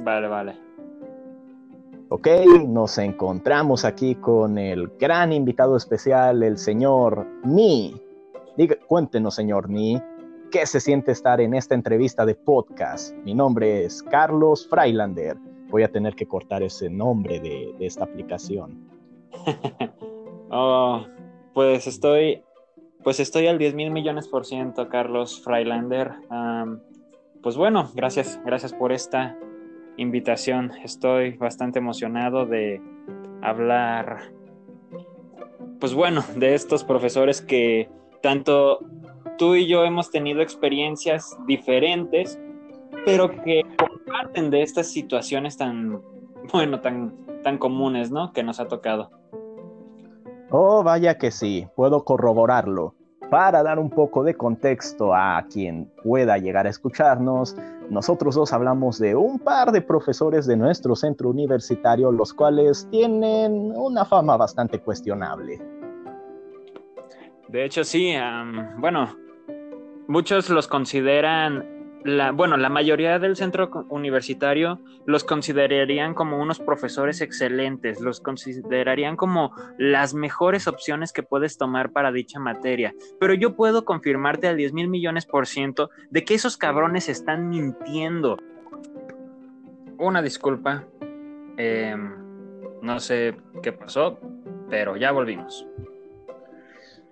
[0.00, 0.68] Vale, vale.
[2.10, 2.26] Ok,
[2.66, 8.00] nos encontramos aquí con el gran invitado especial, el señor Ni.
[8.56, 10.00] Diga, cuéntenos, señor Ni,
[10.50, 13.14] ¿qué se siente estar en esta entrevista de podcast?
[13.24, 15.36] Mi nombre es Carlos Freilander.
[15.68, 18.88] Voy a tener que cortar ese nombre de, esta aplicación.
[20.50, 21.04] oh,
[21.52, 22.42] pues estoy,
[23.04, 26.12] pues estoy al 10 mil millones por ciento, Carlos Freilander.
[27.42, 29.36] Pues bueno, gracias, gracias por esta
[29.96, 30.72] invitación.
[30.82, 32.80] Estoy bastante emocionado de
[33.42, 34.32] hablar,
[35.80, 37.88] pues bueno, de estos profesores que
[38.22, 38.80] tanto
[39.38, 42.38] tú y yo hemos tenido experiencias diferentes,
[43.04, 46.02] pero que comparten de estas situaciones tan,
[46.52, 48.32] bueno, tan, tan comunes, ¿no?
[48.32, 49.10] Que nos ha tocado.
[50.50, 52.94] Oh, vaya que sí, puedo corroborarlo.
[53.30, 57.54] Para dar un poco de contexto a quien pueda llegar a escucharnos,
[57.90, 63.72] nosotros dos hablamos de un par de profesores de nuestro centro universitario, los cuales tienen
[63.76, 65.60] una fama bastante cuestionable.
[67.48, 68.14] De hecho, sí,
[68.78, 69.14] bueno,
[70.06, 77.20] muchos los consideran la, bueno, la mayoría del centro universitario los considerarían como unos profesores
[77.20, 82.94] excelentes, los considerarían como las mejores opciones que puedes tomar para dicha materia.
[83.18, 87.48] Pero yo puedo confirmarte al 10 mil millones por ciento de que esos cabrones están
[87.48, 88.38] mintiendo.
[89.98, 90.84] Una disculpa,
[91.56, 92.12] em,
[92.80, 94.20] no sé qué pasó,
[94.70, 95.66] pero ya volvimos.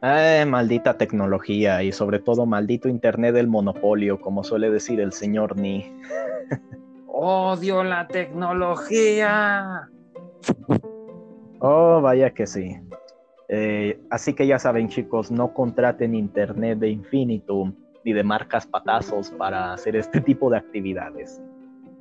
[0.08, 5.56] Eh, maldita tecnología y sobre todo maldito Internet del monopolio, como suele decir el señor
[5.56, 5.84] Ni.
[7.08, 9.88] Odio la tecnología.
[11.58, 12.78] Oh, vaya que sí.
[13.48, 19.30] Eh, así que ya saben chicos, no contraten Internet de Infinitum ni de marcas patazos
[19.32, 21.42] para hacer este tipo de actividades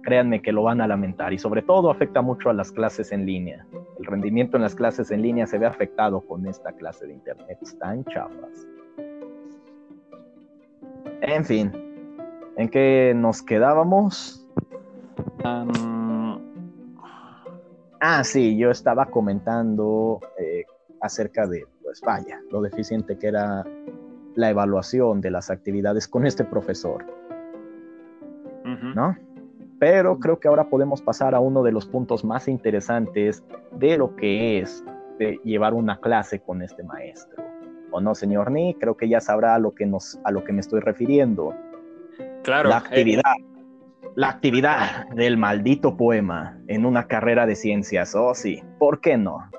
[0.05, 3.25] créanme que lo van a lamentar y sobre todo afecta mucho a las clases en
[3.25, 3.65] línea.
[3.99, 7.57] El rendimiento en las clases en línea se ve afectado con esta clase de internet
[7.79, 8.67] tan chafas.
[11.21, 11.71] En fin,
[12.55, 14.47] ¿en qué nos quedábamos?
[17.99, 20.65] Ah, sí, yo estaba comentando eh,
[21.01, 23.65] acerca de, pues vaya, lo deficiente que era
[24.35, 27.03] la evaluación de las actividades con este profesor.
[28.95, 29.15] ¿No?
[29.79, 34.15] Pero creo que ahora podemos pasar a uno de los puntos más interesantes de lo
[34.15, 34.83] que es
[35.43, 37.43] llevar una clase con este maestro.
[37.91, 38.73] ¿O no, señor Ni?
[38.75, 41.55] Creo que ya sabrá a lo que, nos, a lo que me estoy refiriendo.
[42.43, 42.69] Claro.
[42.69, 43.23] La actividad.
[44.15, 48.15] La actividad del maldito poema en una carrera de ciencias.
[48.15, 48.63] Oh, sí.
[48.79, 49.49] ¿Por qué no?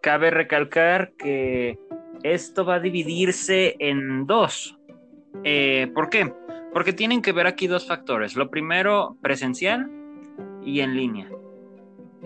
[0.00, 1.78] Cabe recalcar que
[2.24, 4.78] esto va a dividirse en dos.
[5.44, 6.32] Eh, ¿Por qué?
[6.72, 8.36] Porque tienen que ver aquí dos factores.
[8.36, 9.90] Lo primero, presencial
[10.64, 11.28] y en línea.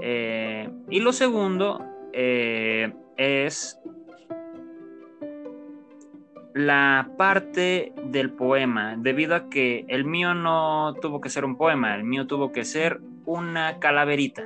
[0.00, 3.80] Eh, y lo segundo eh, es
[6.56, 11.94] la parte del poema, debido a que el mío no tuvo que ser un poema,
[11.94, 14.44] el mío tuvo que ser una calaverita.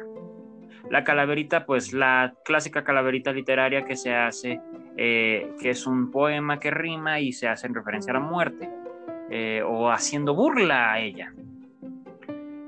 [0.90, 4.60] La calaverita, pues la clásica calaverita literaria que se hace,
[4.96, 8.68] eh, que es un poema que rima y se hace en referencia a la muerte.
[9.32, 11.32] Eh, o haciendo burla a ella.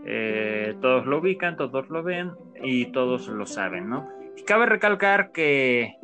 [0.06, 2.30] Eh, todos lo ubican, todos lo ven
[2.62, 4.08] y todos lo saben, ¿no?
[4.36, 5.96] Y cabe recalcar que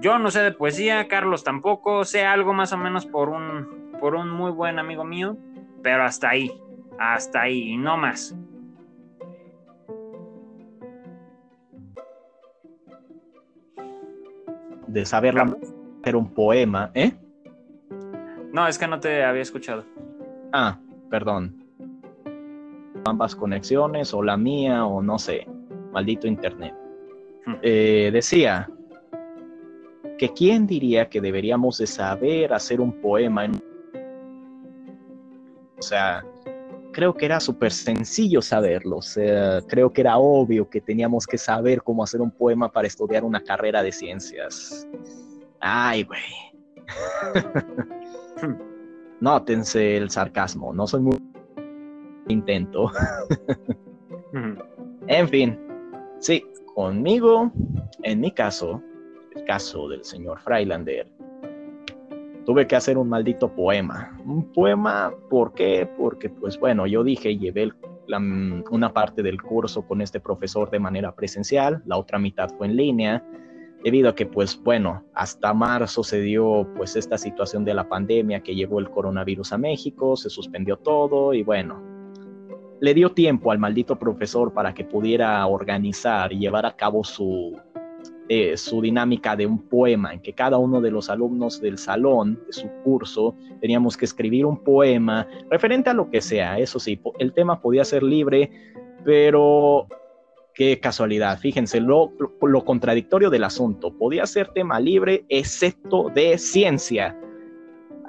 [0.00, 4.14] yo no sé de poesía, Carlos tampoco, sé algo más o menos por un, por
[4.14, 5.38] un muy buen amigo mío,
[5.82, 6.52] pero hasta ahí,
[6.98, 8.36] hasta ahí y no más.
[14.86, 15.56] De saberla
[16.02, 17.12] hacer un poema, ¿eh?
[18.56, 19.84] No, es que no te había escuchado.
[20.50, 20.78] Ah,
[21.10, 21.62] perdón.
[23.04, 25.46] Ambas conexiones, o la mía, o no sé.
[25.92, 26.74] Maldito internet.
[27.44, 27.56] Hmm.
[27.60, 28.66] Eh, decía
[30.16, 33.46] que quién diría que deberíamos de saber hacer un poema.
[35.78, 36.24] O sea,
[36.94, 38.96] creo que era súper sencillo saberlo.
[38.96, 42.86] O sea, creo que era obvio que teníamos que saber cómo hacer un poema para
[42.86, 44.88] estudiar una carrera de ciencias.
[45.60, 46.22] Ay, güey.
[49.20, 51.16] Nótense el sarcasmo, no soy muy
[52.28, 52.90] intento.
[55.06, 55.58] en fin,
[56.18, 56.44] sí,
[56.74, 57.50] conmigo,
[58.02, 58.82] en mi caso,
[59.34, 61.08] el caso del señor Freilander,
[62.44, 64.18] tuve que hacer un maldito poema.
[64.24, 65.88] Un poema, ¿por qué?
[65.96, 67.72] Porque, pues bueno, yo dije, llevé
[68.70, 72.76] una parte del curso con este profesor de manera presencial, la otra mitad fue en
[72.76, 73.24] línea
[73.86, 78.40] debido a que pues bueno, hasta marzo se dio pues esta situación de la pandemia
[78.40, 81.80] que llegó el coronavirus a México, se suspendió todo y bueno,
[82.80, 87.56] le dio tiempo al maldito profesor para que pudiera organizar y llevar a cabo su,
[88.28, 92.40] eh, su dinámica de un poema, en que cada uno de los alumnos del salón,
[92.44, 96.58] de su curso, teníamos que escribir un poema referente a lo que sea.
[96.58, 98.50] Eso sí, el tema podía ser libre,
[99.04, 99.86] pero
[100.56, 101.38] qué casualidad.
[101.38, 103.92] Fíjense lo, lo contradictorio del asunto.
[103.92, 107.16] Podía ser tema libre, excepto de ciencia.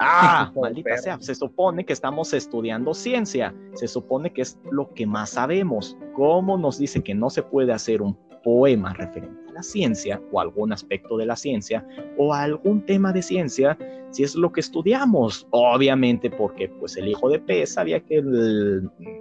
[0.00, 5.06] Ah, maldita sea, se supone que estamos estudiando ciencia, se supone que es lo que
[5.06, 5.96] más sabemos.
[6.14, 10.72] ¿Cómo nos dice que no se puede hacer un poema referente la ciencia o algún
[10.72, 11.84] aspecto de la ciencia
[12.16, 13.76] o algún tema de ciencia
[14.10, 15.48] si es lo que estudiamos?
[15.50, 18.22] Obviamente porque pues el hijo de P sabía que,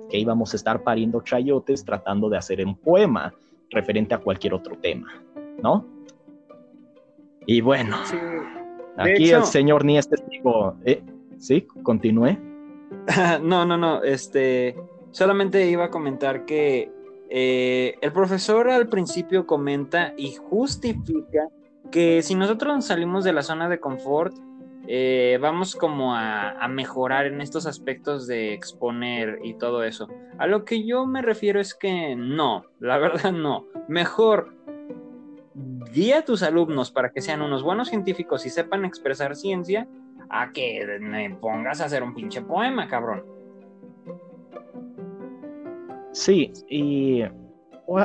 [0.10, 3.34] que íbamos a estar pariendo chayotes tratando de hacer un poema
[3.72, 5.24] referente a cualquier otro tema,
[5.64, 5.86] ¿no?
[7.48, 7.98] Y bueno.
[8.98, 10.76] Aquí el señor ni es testigo.
[10.86, 11.02] ¿Eh?
[11.40, 11.62] ¿Sí?
[11.82, 12.38] ¿Continúe?
[13.42, 14.04] no, no, no.
[14.04, 14.76] Este,
[15.12, 16.92] solamente iba a comentar que
[17.30, 21.50] eh, el profesor al principio comenta y justifica
[21.92, 24.36] que si nosotros salimos de la zona de confort,
[24.90, 30.08] eh, vamos como a, a, mejorar en estos aspectos de exponer y todo eso.
[30.38, 33.66] A lo que yo me refiero es que no, la verdad no.
[33.90, 34.56] Mejor
[35.92, 39.88] guía a tus alumnos para que sean unos buenos científicos y sepan expresar ciencia,
[40.30, 43.37] a que me pongas a hacer un pinche poema, cabrón.
[46.18, 47.22] Sí, y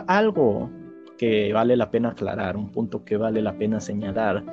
[0.07, 0.71] algo
[1.17, 4.45] que vale la pena aclarar, un punto que vale la pena señalar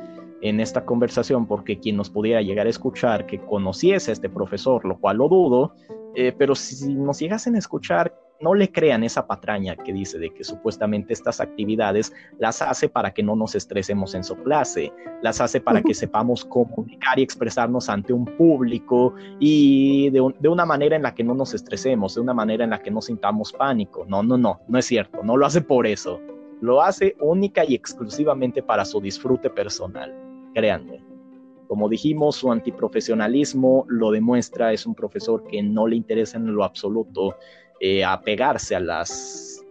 [0.42, 4.86] en esta conversación, porque quien nos pudiera llegar a escuchar que conociese a este profesor,
[4.86, 5.76] lo cual lo dudo,
[6.16, 10.30] eh, pero si nos llegasen a escuchar no le crean esa patraña que dice de
[10.30, 15.42] que supuestamente estas actividades las hace para que no nos estresemos en su clase, las
[15.42, 20.96] hace para que sepamos comunicar y expresarnos ante un público y de, de, una manera
[20.96, 24.06] en la que no nos estresemos, de una manera en la que no sintamos pánico.
[24.08, 26.22] No, no, no, no es cierto, no lo hace por eso.
[26.62, 30.14] Lo hace única y exclusivamente para su disfrute personal,
[30.54, 31.04] créanme.
[31.68, 36.64] Como dijimos, su antiprofesionalismo lo demuestra, es un profesor que no le interesa en lo
[36.64, 37.36] absoluto
[37.80, 39.66] eh, apegarse a las,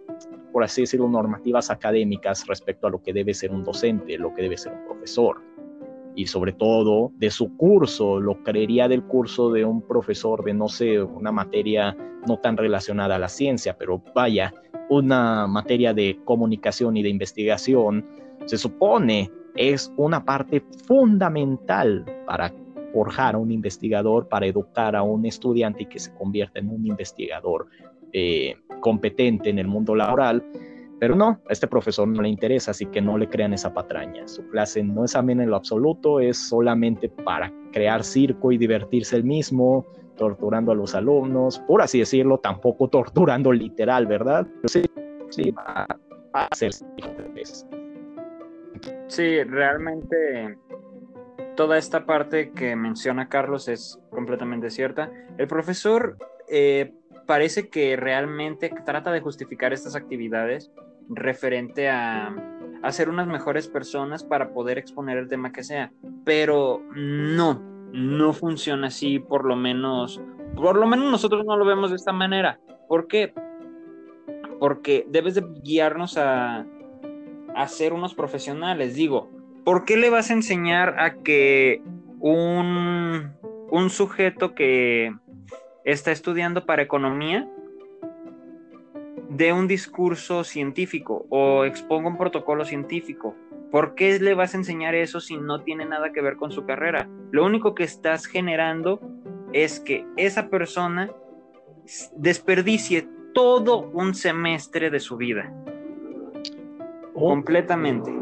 [0.52, 4.43] por así decirlo, normativas académicas respecto a lo que debe ser un docente, lo que
[4.43, 5.43] debe ser un profesor.
[6.14, 10.69] Y sobre todo de su curso, lo creería del curso de un profesor de, no
[10.69, 11.96] sé, una materia
[12.26, 14.52] no tan relacionada a la ciencia, pero vaya,
[14.88, 18.04] una materia de comunicación y de investigación,
[18.46, 22.52] se supone es una parte fundamental para
[22.93, 26.87] forjar a un investigador, para educar a un estudiante y que se convierta en un
[26.87, 27.66] investigador
[28.12, 30.44] eh, competente en el mundo laboral,
[31.00, 34.26] pero no, a este profesor no le interesa, así que no le crean esa patraña.
[34.26, 39.16] Su clase no es amena en lo absoluto, es solamente para crear circo y divertirse
[39.16, 44.46] el mismo, torturando a los alumnos, por así decirlo, tampoco torturando literal, ¿verdad?
[44.56, 44.82] Pero sí,
[45.31, 45.87] sí, va
[46.32, 46.72] a ser
[49.06, 50.58] Sí, realmente
[51.56, 55.11] toda esta parte que menciona Carlos es completamente cierta.
[55.38, 56.16] El profesor
[56.49, 56.93] eh,
[57.28, 60.72] parece que realmente trata de justificar estas actividades
[61.10, 62.34] referente a,
[62.82, 65.92] a ser unas mejores personas para poder exponer el tema que sea.
[66.25, 67.60] Pero no,
[67.92, 70.23] no funciona así, por lo menos,
[70.56, 72.61] por lo menos nosotros no lo vemos de esta manera.
[72.88, 73.35] ¿Por qué?
[74.58, 76.64] Porque debes de guiarnos a,
[77.66, 78.94] ser unos profesionales.
[78.94, 79.28] Digo,
[79.66, 81.82] ¿por qué le vas a enseñar a que
[82.20, 83.35] un,
[83.70, 85.12] un sujeto que
[85.92, 87.49] está estudiando para economía
[89.30, 93.35] de un discurso científico o exponga un protocolo científico.
[93.71, 96.66] ¿Por qué le vas a enseñar eso si no tiene nada que ver con su
[96.66, 97.09] carrera?
[97.30, 99.00] Lo único que estás generando
[99.54, 101.11] es que esa persona
[102.16, 105.50] desperdicie todo un semestre de su vida.
[107.14, 108.12] Completamente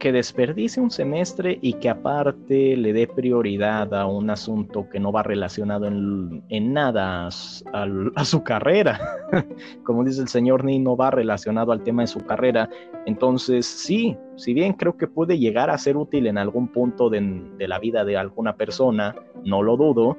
[0.00, 5.12] que desperdice un semestre y que aparte le dé prioridad a un asunto que no
[5.12, 8.98] va relacionado en, nada a, su carrera.
[9.84, 12.68] Como dice el señor Ni, no va relacionado al tema de su carrera.
[13.04, 17.20] Entonces, sí, si bien creo que puede llegar a ser útil en algún punto de,
[17.58, 19.14] la vida de alguna persona,
[19.44, 20.16] no lo dudo,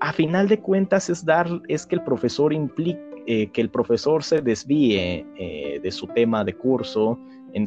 [0.00, 4.22] a final de cuentas es dar, es que el profesor implique, eh, que el profesor
[4.22, 7.18] se desvíe eh, de su tema de curso,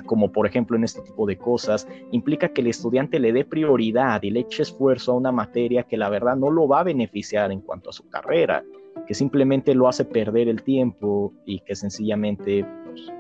[0.05, 4.21] como por ejemplo en este tipo de cosas, implica que el estudiante le dé prioridad
[4.23, 7.51] y le eche esfuerzo a una materia que la verdad no lo va a beneficiar
[7.51, 8.63] en cuanto a su carrera,
[9.07, 13.11] que simplemente lo hace perder el tiempo y que sencillamente pues,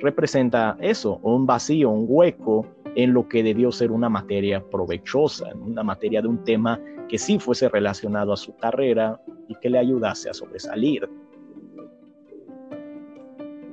[0.00, 5.82] representa eso, un vacío, un hueco en lo que debió ser una materia provechosa, una
[5.82, 10.30] materia de un tema que sí fuese relacionado a su carrera y que le ayudase
[10.30, 11.08] a sobresalir.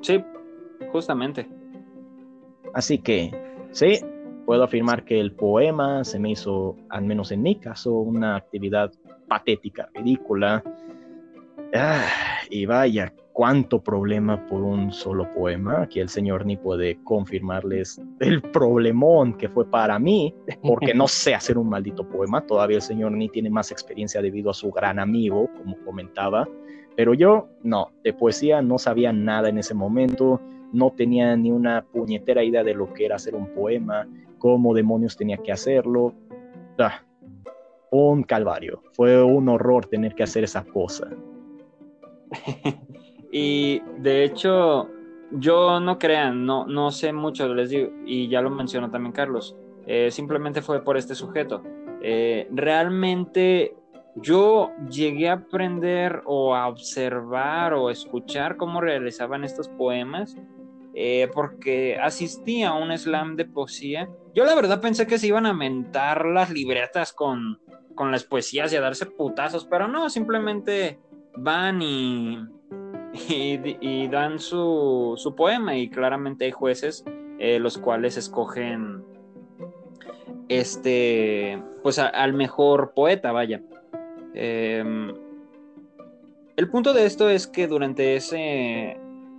[0.02, 0.24] Sí,
[0.92, 1.48] justamente.
[2.74, 3.32] Así que,
[3.72, 4.00] sí,
[4.46, 8.92] puedo afirmar que el poema se me hizo, al menos en mi caso, una actividad
[9.28, 10.64] patética, ridícula.
[11.74, 12.06] Ah,
[12.50, 15.84] y vaya, cuánto problema por un solo poema.
[15.84, 20.34] Aquí el señor ni puede confirmarles el problemón que fue para mí,
[20.64, 22.42] porque no sé hacer un maldito poema.
[22.48, 26.48] Todavía el señor ni tiene más experiencia debido a su gran amigo, como comentaba.
[26.96, 30.42] Pero yo, no, de poesía no sabía nada en ese momento,
[30.74, 34.08] no tenía ni una puñetera idea de lo que era hacer un poema,
[34.38, 36.14] cómo demonios tenía que hacerlo.
[36.78, 37.02] Ah,
[37.92, 41.10] un calvario, fue un horror tener que hacer esa cosa.
[43.32, 44.90] y de hecho,
[45.32, 49.56] yo no crean, no, no sé mucho, les digo, y ya lo mencionó también Carlos,
[49.86, 51.64] eh, simplemente fue por este sujeto.
[52.02, 53.76] Eh, realmente
[54.16, 60.36] yo llegué a aprender o a observar o escuchar cómo realizaban estos poemas
[61.00, 64.10] eh, porque asistí a un slam de poesía.
[64.34, 67.60] Yo la verdad pensé que se iban a mentar las libretas con,
[67.94, 70.98] con las poesías y a darse putazos, pero no, simplemente
[71.36, 72.40] van y,
[73.30, 77.06] y, dan su, su, poema y claramente hay jueces
[77.38, 79.04] eh, los cuales escogen
[80.50, 83.62] este, pues al mejor poeta, vaya.
[84.34, 85.14] Em,
[86.56, 88.98] el punto de esto es que durante ese,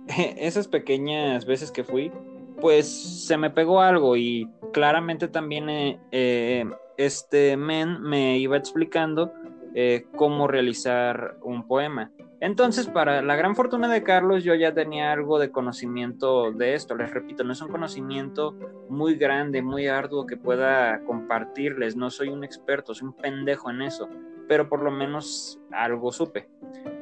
[0.37, 2.11] esas pequeñas veces que fui,
[2.59, 6.65] pues se me pegó algo y claramente también eh, eh,
[6.97, 9.31] este men me iba explicando
[9.75, 12.11] eh, cómo realizar un poema.
[12.41, 16.95] Entonces, para la gran fortuna de Carlos, yo ya tenía algo de conocimiento de esto.
[16.95, 18.55] Les repito, no es un conocimiento
[18.87, 21.97] muy grande, muy arduo que pueda compartirles.
[21.97, 24.07] No soy un experto, soy un pendejo en eso
[24.49, 26.49] pero por lo menos algo supe.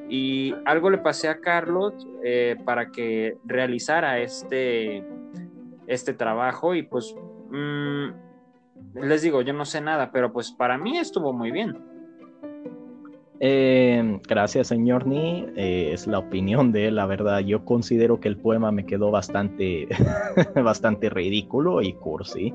[0.09, 5.01] Y algo le pasé a Carlos eh, para que realizara este,
[5.87, 7.15] este trabajo y pues
[7.49, 8.07] mm,
[8.95, 11.77] les digo, yo no sé nada, pero pues para mí estuvo muy bien.
[13.39, 15.45] Eh, gracias, señor Ni.
[15.55, 17.39] Eh, es la opinión de él, la verdad.
[17.39, 19.87] Yo considero que el poema me quedó bastante,
[20.61, 22.53] bastante ridículo y cursi.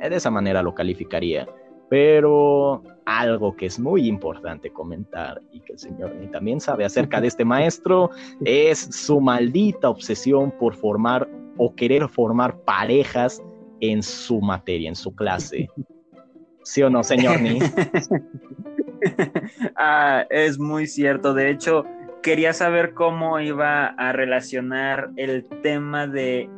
[0.00, 1.48] De esa manera lo calificaría.
[1.88, 7.20] Pero algo que es muy importante comentar y que el señor ni también sabe acerca
[7.20, 8.10] de este maestro
[8.44, 13.42] es su maldita obsesión por formar o querer formar parejas
[13.80, 15.68] en su materia, en su clase.
[16.62, 17.60] ¿Sí o no, señor Ni?
[19.76, 21.32] ah, es muy cierto.
[21.32, 21.84] De hecho,
[22.22, 26.50] quería saber cómo iba a relacionar el tema de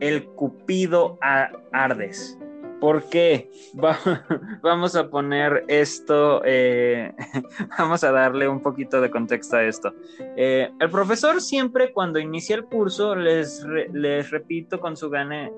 [0.00, 2.38] el Cupido a Ardes.
[2.80, 3.50] ¿Por qué?
[4.62, 7.12] vamos a poner esto, eh,
[7.78, 9.92] vamos a darle un poquito de contexto a esto.
[10.36, 15.10] Eh, el profesor siempre cuando inicia el curso, les, les repito con su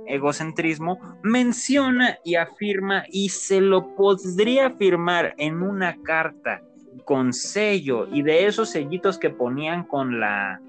[0.06, 6.62] egocentrismo, menciona y afirma y se lo podría afirmar en una carta
[7.04, 10.60] con sello y de esos sellitos que ponían con la,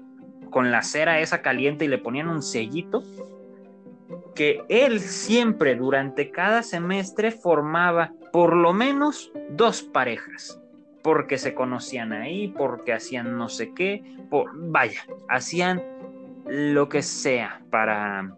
[0.50, 3.02] con la cera esa caliente y le ponían un sellito
[4.34, 10.60] que él siempre durante cada semestre formaba por lo menos dos parejas,
[11.02, 15.82] porque se conocían ahí, porque hacían no sé qué, por, vaya, hacían
[16.46, 18.34] lo que sea para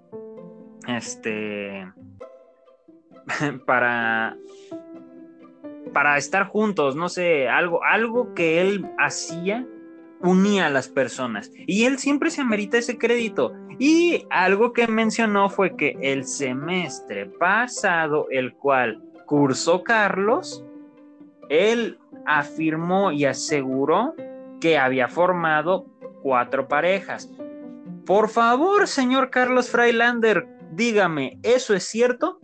[0.88, 1.86] este
[3.66, 4.36] para
[5.92, 9.66] para estar juntos, no sé, algo algo que él hacía
[10.24, 11.50] unía a las personas.
[11.66, 13.52] Y él siempre se amerita ese crédito.
[13.78, 20.64] Y algo que mencionó fue que el semestre pasado, el cual cursó Carlos,
[21.48, 24.14] él afirmó y aseguró
[24.60, 25.86] que había formado
[26.22, 27.30] cuatro parejas.
[28.06, 32.40] Por favor, señor Carlos Freilander, dígame, ¿eso es cierto?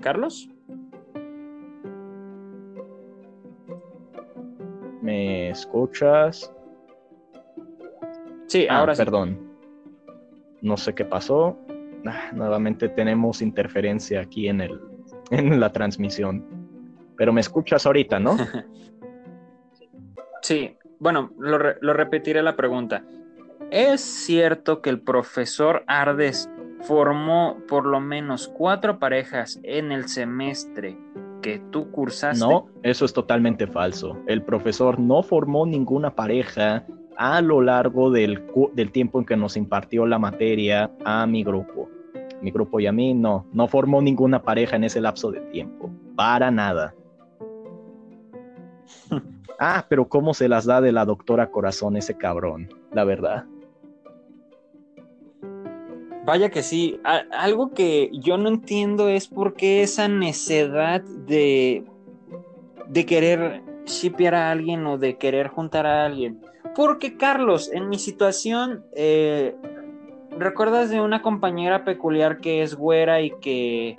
[0.00, 0.48] Carlos.
[5.02, 6.52] ¿Me escuchas?
[8.46, 9.38] Sí, ah, ahora perdón.
[10.62, 11.56] No sé qué pasó.
[12.06, 14.80] Ah, nuevamente tenemos interferencia aquí en, el,
[15.30, 16.44] en la transmisión.
[17.16, 18.36] Pero me escuchas ahorita, ¿no?
[20.42, 23.04] sí, bueno, lo, lo repetiré la pregunta.
[23.70, 26.48] ¿Es cierto que el profesor Ardes
[26.82, 30.96] formó por lo menos cuatro parejas en el semestre
[31.42, 32.44] que tú cursaste.
[32.44, 34.16] No, eso es totalmente falso.
[34.26, 36.84] El profesor no formó ninguna pareja
[37.16, 38.44] a lo largo del,
[38.74, 41.88] del tiempo en que nos impartió la materia a mi grupo.
[42.40, 45.90] Mi grupo y a mí no, no formó ninguna pareja en ese lapso de tiempo,
[46.14, 46.94] para nada.
[49.58, 53.44] ah, pero cómo se las da de la doctora Corazón ese cabrón, la verdad.
[56.28, 57.00] Vaya que sí.
[57.32, 61.84] algo que yo no entiendo es por qué esa necedad de,
[62.86, 66.38] de querer shipear a alguien o de querer juntar a alguien.
[66.76, 69.56] Porque, Carlos, en mi situación, eh,
[70.36, 73.96] ¿recuerdas de una compañera peculiar que es güera y que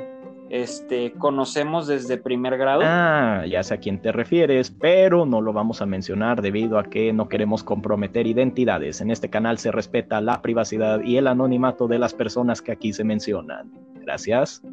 [0.50, 2.82] este, conocemos desde primer grado.
[2.84, 6.84] Ah, ya sé a quién te refieres, pero no lo vamos a mencionar debido a
[6.84, 9.02] que no queremos comprometer identidades.
[9.02, 12.94] En este canal se respeta la privacidad y el anonimato de las personas que aquí
[12.94, 13.72] se mencionan.
[14.02, 14.64] Gracias.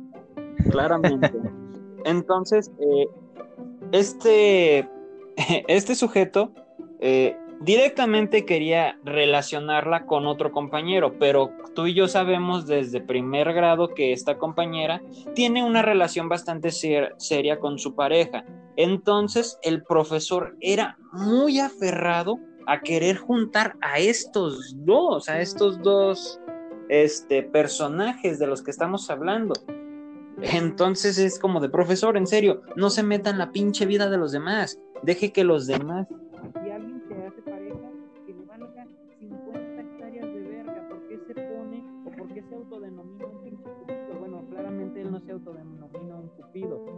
[0.71, 1.31] Claramente.
[2.05, 3.07] Entonces, eh,
[3.93, 4.89] este,
[5.69, 6.53] este sujeto
[7.01, 13.95] eh, directamente quería relacionarla con otro compañero, pero tú y yo sabemos desde primer grado
[13.95, 15.03] que esta compañera
[15.35, 18.45] tiene una relación bastante seria con su pareja.
[18.77, 26.41] Entonces el profesor era muy aferrado a querer juntar a estos dos, a estos dos
[26.89, 29.55] este, personajes de los que estamos hablando.
[30.43, 34.19] Entonces es como de profesor, en serio, no se meta en la pinche vida de
[34.19, 36.07] los demás, deje que los demás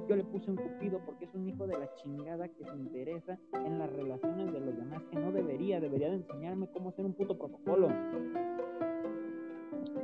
[0.08, 3.38] Yo le puse un cupido porque es un hijo de la chingada que se interesa
[3.52, 7.14] en las relaciones de los demás, que no debería, debería de enseñarme cómo hacer un
[7.14, 7.88] puto protocolo.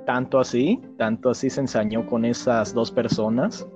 [0.04, 3.66] Tanto así, tanto así se ensañó con esas dos personas.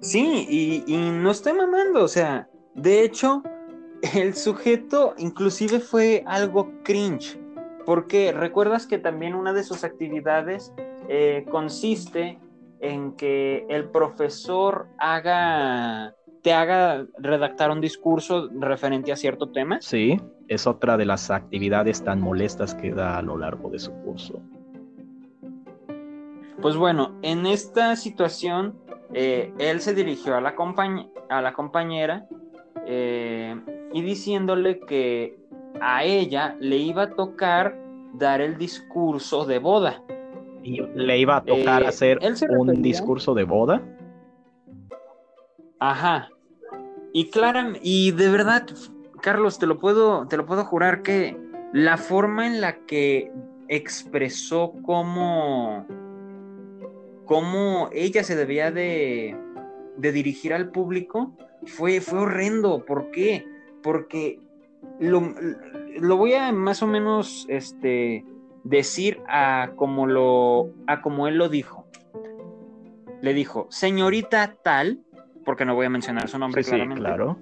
[0.00, 3.42] Sí, y, y no estoy mamando, o sea, de hecho,
[4.14, 7.38] el sujeto inclusive fue algo cringe,
[7.84, 10.72] porque recuerdas que también una de sus actividades
[11.08, 12.38] eh, consiste
[12.84, 19.78] en que el profesor haga te haga redactar un discurso referente a cierto tema.
[19.80, 23.90] Sí, es otra de las actividades tan molestas que da a lo largo de su
[24.02, 24.42] curso.
[26.60, 28.74] Pues bueno, en esta situación,
[29.14, 30.54] eh, él se dirigió a la,
[31.30, 32.26] a la compañera
[32.86, 33.58] eh,
[33.94, 35.38] y diciéndole que
[35.80, 37.74] a ella le iba a tocar
[38.12, 40.02] dar el discurso de boda
[40.64, 42.18] le iba a tocar eh, hacer
[42.50, 43.82] un discurso de boda.
[45.78, 46.30] Ajá.
[47.12, 48.66] Y Clara, y de verdad,
[49.20, 51.36] Carlos, te lo puedo, te lo puedo jurar que
[51.72, 53.30] la forma en la que
[53.68, 55.86] expresó cómo,
[57.24, 59.36] cómo ella se debía de,
[59.96, 61.32] de dirigir al público
[61.66, 62.84] fue, fue horrendo.
[62.84, 63.46] ¿Por qué?
[63.82, 64.40] Porque
[64.98, 65.34] lo,
[66.00, 68.24] lo voy a más o menos este,
[68.64, 71.86] decir a como lo a como él lo dijo.
[73.20, 75.00] Le dijo, "Señorita tal",
[75.44, 77.00] porque no voy a mencionar su nombre claramente.
[77.00, 77.36] claro.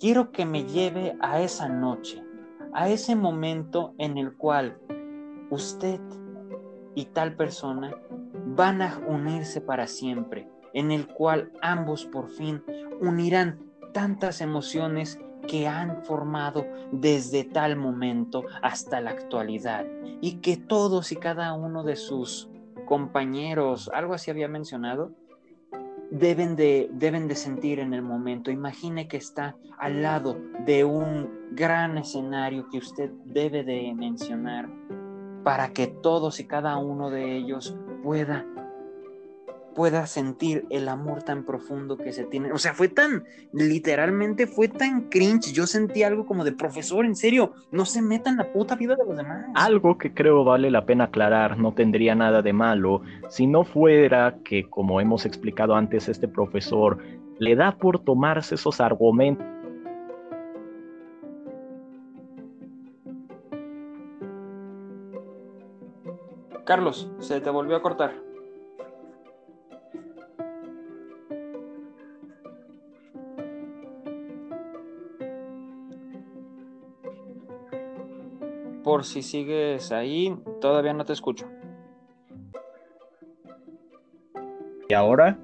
[0.00, 2.24] Quiero que me lleve a esa noche,
[2.72, 4.78] a ese momento en el cual
[5.50, 6.00] usted
[6.94, 7.94] y tal persona
[8.46, 12.64] van a unirse para siempre, en el cual ambos por fin
[13.00, 13.60] unirán
[13.92, 19.84] tantas emociones que han formado desde tal momento hasta la actualidad
[20.20, 22.48] y que todos y cada uno de sus
[22.86, 25.12] compañeros, algo así había mencionado,
[26.10, 28.50] deben de, deben de sentir en el momento.
[28.50, 34.68] Imagine que está al lado de un gran escenario que usted debe de mencionar
[35.42, 38.46] para que todos y cada uno de ellos pueda
[39.74, 42.52] pueda sentir el amor tan profundo que se tiene.
[42.52, 45.52] O sea, fue tan, literalmente fue tan cringe.
[45.52, 48.96] Yo sentí algo como de profesor, en serio, no se metan en la puta vida
[48.96, 49.46] de los demás.
[49.54, 54.36] Algo que creo vale la pena aclarar, no tendría nada de malo, si no fuera
[54.44, 56.98] que, como hemos explicado antes, este profesor
[57.38, 59.46] le da por tomarse esos argumentos.
[66.64, 68.31] Carlos, se te volvió a cortar.
[78.92, 81.48] Por si sigues ahí, todavía no te escucho.
[84.86, 85.38] ¿Y ahora?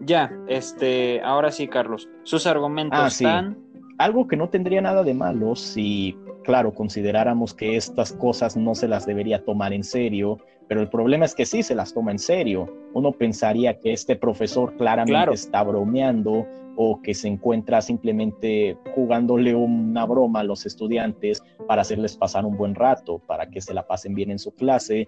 [0.00, 2.08] Ya, este, ahora sí, Carlos.
[2.24, 3.56] Sus argumentos ah, están.
[3.98, 8.88] Algo que no tendría nada de malo si, claro, consideráramos que estas cosas no se
[8.88, 12.18] las debería tomar en serio, pero el problema es que sí se las toma en
[12.18, 12.72] serio.
[12.94, 16.46] Uno pensaría que este profesor claramente está bromeando
[16.76, 22.56] o que se encuentra simplemente jugándole una broma a los estudiantes para hacerles pasar un
[22.56, 25.06] buen rato, para que se la pasen bien en su clase.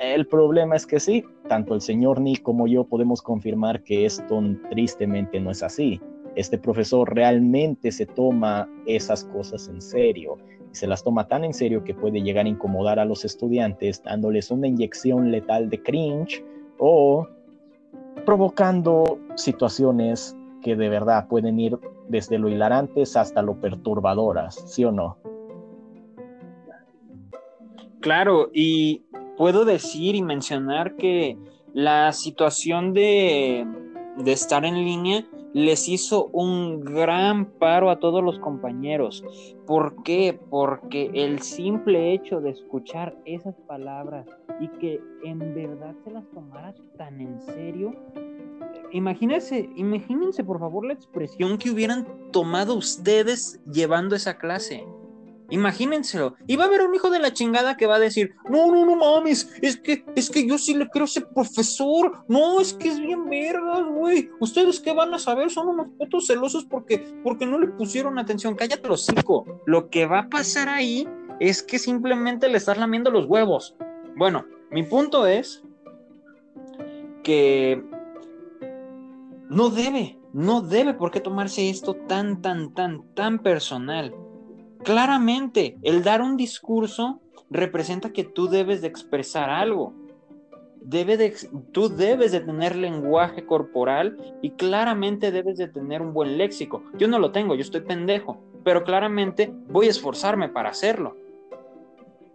[0.00, 4.42] El problema es que sí, tanto el señor Nick como yo podemos confirmar que esto
[4.70, 6.00] tristemente no es así.
[6.36, 10.36] Este profesor realmente se toma esas cosas en serio
[10.72, 14.50] se las toma tan en serio que puede llegar a incomodar a los estudiantes dándoles
[14.50, 16.44] una inyección letal de cringe
[16.78, 17.26] o
[18.24, 21.78] provocando situaciones que de verdad pueden ir
[22.08, 25.18] desde lo hilarantes hasta lo perturbadoras, ¿sí o no?
[28.00, 29.04] Claro, y
[29.36, 31.36] puedo decir y mencionar que
[31.74, 33.66] la situación de,
[34.16, 39.24] de estar en línea les hizo un gran paro a todos los compañeros.
[39.66, 40.38] ¿Por qué?
[40.50, 44.26] Porque el simple hecho de escuchar esas palabras
[44.60, 47.94] y que en verdad se las tomaras tan en serio,
[48.92, 54.84] imagínense, imagínense por favor la expresión que hubieran tomado ustedes llevando esa clase.
[55.50, 56.36] Imagínenselo.
[56.46, 58.84] Y va a haber un hijo de la chingada que va a decir, no, no,
[58.84, 62.24] no mames, es que, es que yo sí le a ese profesor.
[62.28, 64.28] No, es que es bien vergas, güey.
[64.40, 68.56] Ustedes qué van a saber, son unos putos celosos porque, porque no le pusieron atención.
[68.56, 69.62] Cállate los cinco.
[69.64, 71.08] Lo que va a pasar ahí
[71.40, 73.74] es que simplemente le estás lamiendo los huevos.
[74.16, 75.62] Bueno, mi punto es
[77.22, 77.82] que
[79.48, 84.14] no debe, no debe por qué tomarse esto tan, tan, tan, tan personal.
[84.84, 89.92] Claramente, el dar un discurso representa que tú debes de expresar algo.
[90.80, 91.34] Debe de,
[91.72, 96.82] tú debes de tener lenguaje corporal y claramente debes de tener un buen léxico.
[96.96, 101.16] Yo no lo tengo, yo estoy pendejo, pero claramente voy a esforzarme para hacerlo.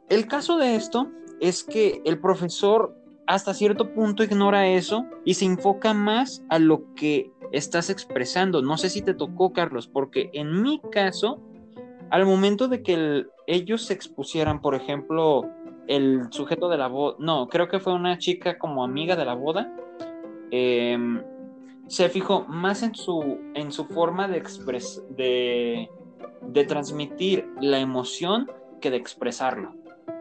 [0.10, 5.46] El caso de esto es que el profesor hasta cierto punto ignora eso y se
[5.46, 8.62] enfoca más a lo que estás expresando.
[8.62, 11.40] No sé si te tocó, Carlos, porque en mi caso,
[12.14, 15.50] al momento de que ellos se expusieran, por ejemplo,
[15.88, 19.34] el sujeto de la boda, no, creo que fue una chica como amiga de la
[19.34, 19.76] boda,
[20.52, 21.24] em,
[21.88, 23.40] se fijó más en su,
[23.90, 24.44] forma de,
[25.18, 25.90] de,
[26.42, 28.48] de transmitir la emoción
[28.80, 29.74] que de expresarlo.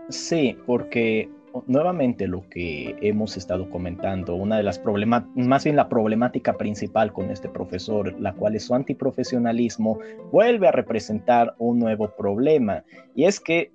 [0.09, 1.29] Sí, porque
[1.67, 7.13] nuevamente lo que hemos estado comentando, una de las problemas, más bien la problemática principal
[7.13, 9.99] con este profesor, la cual es su antiprofesionalismo,
[10.31, 12.85] vuelve a representar un nuevo problema.
[13.15, 13.73] Y es que,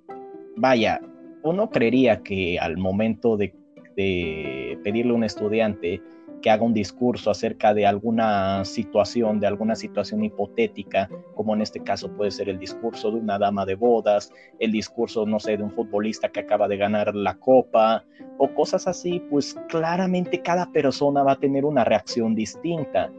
[0.56, 1.00] vaya,
[1.42, 3.54] uno creería que al momento de,
[3.96, 6.02] de pedirle a un estudiante
[6.40, 11.80] que haga un discurso acerca de alguna situación, de alguna situación hipotética, como en este
[11.80, 15.62] caso puede ser el discurso de una dama de bodas, el discurso, no sé, de
[15.62, 18.04] un futbolista que acaba de ganar la copa
[18.38, 23.10] o cosas así, pues claramente cada persona va a tener una reacción distinta.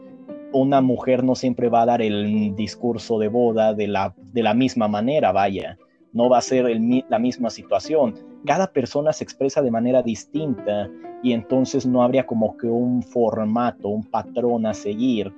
[0.52, 4.54] Una mujer no siempre va a dar el discurso de boda de la, de la
[4.54, 5.78] misma manera, vaya,
[6.12, 6.66] no va a ser
[7.08, 8.14] la misma situación
[8.46, 10.88] cada persona se expresa de manera distinta
[11.22, 15.32] y entonces no habría como que un formato, un patrón a seguir.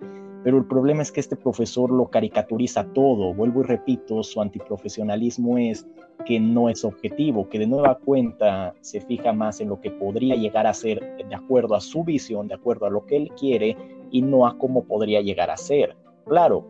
[0.44, 3.32] Pero el problema es que este profesor lo caricaturiza todo.
[3.32, 5.86] Vuelvo y repito, su antiprofesionalismo es
[6.24, 10.34] que no es objetivo, que de nueva cuenta se fija más en lo que podría
[10.34, 13.76] llegar a ser de acuerdo a su visión, de acuerdo a lo que él quiere
[14.10, 15.96] y no a cómo podría llegar a ser.
[16.26, 16.64] Claro,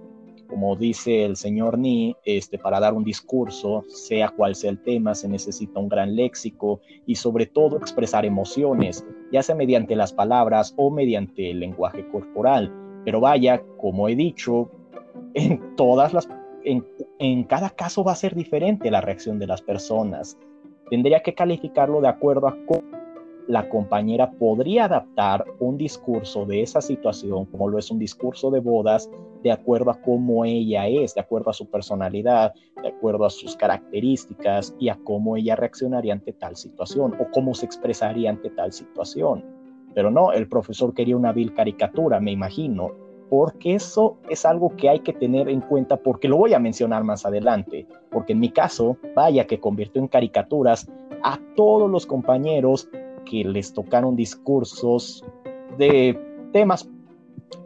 [0.53, 5.15] como dice el señor Ni, este, para dar un discurso, sea cual sea el tema,
[5.15, 10.75] se necesita un gran léxico y sobre todo expresar emociones, ya sea mediante las palabras
[10.77, 12.71] o mediante el lenguaje corporal.
[13.03, 14.71] Pero vaya, como he dicho,
[15.33, 16.29] en todas las,
[16.65, 16.87] en,
[17.19, 20.37] en cada caso va a ser diferente la reacción de las personas.
[20.91, 23.02] Tendría que calificarlo de acuerdo a cómo
[23.48, 28.61] la compañera podría adaptar un discurso de esa situación, como lo es un discurso de
[28.61, 29.11] bodas,
[29.42, 33.57] de acuerdo a cómo ella es, de acuerdo a su personalidad, de acuerdo a sus
[33.57, 38.72] características y a cómo ella reaccionaría ante tal situación o cómo se expresaría ante tal
[38.72, 39.44] situación.
[39.94, 42.92] Pero no, el profesor quería una vil caricatura, me imagino,
[43.28, 47.02] porque eso es algo que hay que tener en cuenta porque lo voy a mencionar
[47.02, 50.87] más adelante, porque en mi caso, vaya que convirtió en caricaturas
[51.22, 52.88] a todos los compañeros
[53.24, 55.24] que les tocaron discursos
[55.78, 56.18] de
[56.52, 56.88] temas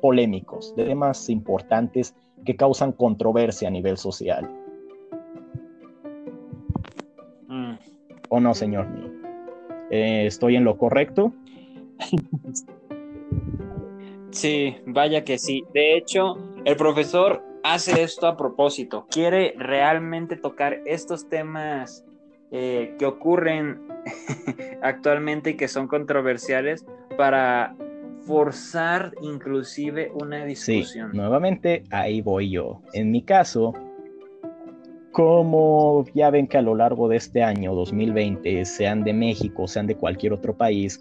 [0.01, 2.15] polémicos, de temas importantes
[2.45, 4.51] que causan controversia a nivel social.
[7.49, 7.75] Mm.
[8.29, 8.87] ¿O no, señor?
[9.91, 11.33] Eh, ¿Estoy en lo correcto?
[14.31, 15.65] Sí, vaya que sí.
[15.73, 19.07] De hecho, el profesor hace esto a propósito.
[19.11, 22.05] Quiere realmente tocar estos temas
[22.51, 23.86] eh, que ocurren
[24.83, 26.85] actualmente que son controversiales
[27.17, 27.75] para
[28.27, 31.13] forzar inclusive una discusión.
[31.13, 32.83] Sí, nuevamente ahí voy yo.
[32.93, 33.73] En mi caso,
[35.13, 39.87] como ya ven que a lo largo de este año 2020, sean de México, sean
[39.87, 41.01] de cualquier otro país,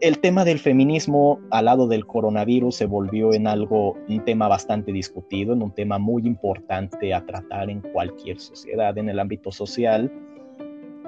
[0.00, 4.92] el tema del feminismo al lado del coronavirus se volvió en algo, un tema bastante
[4.92, 10.10] discutido, en un tema muy importante a tratar en cualquier sociedad, en el ámbito social,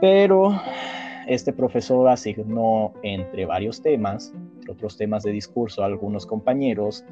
[0.03, 0.61] pero
[1.29, 7.05] este profesor asignó entre varios temas, entre otros temas de discurso a algunos compañeros,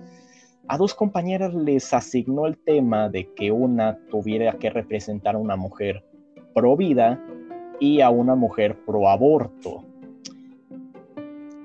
[0.66, 5.54] a dos compañeras les asignó el tema de que una tuviera que representar a una
[5.54, 6.04] mujer
[6.52, 7.24] pro vida
[7.78, 9.84] y a una mujer pro aborto.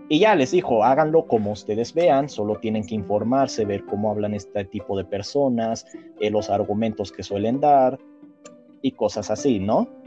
[0.07, 4.35] Y ya les dijo, háganlo como ustedes vean, solo tienen que informarse, ver cómo hablan
[4.35, 5.87] este tipo de personas,
[6.19, 7.97] eh, los argumentos que suelen dar
[8.83, 10.04] y cosas así, ¿no?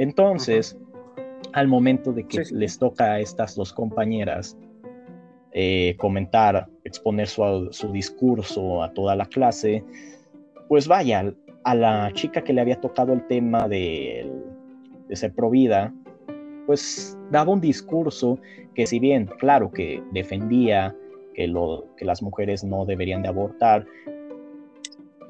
[0.00, 0.78] Entonces,
[1.52, 4.56] al momento de que les toca a estas dos compañeras
[5.52, 9.84] eh, comentar, exponer su, discurso a toda la clase,
[10.70, 11.34] pues vaya,
[11.64, 14.32] a la chica que le había tocado el tema de,
[15.06, 15.92] de ser provida,
[16.64, 18.38] pues daba un discurso
[18.74, 20.96] que si bien, claro, que defendía
[21.34, 23.84] que, lo, que las mujeres no deberían de abortar,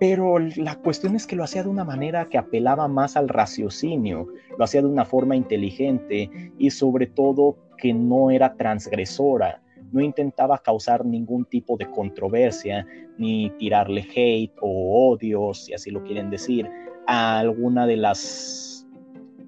[0.01, 4.29] pero la cuestión es que lo hacía de una manera que apelaba más al raciocinio,
[4.57, 9.61] lo hacía de una forma inteligente y sobre todo que no era transgresora,
[9.93, 12.87] no intentaba causar ningún tipo de controversia
[13.19, 16.67] ni tirarle hate o odio, si así lo quieren decir,
[17.07, 18.89] a alguna de las,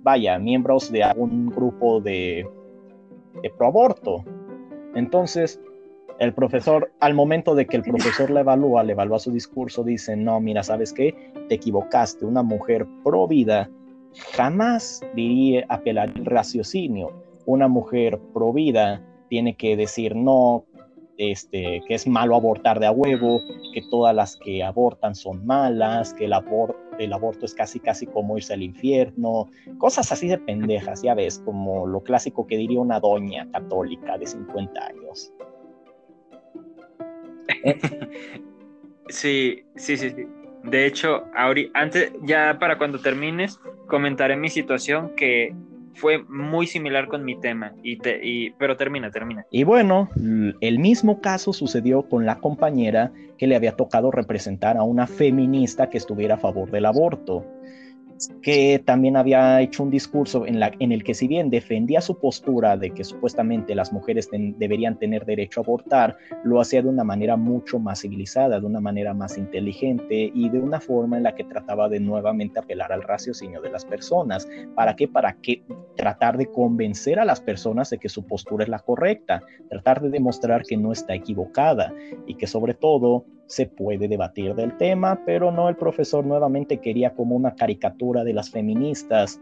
[0.03, 2.47] vaya, miembros de algún grupo de,
[3.43, 4.23] de proaborto.
[4.95, 5.59] Entonces,
[6.23, 10.15] el profesor, al momento de que el profesor le evalúa, le evalúa su discurso, dice,
[10.17, 11.33] no, mira, ¿sabes qué?
[11.49, 13.69] Te equivocaste, una mujer pro vida
[14.37, 17.11] jamás diría apelar el raciocinio.
[17.45, 20.65] Una mujer pro vida tiene que decir no,
[21.19, 23.41] este, que es malo abortar de a huevo,
[23.75, 26.35] que todas las que abortan son malas, que el,
[27.01, 31.43] el aborto es casi casi como irse al infierno, cosas así de pendejas, ya ves,
[31.45, 35.33] como lo clásico que diría una doña católica de 50 años.
[39.09, 40.27] Sí, sí, sí, sí.
[40.65, 41.25] De hecho,
[41.75, 45.55] antes, ya para cuando termines, comentaré mi situación que
[45.95, 49.45] fue muy similar con mi tema, y te, pero termina, termina.
[49.51, 50.09] Y bueno,
[50.61, 55.91] el mismo caso sucedió con la compañera que le había tocado representar a una feminista
[55.91, 57.45] que estuviera a favor del aborto
[58.43, 62.91] que también había hecho un discurso en, el que si bien defendía su postura de
[62.91, 67.79] que supuestamente las mujeres deberían tener derecho a abortar, lo hacía de una manera mucho
[67.79, 71.89] más civilizada, de una manera más inteligente y de una forma en la que trataba
[71.89, 74.49] de nuevamente apelar al raciocinio de las personas.
[74.75, 75.09] ¿Para qué?
[75.09, 75.63] Para que
[75.97, 80.11] tratar de convencer a las personas de que su postura es la correcta, tratar de
[80.11, 81.93] demostrar que no está equivocada
[82.27, 87.15] y que sobre todo se puede debatir del tema, pero no el profesor nuevamente quería
[87.15, 89.41] como una caricatura de las feministas,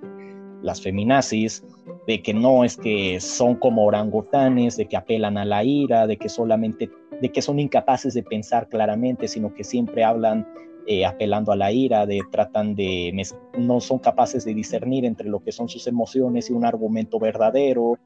[0.62, 1.64] las feminazis,
[2.06, 6.16] de que no es que son como orangutanes, de que apelan a la ira, de
[6.16, 10.46] que solamente, de que son incapaces de pensar claramente, sino que siempre hablan
[10.86, 13.12] eh, apelando a la ira, de tratan de,
[13.58, 17.98] no son capaces de discernir entre lo que son sus emociones y un argumento verdadero,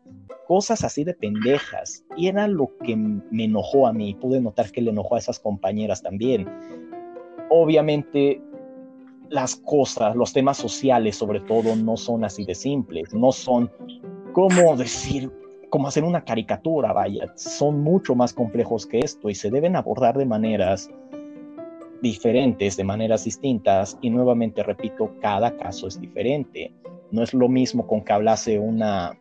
[0.46, 2.04] cosas así de pendejas.
[2.16, 5.38] Y era lo que me enojó a mí, pude notar que le enojó a esas
[5.38, 6.48] compañeras también.
[7.50, 8.42] Obviamente
[9.30, 13.70] las cosas, los temas sociales sobre todo, no son así de simples, no son,
[14.32, 15.30] como decir?
[15.74, 20.16] como hacer una caricatura, vaya, son mucho más complejos que esto y se deben abordar
[20.16, 20.88] de maneras
[22.04, 26.72] diferentes, de maneras distintas, y nuevamente repito, cada caso es diferente.
[27.10, 29.18] No es lo mismo con que hablase una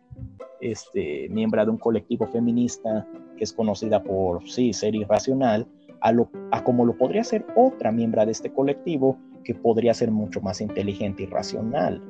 [0.60, 5.66] este, miembro de un colectivo feminista que es conocida por, sí, ser irracional,
[6.02, 10.12] a, lo, a como lo podría ser otra miembro de este colectivo que podría ser
[10.12, 12.02] mucho más inteligente y racional.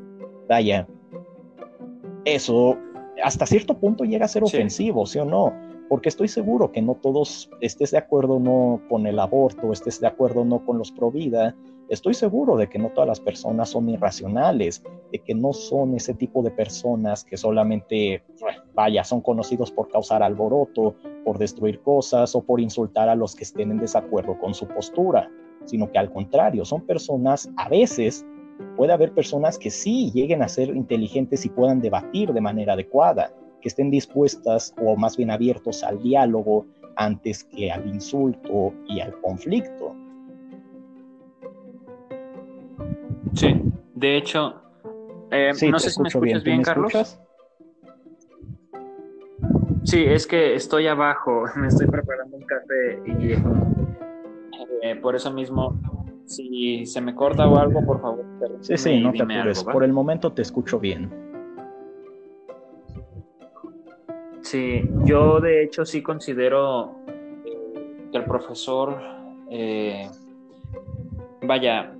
[0.49, 0.87] Vaya,
[2.25, 2.77] eso
[3.23, 5.53] hasta cierto punto llega a ser ofensivo, ¿sí o no?
[5.89, 10.07] Porque estoy seguro que no todos estés de acuerdo no con el aborto, estés de
[10.07, 11.55] acuerdo no con los pro vida,
[11.89, 16.13] estoy seguro de que no todas las personas son irracionales, de que no son ese
[16.13, 18.23] tipo de personas que solamente,
[18.73, 23.43] vaya, son conocidos por causar alboroto, por destruir cosas o por insultar a los que
[23.43, 25.29] estén en desacuerdo con su postura,
[25.65, 28.25] sino que al contrario, son personas a veces
[28.75, 33.33] puede haber personas que sí lleguen a ser inteligentes y puedan debatir de manera adecuada,
[33.63, 36.65] que estén dispuestas o más bien abiertos al diálogo
[36.97, 39.95] antes que al insulto y al conflicto.
[43.33, 43.61] Sí,
[43.95, 44.61] De hecho,
[45.31, 47.17] eh, no sé si me escuchas bien, Carlos.
[49.85, 53.31] Sí, es que estoy abajo, me estoy preparando un café y
[54.81, 55.79] eh, por eso mismo,
[56.25, 58.25] si se me corta o algo, por favor.
[58.59, 59.63] Sí, sí, no te apures.
[59.63, 61.32] por el momento te escucho bien.
[64.43, 66.95] Sí, yo de hecho sí considero
[68.11, 69.01] que el profesor,
[69.49, 70.09] eh,
[71.41, 71.95] vaya,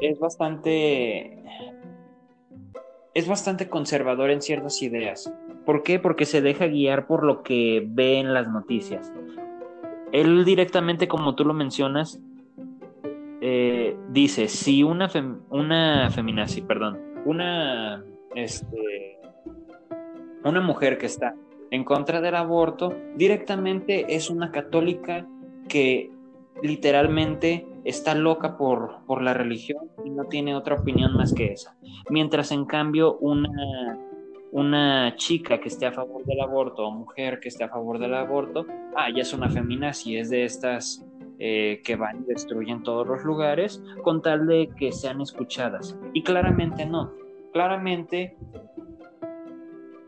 [0.00, 1.42] es bastante
[3.12, 5.32] es bastante conservador en ciertas ideas.
[5.64, 5.98] ¿Por qué?
[5.98, 9.12] Porque se deja guiar por lo que ve en las noticias.
[10.12, 12.20] Él directamente, como tú lo mencionas,
[13.40, 15.10] eh, dice, si una,
[15.50, 18.04] una feminazi, perdón, una,
[18.34, 19.13] este,
[20.50, 21.34] una mujer que está
[21.70, 25.26] en contra del aborto, directamente es una católica
[25.68, 26.10] que
[26.62, 31.76] literalmente está loca por, por la religión y no tiene otra opinión más que esa.
[32.10, 33.98] Mientras en cambio una,
[34.52, 38.14] una chica que esté a favor del aborto o mujer que esté a favor del
[38.14, 41.04] aborto, ah, ya es una feminazi, es de estas
[41.40, 45.98] eh, que van y destruyen todos los lugares con tal de que sean escuchadas.
[46.12, 47.12] Y claramente no.
[47.52, 48.36] Claramente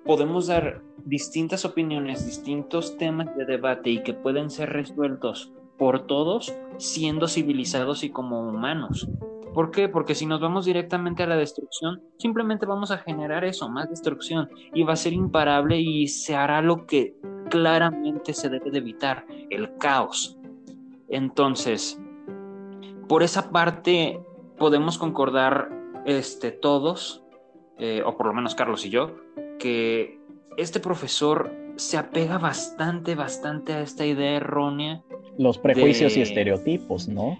[0.06, 6.54] podemos dar distintas opiniones, distintos temas de debate y que pueden ser resueltos por todos
[6.78, 9.08] siendo civilizados y como humanos.
[9.52, 9.88] ¿Por qué?
[9.88, 14.50] Porque si nos vamos directamente a la destrucción, simplemente vamos a generar eso, más destrucción,
[14.74, 17.16] y va a ser imparable y se hará lo que
[17.48, 20.38] claramente se debe de evitar, el caos.
[21.08, 21.98] Entonces,
[23.08, 24.20] por esa parte
[24.58, 25.70] podemos concordar
[26.04, 27.24] este, todos,
[27.78, 29.12] eh, o por lo menos Carlos y yo,
[29.58, 30.18] que
[30.56, 35.02] este profesor se apega bastante, bastante a esta idea errónea
[35.38, 37.38] los prejuicios y estereotipos, ¿no?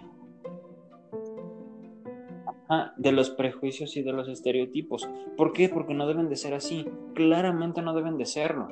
[2.96, 5.08] de los prejuicios y de los estereotipos.
[5.36, 5.68] ¿Por qué?
[5.68, 6.84] Porque no deben de ser así.
[7.14, 8.68] Claramente no deben de serlo.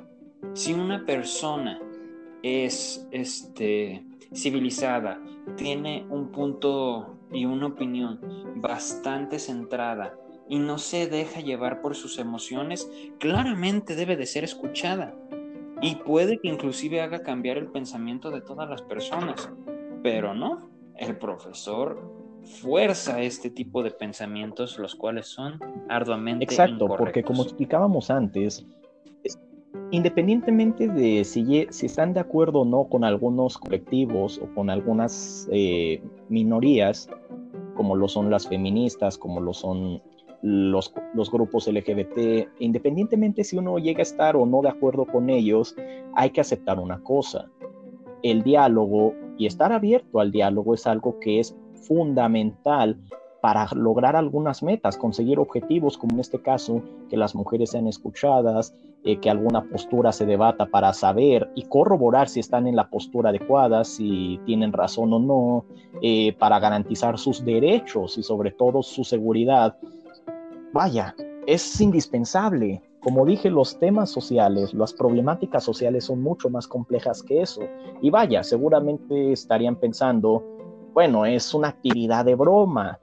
[0.53, 1.81] Si una persona
[2.43, 4.05] es este,
[4.35, 5.21] civilizada,
[5.57, 8.19] tiene un punto y una opinión
[8.57, 15.15] bastante centrada y no se deja llevar por sus emociones, claramente debe de ser escuchada.
[15.81, 19.51] Y puede que inclusive haga cambiar el pensamiento de todas las personas,
[20.03, 27.23] pero no, el profesor fuerza este tipo de pensamientos, los cuales son arduamente Exacto, porque
[27.23, 28.67] como explicábamos antes,
[29.91, 35.49] independientemente de si, si, están de acuerdo o no con algunos colectivos o con algunas
[35.51, 37.09] eh, minorías,
[37.75, 40.03] como lo son las feministas, como lo son
[40.45, 40.93] los,
[41.33, 45.75] grupos LGBT, independientemente si uno llega a estar o no de acuerdo con ellos,
[46.15, 47.49] hay que aceptar una cosa.
[48.23, 52.99] El diálogo y estar abierto al diálogo es algo que es fundamental
[53.41, 58.75] para lograr algunas metas, conseguir objetivos, como en este caso, que las mujeres sean escuchadas,
[59.03, 63.31] eh, que alguna postura se debata para saber y corroborar si están en la postura
[63.31, 65.65] adecuada, si tienen razón o no,
[66.03, 69.77] eh, para garantizar sus derechos y sobre todo su seguridad
[70.75, 71.15] vaya,
[71.47, 72.83] es indispensable.
[73.01, 77.63] Como dije, los temas sociales, las problemáticas sociales son mucho más complejas que eso.
[78.03, 80.43] Y vaya, seguramente estarían pensando,
[80.93, 82.99] bueno, es una actividad de broma,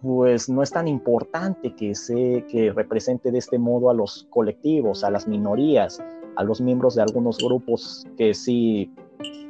[0.00, 5.04] pues no es tan importante que se que represente de este modo a los colectivos,
[5.04, 6.02] a las minorías,
[6.34, 8.92] a los miembros de algunos grupos que sí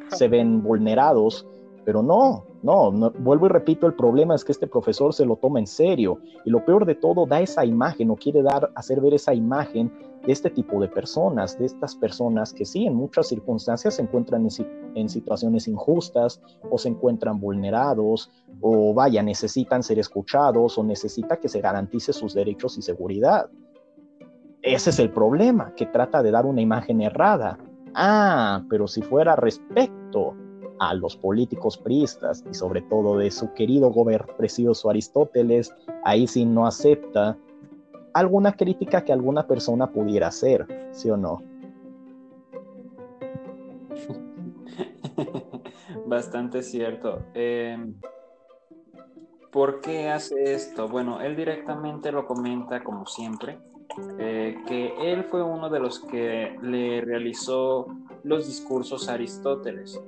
[0.08, 1.48] se ven vulnerados,
[1.87, 5.59] pero no, no, vuelvo y repito, el problema es que este profesor se lo toma
[5.59, 9.14] en serio y lo peor de todo, da esa imagen o quiere dar, hacer ver
[9.14, 9.92] esa imagen
[10.25, 14.46] de este tipo de personas, de estas personas que sí, en muchas circunstancias se encuentran
[14.94, 21.48] en, situaciones injustas o se encuentran vulnerados o vaya, necesitan ser escuchados o necesita que
[21.48, 23.51] se garantice sus derechos y seguridad.
[24.62, 27.59] Ese es el problema, que trata de dar una imagen errada.
[27.94, 30.37] Ah, pero si fuera respecto
[30.83, 35.73] a los políticos priistas y sobre todo de su querido gobernador precioso Aristóteles,
[36.05, 37.38] ahí sí no acepta
[38.14, 41.40] alguna crítica que alguna persona pudiera hacer, ¿sí o no?
[46.06, 47.21] Bastante cierto.
[47.33, 47.94] Em,
[49.52, 50.88] ¿Por qué hace esto?
[50.88, 53.61] Bueno, él directamente lo comenta como siempre,
[54.19, 57.87] eh, que él fue uno de los que le realizó
[58.25, 60.02] los discursos a Aristóteles.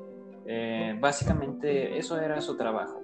[0.46, 3.02] Eh, básicamente eso era su trabajo,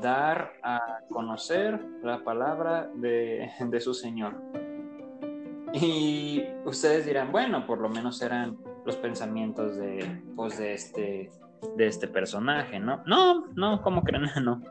[0.00, 4.34] dar a conocer la palabra de, su Señor.
[5.72, 11.30] Y ustedes dirán, bueno, por lo menos eran los pensamientos de, pues, de, este,
[11.76, 13.02] de este personaje, ¿no?
[13.06, 14.24] No, no, ¿cómo creen?
[14.44, 14.62] No.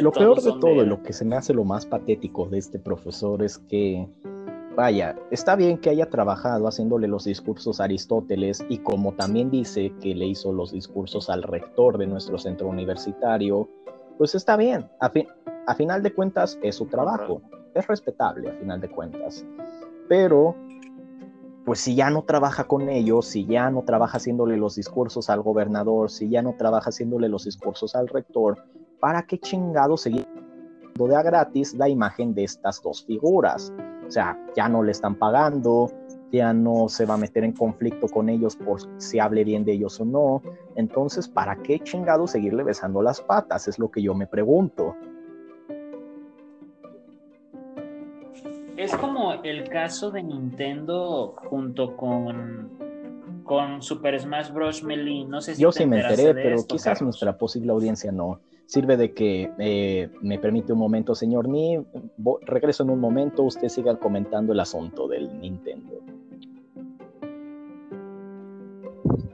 [0.00, 2.78] Lo peor de todo y lo que se me hace lo más patético de este
[2.78, 4.08] profesor es que,
[4.78, 9.92] vaya, está bien que haya trabajado haciéndole los discursos a Aristóteles y como también dice
[10.00, 13.68] que le hizo los discursos al rector de nuestro centro universitario,
[14.18, 14.88] pues está bien.
[15.00, 15.10] A,
[15.66, 17.42] a final de cuentas es su trabajo.
[17.74, 19.44] Es respetable a final de cuentas.
[20.08, 20.54] Pero
[21.64, 25.42] pues si ya no trabaja con ellos, si ya no trabaja haciéndole los discursos al
[25.42, 28.64] gobernador, si ya no trabaja haciéndole los discursos al rector,
[29.00, 30.24] ¿para qué chingado seguir
[30.94, 33.72] de a gratis la imagen de estas dos figuras?
[34.08, 35.92] O sea, ya no le están pagando,
[36.32, 39.72] ya no se va a meter en conflicto con ellos por si hable bien de
[39.72, 40.42] ellos o no.
[40.76, 43.68] Entonces, ¿para qué chingado seguirle besando las patas?
[43.68, 44.96] Es lo que yo me pregunto.
[48.78, 54.82] Es como el caso de Nintendo junto con, con Super Smash Bros.
[54.82, 55.26] Melee.
[55.26, 58.40] No sé si Yo sí me enteré, pero quizás nuestra posible audiencia no.
[58.68, 61.78] Sirve de que eh, me permite un momento, señor Ni.
[62.42, 65.94] Regreso en un momento, usted siga comentando el asunto del Nintendo.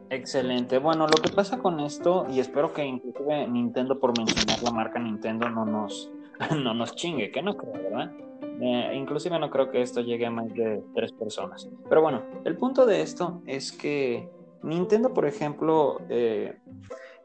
[0.08, 0.78] Excelente.
[0.78, 5.00] Bueno, lo que pasa con esto, y espero que inclusive Nintendo, por mencionar la marca
[5.00, 6.12] Nintendo, no nos,
[6.62, 8.12] no nos chingue, que no creo, ¿verdad?
[8.60, 11.68] Eh, inclusive no creo que esto llegue a más de tres personas.
[11.88, 14.28] Pero bueno, el punto de esto es que
[14.62, 16.56] Nintendo, por ejemplo, eh,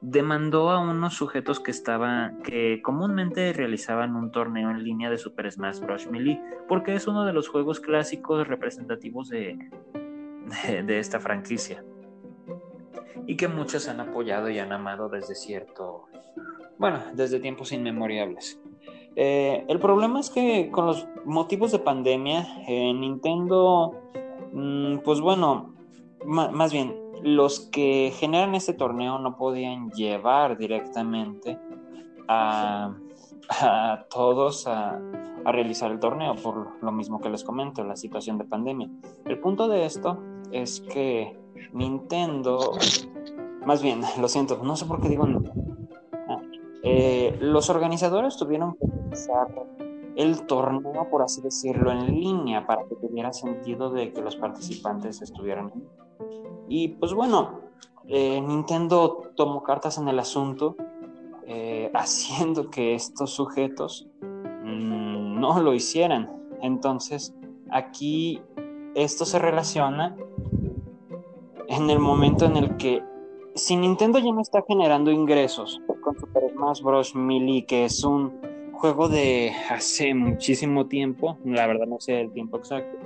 [0.01, 5.51] demandó a unos sujetos que estaban, que comúnmente realizaban un torneo en línea de Super
[5.51, 6.07] Smash Bros.
[6.07, 9.57] Melee, porque es uno de los juegos clásicos representativos de,
[10.85, 11.83] de esta franquicia.
[13.25, 16.05] Y que muchos han apoyado y han amado desde cierto,
[16.77, 18.59] bueno, desde tiempos inmemoriales.
[19.15, 23.93] Eh, el problema es que con los motivos de pandemia, eh, Nintendo,
[24.53, 25.75] mm, pues bueno,
[26.25, 31.57] más bien, los que generan este torneo no podían llevar directamente
[32.27, 32.95] a,
[34.09, 34.99] todos a,
[35.45, 38.89] realizar el torneo, por lo mismo que les comento, la situación de pandemia.
[39.25, 40.19] El punto de esto
[40.51, 41.39] es que
[41.73, 42.77] Nintendo,
[43.65, 45.27] más bien, lo siento, no sé por qué digo
[46.81, 49.47] eh, los organizadores tuvieron que empezar
[50.15, 55.21] el torneo, por así decirlo, en línea para que tuviera sentido de que los participantes
[55.21, 56.08] estuvieran ahí.
[56.69, 57.61] Y pues bueno,
[58.07, 60.77] eh, Nintendo tomó cartas en el asunto,
[61.45, 66.31] eh, haciendo que estos sujetos mm, no lo hicieran.
[66.61, 67.33] Entonces,
[67.71, 68.41] aquí
[68.95, 70.15] esto se relaciona
[71.67, 73.03] en el momento en el que
[73.55, 77.15] si Nintendo ya no está generando ingresos con Super Smash Bros.
[77.15, 82.57] Melee, que es un juego de hace muchísimo tiempo, la verdad no sé el tiempo
[82.57, 82.97] exacto,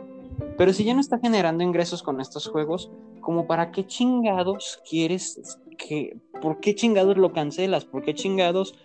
[0.57, 2.91] pero si ya no está generando ingresos con estos juegos,
[3.21, 8.75] como para qué chingados quieres que, por qué chingados lo cancelas, por qué chingados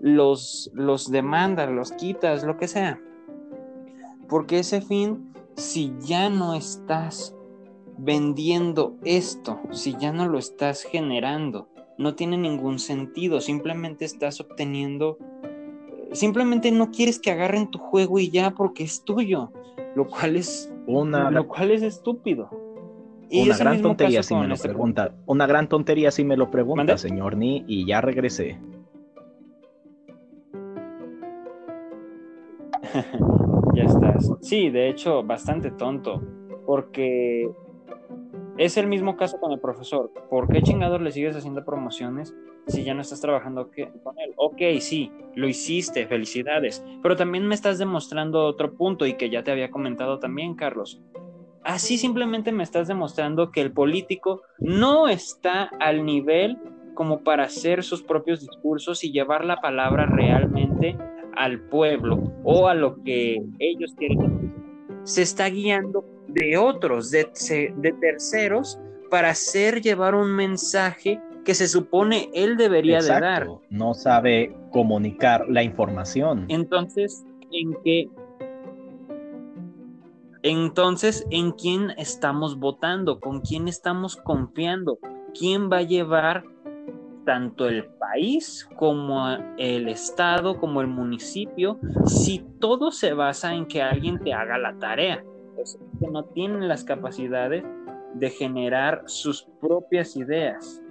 [0.00, 3.00] los, los demandas, los quitas, lo que sea.
[4.28, 7.34] Porque ese fin, si ya no estás
[7.98, 11.68] vendiendo esto si ya no lo estás generando?
[11.98, 15.18] No tiene ningún sentido, simplemente estás obteniendo,
[16.12, 19.52] simplemente no quieres que agarren tu juego y ya porque es tuyo,
[19.96, 22.48] lo cual es, una, lo cual es estúpido.
[23.30, 25.14] una gran tontería si me lo este pregunta.
[25.26, 28.58] Una gran tontería si me lo pregunta, señor Ni, y ya regresé.
[33.74, 34.32] ya estás.
[34.40, 36.22] Sí, de hecho, bastante tonto.
[36.64, 37.50] Porque
[38.56, 40.10] es el mismo caso con el profesor.
[40.30, 42.34] ¿Por qué chingados le sigues haciendo promociones
[42.68, 43.70] si ya no estás trabajando
[44.02, 44.32] con él?
[44.36, 46.84] Ok, sí, lo hiciste, felicidades.
[47.02, 51.00] Pero también me estás demostrando otro punto y que ya te había comentado también, Carlos.
[51.64, 56.56] Así simplemente me estás demostrando que el político no está al nivel
[56.94, 60.96] como para hacer sus propios discursos y llevar la palabra realmente
[61.36, 64.52] al pueblo o a lo que ellos quieren.
[65.04, 67.28] Se está guiando de otros, de,
[67.76, 73.48] de terceros, para hacer llevar un mensaje que se supone él debería de dar.
[73.70, 76.44] No sabe comunicar la información.
[76.48, 78.10] Entonces, ¿en qué?
[80.42, 83.18] Entonces, ¿en quién estamos votando?
[83.18, 84.98] ¿Con quién estamos confiando?
[85.32, 86.44] ¿Quién va a llevar
[87.24, 89.26] tanto el país como
[89.56, 94.78] el estado, como el municipio, si todo se basa en que alguien te haga la
[94.78, 95.24] tarea?
[95.98, 97.64] que no tienen las capacidades
[98.14, 100.82] de generar sus propias ideas.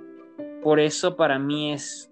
[0.67, 2.11] Por eso para mí es,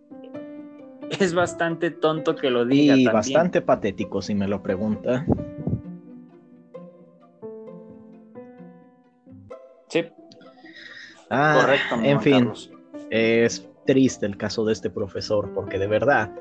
[1.20, 2.96] es bastante tonto que lo diga.
[2.96, 5.26] Y bastante patético si me lo pregunta.
[9.90, 10.06] Sí.
[11.30, 11.96] Ah, Correcto.
[12.02, 12.54] En fin,
[13.10, 16.32] es triste el caso de este profesor porque de verdad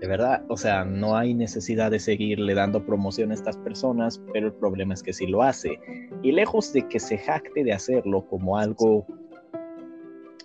[0.00, 4.46] De verdad, o sea, no hay necesidad de seguirle dando promoción a estas personas, pero
[4.46, 5.80] el problema es que sí lo hace.
[6.22, 9.06] Y lejos de que se jacte de hacerlo como algo,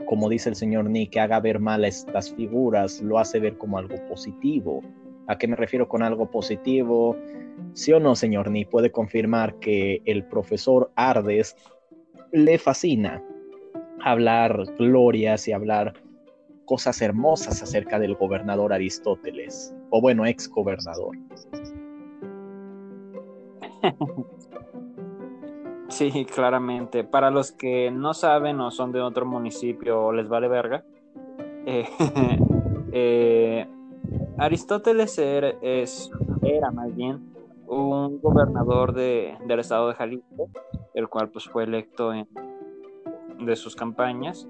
[0.05, 3.57] como dice el señor Nick, que haga ver mal a estas figuras, lo hace ver
[3.57, 4.81] como algo positivo.
[5.27, 7.17] ¿A qué me refiero con algo positivo?
[7.73, 11.55] Sí o no, señor Nick, puede confirmar que el profesor Ardes
[12.31, 13.23] le fascina
[14.01, 15.93] hablar glorias y hablar
[16.65, 21.17] cosas hermosas acerca del gobernador Aristóteles, o bueno, ex gobernador.
[25.89, 27.03] Sí, claramente.
[27.03, 30.83] Para los que no saben o son de otro municipio o les vale verga,
[31.65, 31.87] eh,
[32.91, 33.67] eh,
[34.37, 36.11] Aristóteles era, es,
[36.43, 37.33] era más bien
[37.67, 40.49] un gobernador de, del estado de Jalisco,
[40.93, 42.27] el cual pues fue electo en,
[43.39, 44.47] de sus campañas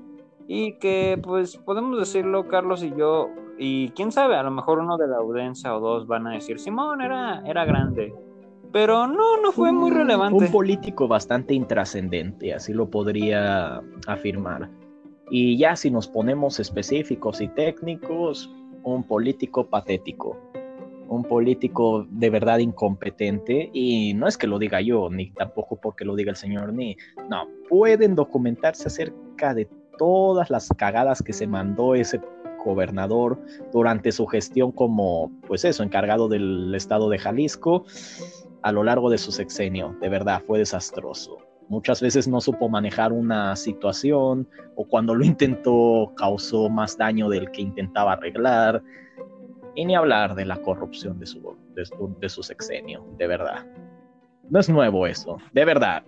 [0.47, 4.97] y que pues podemos decirlo Carlos y yo y quién sabe, a lo mejor uno
[4.97, 8.13] de la audiencia o dos van a decir Simón era, era grande,
[8.71, 10.45] pero no, no fue muy relevante.
[10.45, 14.69] Un político bastante intrascendente, así lo podría afirmar.
[15.29, 18.49] Y ya si nos ponemos específicos y técnicos,
[18.83, 20.37] un político patético
[21.09, 26.05] un político de verdad incompetente y no es que lo diga yo, ni tampoco porque
[26.05, 26.97] lo diga el señor Ni,
[27.29, 32.21] no, pueden documentarse acerca de todas las cagadas que se mandó ese
[32.63, 33.39] gobernador
[33.71, 37.85] durante su gestión como, pues eso, encargado del estado de Jalisco
[38.67, 39.95] a lo largo de su sexenio.
[40.01, 41.37] De verdad, fue desastroso.
[41.69, 47.49] Muchas veces no supo manejar una situación o cuando lo intentó causó más daño del
[47.51, 48.83] que intentaba arreglar.
[49.73, 51.55] Y ni hablar de la corrupción de su,
[52.19, 53.65] de su, sexenio, de verdad.
[54.49, 56.03] No es nuevo eso, de verdad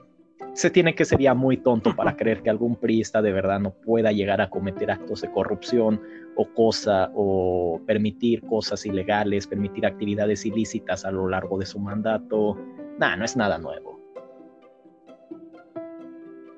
[0.53, 3.71] se tiene que ser ya muy tonto para creer que algún priista de verdad no
[3.71, 6.01] pueda llegar a cometer actos de corrupción
[6.35, 12.57] o cosa o permitir cosas ilegales, permitir actividades ilícitas a lo largo de su mandato.
[12.97, 13.99] Nada, no es nada nuevo.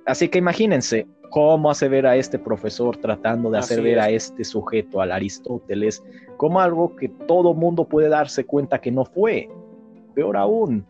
[0.06, 4.44] Así que imagínense cómo hace ver a este profesor tratando de hacer ver a este
[4.44, 6.04] sujeto, al Aristóteles,
[6.38, 9.50] como algo que todo mundo puede darse cuenta que no fue.
[10.14, 10.86] Peor aún,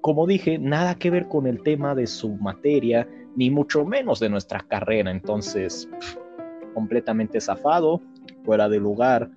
[0.00, 4.28] como dije, nada que ver con el tema de su materia, ni mucho menos de
[4.28, 5.10] nuestra carrera.
[5.10, 5.88] Entonces,
[6.74, 8.02] completamente zafado,
[8.44, 9.30] fuera de lugar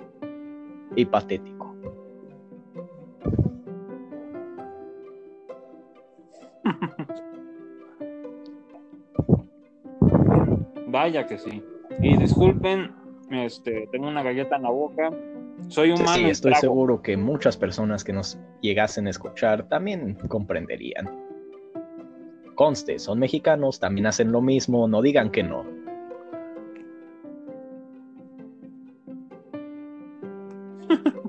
[0.95, 1.76] y patético.
[10.88, 11.64] Vaya que sí.
[12.01, 12.91] Y disculpen,
[13.32, 15.12] este, tengo una galleta en la boca.
[15.68, 16.14] Soy humano.
[16.14, 21.09] Sí, estoy seguro que muchas personas que nos llegasen a escuchar también comprenderían.
[22.55, 25.66] Conste, son mexicanos, también hacen lo mismo, no digan que no.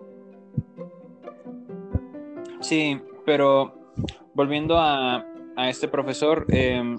[2.60, 3.74] Sí, pero
[4.34, 5.26] volviendo a,
[5.56, 6.96] a este profesor, eh,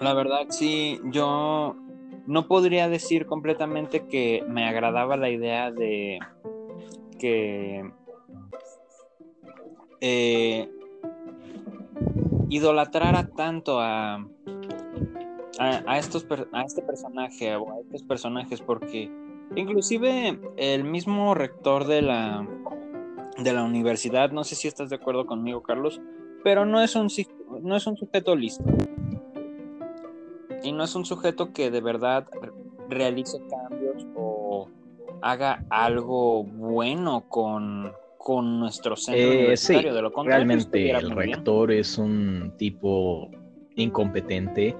[0.00, 1.74] la verdad, sí, yo
[2.28, 6.18] no podría decir completamente que me agradaba la idea de
[7.18, 7.90] que
[10.02, 10.68] eh,
[12.50, 14.26] idolatrara tanto a,
[15.58, 19.10] a, estos, a este personaje o a estos personajes porque
[19.56, 22.46] inclusive el mismo rector de la,
[23.38, 26.02] de la universidad, no sé si estás de acuerdo conmigo Carlos,
[26.44, 27.08] pero no es un,
[27.62, 28.64] no es un sujeto listo
[30.62, 32.26] y no es un sujeto que de verdad
[32.88, 34.68] realice cambios o
[35.22, 39.94] haga algo bueno con, con nuestro centro eh, universitario.
[39.94, 43.30] de lo contrario, realmente el rector es un tipo
[43.76, 44.76] incompetente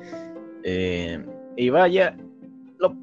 [0.64, 1.24] eh,
[1.56, 2.16] y vaya,
[2.78, 2.94] lo,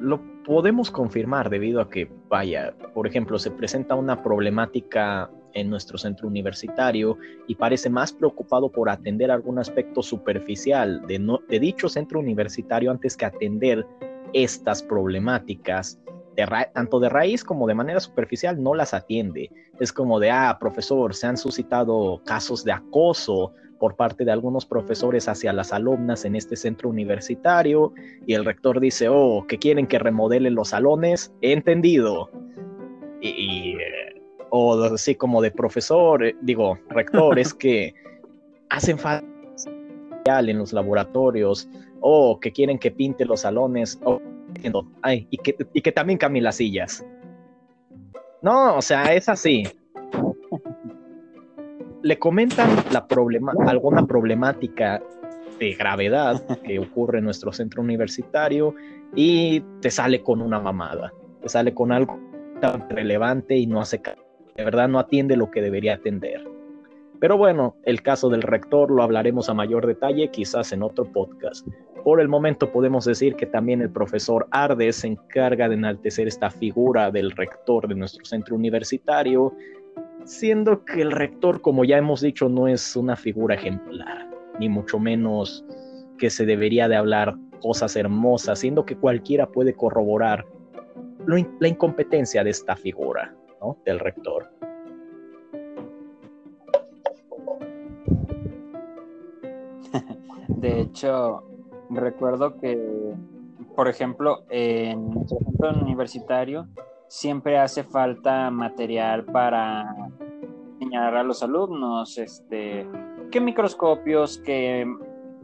[0.00, 5.98] lo podemos confirmar debido a que, vaya, por ejemplo, se presenta una problemática en nuestro
[5.98, 12.90] centro universitario y parece más preocupado por atender algún aspecto superficial de, dicho centro universitario
[12.90, 13.86] antes que atender
[14.32, 15.98] estas problemáticas.
[16.74, 19.50] Tanto de raíz como de manera superficial no las atiende.
[19.80, 24.66] Es como de, ah, profesor, se han suscitado casos de acoso por parte de algunos
[24.66, 27.92] profesores hacia las alumnas en este centro universitario
[28.26, 32.30] y el rector dice, oh, que quieren que remodelen los salones, he entendido.
[33.22, 34.05] Y, eh,
[34.56, 37.94] o así como de profesor, eh, digo, rector, es que
[38.70, 39.26] hacen falta
[40.26, 41.68] en los laboratorios
[42.00, 44.20] o que quieren que pinte los salones o
[45.02, 47.04] ay, y, que, y que también cambien las sillas.
[48.42, 49.64] No, o sea, es así.
[52.02, 55.02] Le comentan la problema, alguna problemática
[55.58, 58.74] de gravedad que ocurre en nuestro centro universitario
[59.14, 62.18] y te sale con una mamada, te sale con algo
[62.60, 64.00] tan relevante y no hace
[64.56, 66.42] de verdad no atiende lo que debería atender.
[67.20, 71.66] Pero bueno, el caso del rector lo hablaremos a mayor detalle quizás en otro podcast.
[72.04, 76.50] Por el momento podemos decir que también el profesor Ardes se encarga de enaltecer esta
[76.50, 79.54] figura del rector de nuestro centro universitario,
[80.24, 84.28] siendo que el rector, como ya hemos dicho, no es una figura ejemplar,
[84.60, 85.64] ni mucho menos
[86.18, 90.46] que se debería de hablar cosas hermosas, siendo que cualquiera puede corroborar
[91.26, 93.76] la incompetencia de esta figura, ¿no?
[93.84, 94.50] Del rector.
[100.48, 101.42] De hecho,
[101.90, 103.14] recuerdo que,
[103.74, 106.66] por ejemplo, en nuestro centro universitario
[107.08, 109.94] siempre hace falta material para
[110.72, 112.86] enseñar a los alumnos, este,
[113.30, 114.86] qué microscopios, qué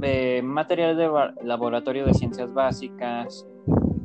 [0.03, 1.11] eh, material de
[1.45, 3.47] laboratorio de ciencias básicas,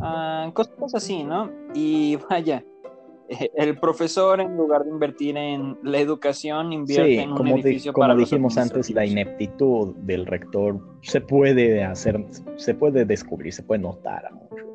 [0.01, 1.49] ah, cosas así, ¿no?
[1.73, 2.63] Y vaya,
[3.55, 8.15] el profesor en lugar de invertir en la educación invierte en un como edificio como
[8.15, 12.23] dijimos antes la ineptitud del rector se puede hacer
[12.55, 14.65] se puede descubrir se puede notar mucho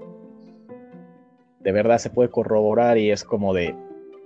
[1.61, 3.75] de verdad se puede corroborar y es como de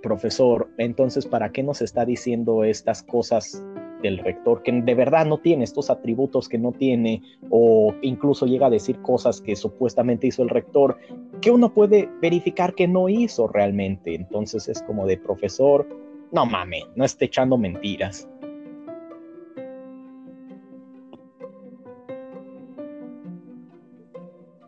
[0.01, 3.63] profesor entonces para qué nos está diciendo estas cosas
[4.01, 8.67] del rector, que de verdad no tiene estos atributos que no tiene, o incluso llega
[8.67, 10.97] a decir cosas que supuestamente hizo el rector,
[11.41, 14.15] que uno puede verificar que no hizo realmente.
[14.15, 15.87] Entonces es como de profesor,
[16.31, 18.27] no mames, no esté echando mentiras.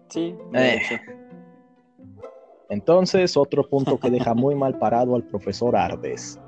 [0.07, 0.79] Sí, eh.
[2.69, 6.39] Entonces, otro punto que deja muy mal parado al profesor Ardes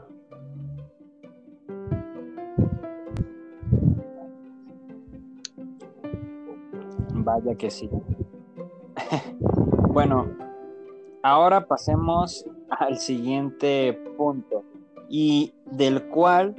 [7.23, 7.89] Vaya que sí.
[9.89, 10.27] bueno,
[11.21, 14.63] ahora pasemos al siguiente punto
[15.09, 16.55] y del cual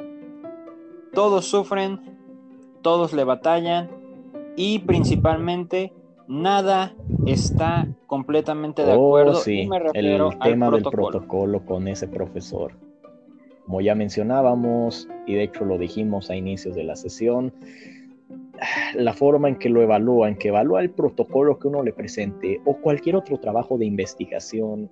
[1.13, 2.01] todos sufren,
[2.83, 3.91] todos le batallan
[4.57, 5.93] y principalmente
[6.29, 6.95] nada
[7.27, 9.35] está completamente de oh, acuerdo.
[9.35, 12.73] sí, el tema del protocolo con ese profesor.
[13.65, 17.53] Como ya mencionábamos, y de hecho lo dijimos a inicios de la sesión,
[18.95, 22.61] la forma en que lo evalúa, en que evalúa el protocolo que uno le presente
[22.65, 24.91] o cualquier otro trabajo de investigación,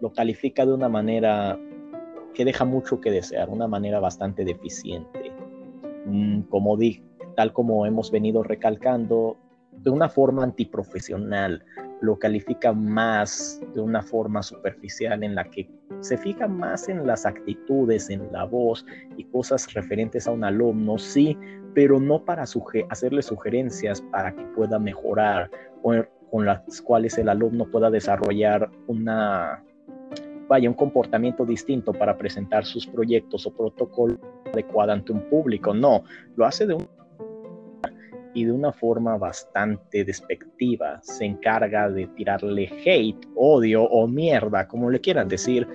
[0.00, 1.58] lo califica de una manera
[2.34, 5.32] que deja mucho que desear, una manera bastante deficiente.
[6.06, 7.02] Mm, como di,
[7.36, 9.36] tal como hemos venido recalcando,
[9.72, 11.64] de una forma antiprofesional,
[12.00, 15.68] lo califica más de una forma superficial en la que
[16.00, 18.84] se fija más en las actitudes, en la voz
[19.16, 21.36] y cosas referentes a un alumno, sí,
[21.74, 22.44] pero no para
[22.88, 25.50] hacerle sugerencias para que pueda mejorar
[25.82, 25.94] o
[26.30, 29.62] con las cuales el alumno pueda desarrollar una,
[30.48, 34.18] vaya, un comportamiento distinto para presentar sus proyectos o protocolos
[34.52, 35.74] adecuado ante un público.
[35.74, 36.04] No,
[36.36, 36.88] lo hace de un
[38.34, 44.90] y de una forma bastante despectiva se encarga de tirarle hate, odio o mierda, como
[44.90, 45.66] le quieran decir,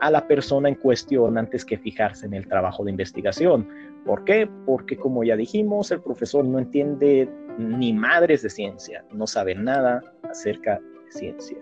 [0.00, 3.68] a la persona en cuestión antes que fijarse en el trabajo de investigación.
[4.04, 4.48] ¿Por qué?
[4.66, 10.02] Porque como ya dijimos, el profesor no entiende ni madres de ciencia, no sabe nada
[10.22, 11.58] acerca de ciencia.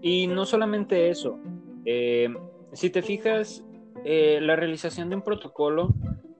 [0.00, 1.38] Y no solamente eso,
[1.84, 2.28] eh,
[2.72, 3.64] si te fijas,
[4.04, 5.94] eh, la realización de un protocolo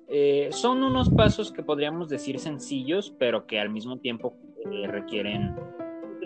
[0.08, 4.34] eh, son unos pasos que podríamos decir sencillos, pero que al mismo tiempo
[4.70, 5.56] eh, requieren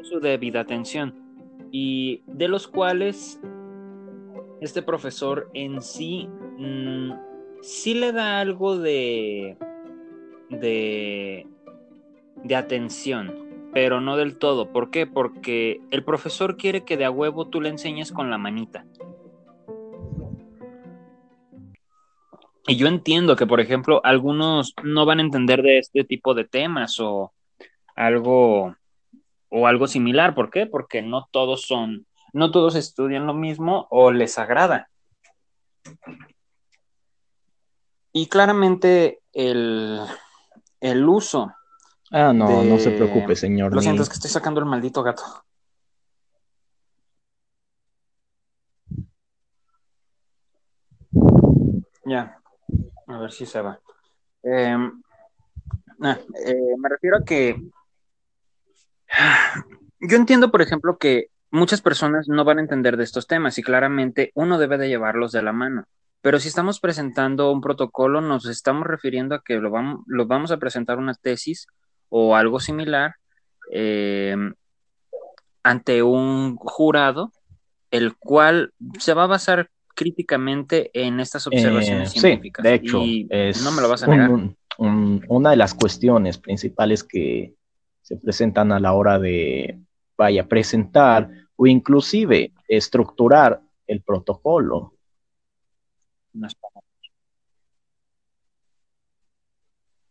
[0.03, 1.14] su debida atención
[1.70, 3.41] y de los cuales
[4.61, 6.28] este profesor en sí
[6.59, 7.12] mm,
[7.61, 9.57] sí le da algo de,
[10.51, 11.47] de,
[12.45, 13.34] de atención,
[13.72, 14.72] pero no del todo.
[14.72, 15.07] ¿Por qué?
[15.07, 18.87] Porque el profesor quiere que de a huevo tú le enseñes con la manita.
[22.68, 26.44] Y yo entiendo que, por ejemplo, algunos no van a entender de este tipo de
[26.44, 27.32] temas o
[27.94, 28.74] algo
[29.48, 30.34] o algo similar.
[30.34, 30.66] ¿Por qué?
[30.66, 34.88] Porque no todos son, no todos estudian lo mismo o les agrada.
[38.12, 40.00] Y claramente el,
[40.80, 41.52] el uso.
[42.10, 43.74] Ah, no, no se preocupe, señor.
[43.74, 45.22] Lo siento, es que estoy sacando el maldito gato.
[52.04, 52.36] Ya.
[53.07, 53.80] A ver si se va.
[54.42, 55.02] Em,
[56.02, 57.57] ah, eh, me refiero a que
[60.00, 63.62] yo entiendo, por ejemplo, que muchas personas no van a entender de estos temas y
[63.62, 65.84] claramente uno debe de llevarlos de la mano.
[66.20, 70.50] Pero si estamos presentando un protocolo, nos estamos refiriendo a que lo vamos, lo vamos
[70.50, 71.66] a presentar una tesis
[72.09, 73.14] o algo similar
[73.72, 74.36] eh,
[75.62, 77.32] ante un jurado,
[77.90, 82.62] el cual se va a basar críticamente en estas observaciones Eh, científicas.
[82.62, 84.30] Sí, de hecho, Y es no me lo vas a negar.
[84.30, 87.55] un- un- una de las cuestiones principales que
[88.03, 89.80] se presentan a la hora de,
[90.16, 94.92] vaya, presentar o inclusive estructurar el protocolo.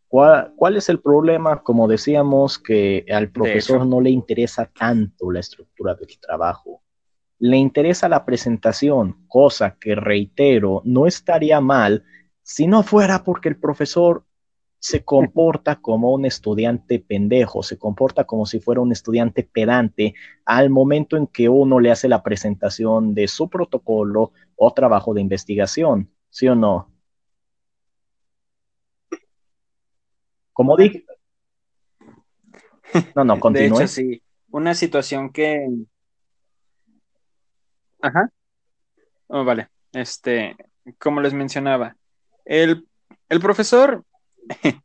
[0.07, 1.61] ¿Cuál, cuál es el problema?
[1.61, 6.81] Como decíamos, que al profesor no le interesa tanto la estructura del trabajo.
[7.39, 12.03] Le interesa la presentación, cosa que, reitero, no estaría mal
[12.41, 14.23] si no fuera porque el profesor
[14.79, 20.13] se comporta como un estudiante pendejo, se comporta como si fuera un estudiante pedante
[20.45, 25.21] al momento en que uno le hace la presentación de su protocolo o trabajo de
[25.21, 26.91] investigación, ¿sí o no?
[30.53, 31.05] Como dije.
[33.15, 33.77] No, no, De continúe.
[33.77, 34.21] hecho, sí.
[34.51, 35.67] Una situación que.
[38.05, 38.29] Ajá.
[39.27, 39.69] Oh, vale.
[39.93, 40.55] Este,
[40.99, 41.95] como les mencionaba,
[42.45, 42.87] el,
[43.29, 44.03] el profesor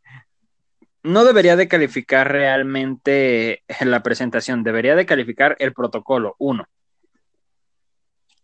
[1.03, 6.67] no debería de calificar realmente la presentación, debería de calificar el protocolo, uno.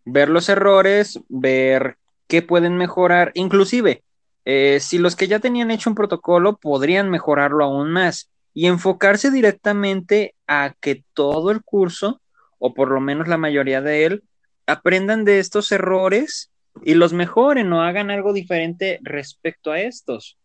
[0.05, 1.97] Ver los errores, ver
[2.29, 4.05] qué pueden mejorar, inclusive,
[4.45, 9.31] eh, si los que ya tenían hecho un protocolo podrían mejorarlo aún más y enfocarse
[9.31, 12.21] directamente a que todo el curso,
[12.59, 14.23] o por lo menos la mayoría de él,
[14.67, 16.51] aprendan de estos errores
[16.83, 20.39] y los mejoren o hagan algo diferente respecto a estos.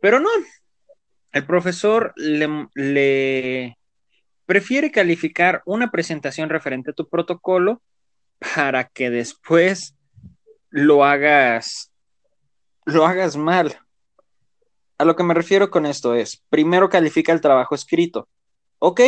[0.00, 0.28] Pero no,
[1.32, 3.76] el profesor le,
[4.46, 7.82] prefiere calificar una presentación referente a tu protocolo
[8.54, 9.94] para que después
[10.70, 11.90] lo hagas
[12.86, 13.78] lo hagas mal.
[14.98, 18.28] A lo que me refiero con esto es, primero califica el trabajo escrito.
[18.78, 19.00] Ok,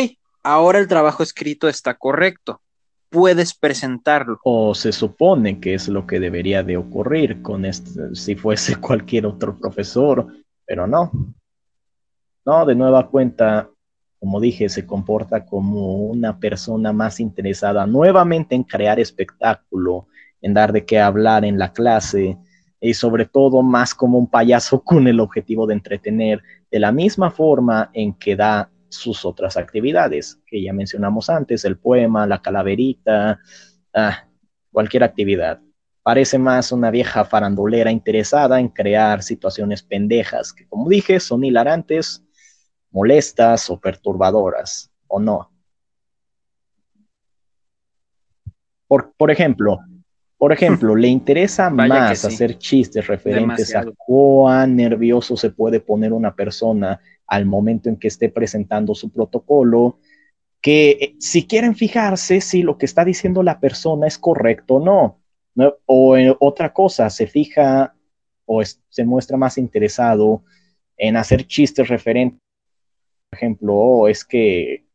[0.43, 2.61] ahora el trabajo escrito está correcto.
[3.09, 4.39] Puedes presentarlo.
[4.43, 9.25] O se supone que es lo que debería de ocurrir con este, si fuese cualquier
[9.25, 10.27] otro profesor,
[10.65, 11.11] pero no.
[12.45, 13.69] No, de nueva cuenta,
[14.19, 20.07] como dije, se comporta como una persona más interesada nuevamente en crear espectáculo,
[20.41, 22.37] en dar de qué hablar en la clase
[22.79, 26.41] y sobre todo más como un payaso con el objetivo de entretener,
[26.71, 31.77] de la misma forma en que da sus otras actividades, que ya mencionamos antes, el
[31.77, 33.39] poema, la calaverita,
[33.93, 34.27] ah,
[34.71, 35.59] cualquier actividad.
[36.03, 42.23] Parece más una vieja farandulera interesada en crear situaciones pendejas, que como dije, son hilarantes,
[42.91, 45.51] molestas o perturbadoras, ¿o no?
[48.87, 49.79] Por, por ejemplo,
[50.37, 52.27] por ejemplo, le interesa más sí.
[52.27, 53.91] hacer chistes referentes Demasiado.
[53.91, 59.11] a cuán nervioso se puede poner una persona al momento en que esté presentando su
[59.11, 59.99] protocolo,
[60.61, 64.85] que eh, si quieren fijarse si lo que está diciendo la persona es correcto o
[64.85, 65.21] no.
[65.85, 67.95] O eh, otra cosa, se fija
[68.45, 70.43] o se muestra más interesado
[70.95, 72.39] en hacer chistes referentes,
[73.29, 74.85] por ejemplo, "Oh, es que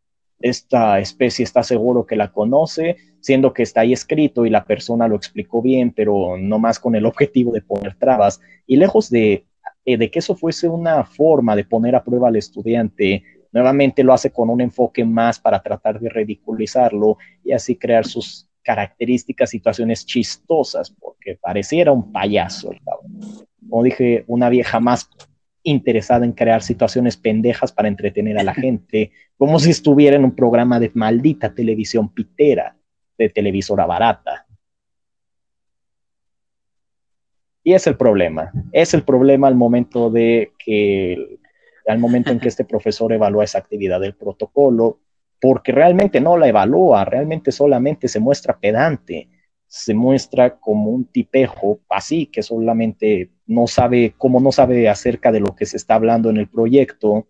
[0.41, 5.07] esta especie está seguro que la conoce, siendo que está ahí escrito y la persona
[5.09, 8.41] lo explicó bien, pero no más con el objetivo de poner trabas.
[8.66, 9.47] Y lejos de,
[9.85, 13.22] eh, de que eso fuese una forma de poner a prueba al estudiante,
[13.53, 18.49] nuevamente lo hace con un enfoque más para tratar de ridiculizarlo y así crear sus
[18.62, 23.47] características, situaciones chistosas, porque pareciera un payaso el cabrón.
[23.68, 25.11] Como dije, una vieja más
[25.64, 30.35] interesada en crear situaciones pendejas para entretener a la gente, como si estuviera en un
[30.35, 32.76] programa de maldita televisión pitera,
[33.18, 34.47] de televisora barata.
[37.65, 41.39] Y es el problema, es el problema al momento de que,
[41.87, 44.99] al momento en que este profesor evalúa esa actividad del protocolo,
[45.41, 49.29] porque realmente no la evalúa, realmente solamente se muestra pedante,
[49.67, 55.41] se muestra como un tipejo así, que solamente no sabe, como no sabe acerca de
[55.41, 57.27] lo que se está hablando en el proyecto,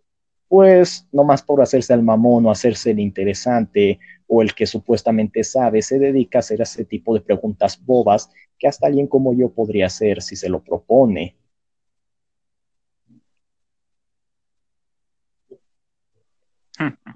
[0.48, 5.44] pues no más por hacerse el mamón o hacerse el interesante o el que supuestamente
[5.44, 8.28] sabe, se dedica a hacer ese tipo de preguntas bobas
[8.62, 11.36] que hasta alguien como yo podría hacer si se lo propone.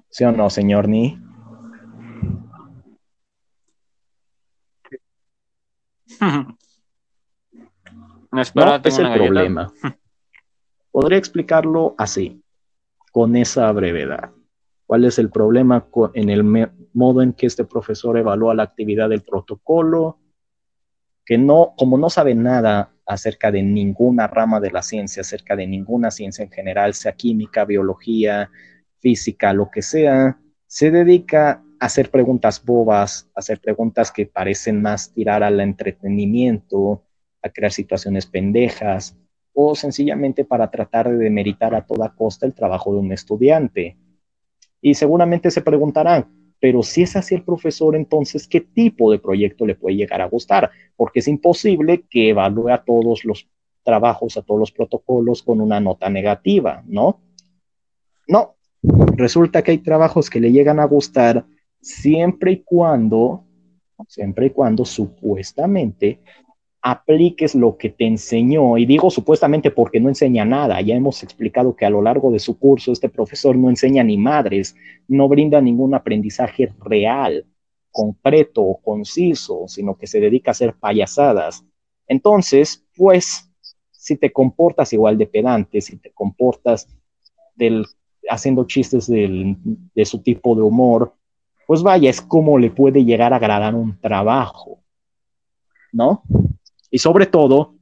[0.09, 1.17] ¿Sí o no, señor Ni?
[8.33, 9.73] No, espera, No, es el problema.
[10.91, 12.43] Podría explicarlo así,
[13.13, 14.33] con esa brevedad.
[14.85, 16.43] ¿Cuál es el problema en el
[16.93, 20.19] modo en que este profesor evalúa la actividad del protocolo?
[21.27, 25.67] Que no, como no sabe nada acerca de ninguna rama de la ciencia, acerca de
[25.67, 28.51] ninguna ciencia en general, sea química, biología,
[29.01, 34.81] física, lo que sea, se dedica a hacer preguntas bobas, a hacer preguntas que parecen
[34.81, 37.03] más tirar al entretenimiento,
[37.43, 39.17] a crear situaciones pendejas,
[39.53, 43.97] o sencillamente para tratar de demeritar a toda costa el trabajo de un estudiante.
[44.83, 49.67] Y seguramente se preguntarán, pero si es así el profesor, entonces, ¿qué tipo de proyecto
[49.67, 50.71] le puede llegar a gustar?
[50.97, 53.49] Porque es imposible que evalúe a todos los
[53.83, 57.21] trabajos, a todos los protocolos con una nota negativa, ¿no?
[58.27, 58.57] No,
[59.17, 61.45] resulta que hay trabajos que le llegan a gustar
[61.81, 63.45] siempre y cuando,
[64.09, 66.21] siempre y cuando supuestamente
[66.87, 68.79] apliques lo que te enseñó.
[68.79, 70.81] Y digo supuestamente porque no enseña nada.
[70.81, 74.17] Ya hemos explicado que a lo largo de su curso este profesor no enseña ni
[74.17, 74.77] madres,
[75.09, 77.45] no brinda ningún aprendizaje real,
[77.91, 81.65] concreto o conciso, sino que se dedica a hacer payasadas.
[82.07, 83.51] Entonces, pues,
[83.91, 86.87] si te comportas igual de pedante, si te comportas
[87.57, 87.85] del,
[88.31, 89.57] haciendo chistes del,
[89.93, 91.15] de su tipo de humor,
[91.67, 94.79] pues vaya, es como le puede llegar a agradar un trabajo,
[95.93, 96.23] ¿no?
[96.91, 97.75] Y sobre todo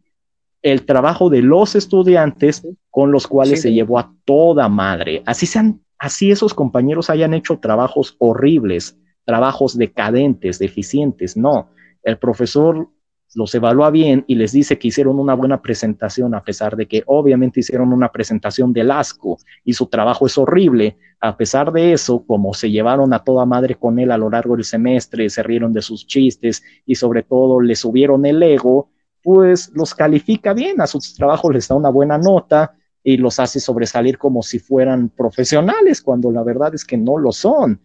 [0.62, 5.22] el trabajo de los estudiantes con los cuales se llevó a toda madre.
[5.26, 11.36] Así sean, así esos compañeros hayan hecho trabajos horribles, trabajos decadentes, deficientes.
[11.36, 11.68] No,
[12.02, 12.88] el profesor
[13.34, 17.02] los evalúa bien y les dice que hicieron una buena presentación, a pesar de que
[17.06, 20.96] obviamente hicieron una presentación del asco y su trabajo es horrible.
[21.20, 24.56] A pesar de eso, como se llevaron a toda madre con él a lo largo
[24.56, 28.90] del semestre, se rieron de sus chistes y sobre todo le subieron el ego,
[29.24, 33.58] pues los califica bien, a sus trabajos les da una buena nota y los hace
[33.58, 37.80] sobresalir como si fueran profesionales, cuando la verdad es que no lo son.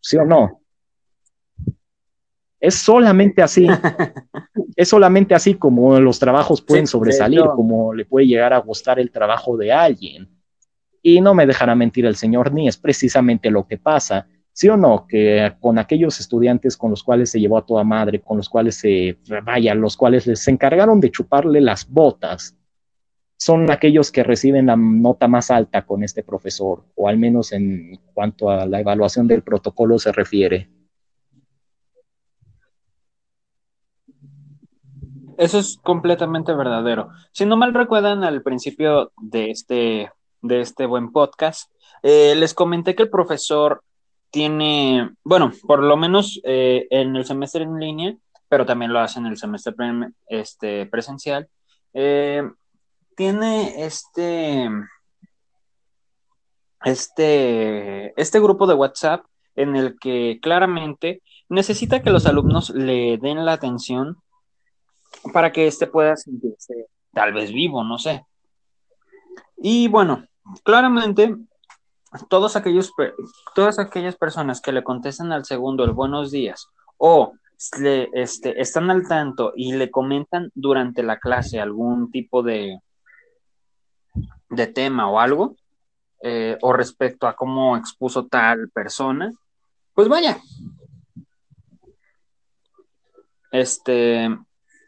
[0.00, 0.60] ¿Sí o no?
[2.60, 3.66] Es solamente así.
[4.76, 9.10] es solamente así como los trabajos pueden sobresalir, como le puede llegar a gustar el
[9.10, 10.40] trabajo de alguien.
[11.02, 14.28] Y no me dejará mentir el señor ni es precisamente lo que pasa.
[14.54, 15.06] ¿Sí o no?
[15.08, 18.76] Que con aquellos estudiantes con los cuales se llevó a toda madre, con los cuales
[18.76, 22.56] se, vaya, los cuales les encargaron de chuparle las botas,
[23.36, 28.00] son aquellos que reciben la nota más alta con este profesor, o al menos en
[28.14, 30.70] cuanto a la evaluación del protocolo se refiere.
[35.36, 37.08] Eso es completamente verdadero.
[37.32, 41.72] Si no mal recuerdan, al principio de este, de este buen podcast,
[42.04, 43.82] eh, les comenté que el profesor
[44.34, 48.16] tiene, bueno, por lo menos eh, en el semestre en línea,
[48.48, 49.72] pero también lo hace en el semestre
[50.26, 51.48] este, presencial,
[51.92, 52.42] eh,
[53.16, 54.68] tiene este,
[56.84, 59.24] este, este grupo de WhatsApp
[59.54, 64.16] en el que claramente necesita que los alumnos le den la atención
[65.32, 68.26] para que éste pueda sentirse tal vez vivo, no sé.
[69.58, 70.26] Y bueno,
[70.64, 71.36] claramente
[72.28, 72.92] todos aquellos,
[73.54, 77.32] todas aquellas personas que le contestan al segundo el buenos días o
[77.78, 82.80] le, este, están al tanto y le comentan durante la clase algún tipo de,
[84.50, 85.56] de tema o algo,
[86.22, 89.30] eh, o respecto a cómo expuso tal persona,
[89.92, 90.38] pues vaya.
[93.50, 94.28] Este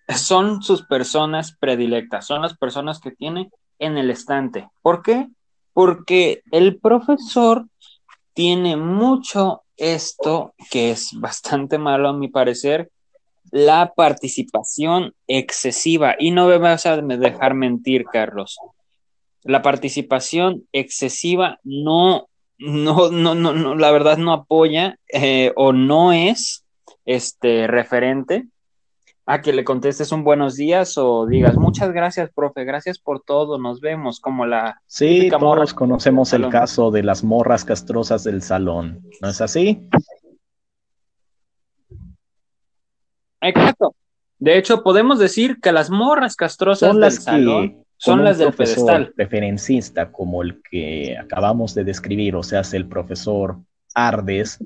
[0.09, 4.69] son sus personas predilectas, son las personas que tiene en el estante.
[4.83, 5.29] ¿Por qué?
[5.77, 7.67] Porque el profesor
[8.33, 12.91] tiene mucho esto que es bastante malo a mi parecer,
[13.51, 16.17] la participación excesiva.
[16.19, 18.57] Y no me vas a dejar mentir, Carlos.
[19.43, 26.11] La participación excesiva no, no, no, no, no la verdad no apoya eh, o no
[26.15, 26.65] es
[27.05, 28.47] este referente
[29.29, 33.59] a que le contestes un buenos días o digas muchas gracias, profe, gracias por todo,
[33.59, 34.81] nos vemos, como la...
[34.87, 39.89] Sí, todos conocemos el caso de las morras castrosas del salón, ¿no es así?
[43.41, 43.97] Exacto.
[44.39, 49.13] De hecho, podemos decir que las morras castrosas del salón son las del pedestal.
[49.17, 53.59] Referencista como el que acabamos de describir, o sea, el profesor
[53.93, 54.63] Ardes,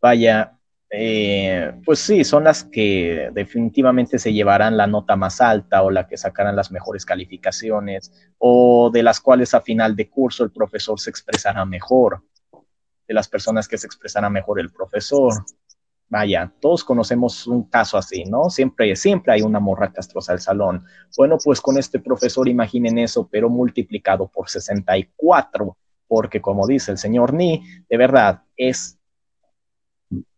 [0.00, 0.58] vaya,
[0.96, 6.06] eh, pues sí, son las que definitivamente se llevarán la nota más alta o la
[6.06, 11.00] que sacarán las mejores calificaciones o de las cuales a final de curso el profesor
[11.00, 12.22] se expresará mejor,
[13.08, 15.44] de las personas que se expresará mejor el profesor.
[16.08, 18.48] Vaya, todos conocemos un caso así, ¿no?
[18.48, 20.84] Siempre, siempre hay una morra castrosa al salón.
[21.16, 25.76] Bueno, pues con este profesor imaginen eso, pero multiplicado por 64,
[26.06, 28.98] porque como dice el señor Ni, de verdad es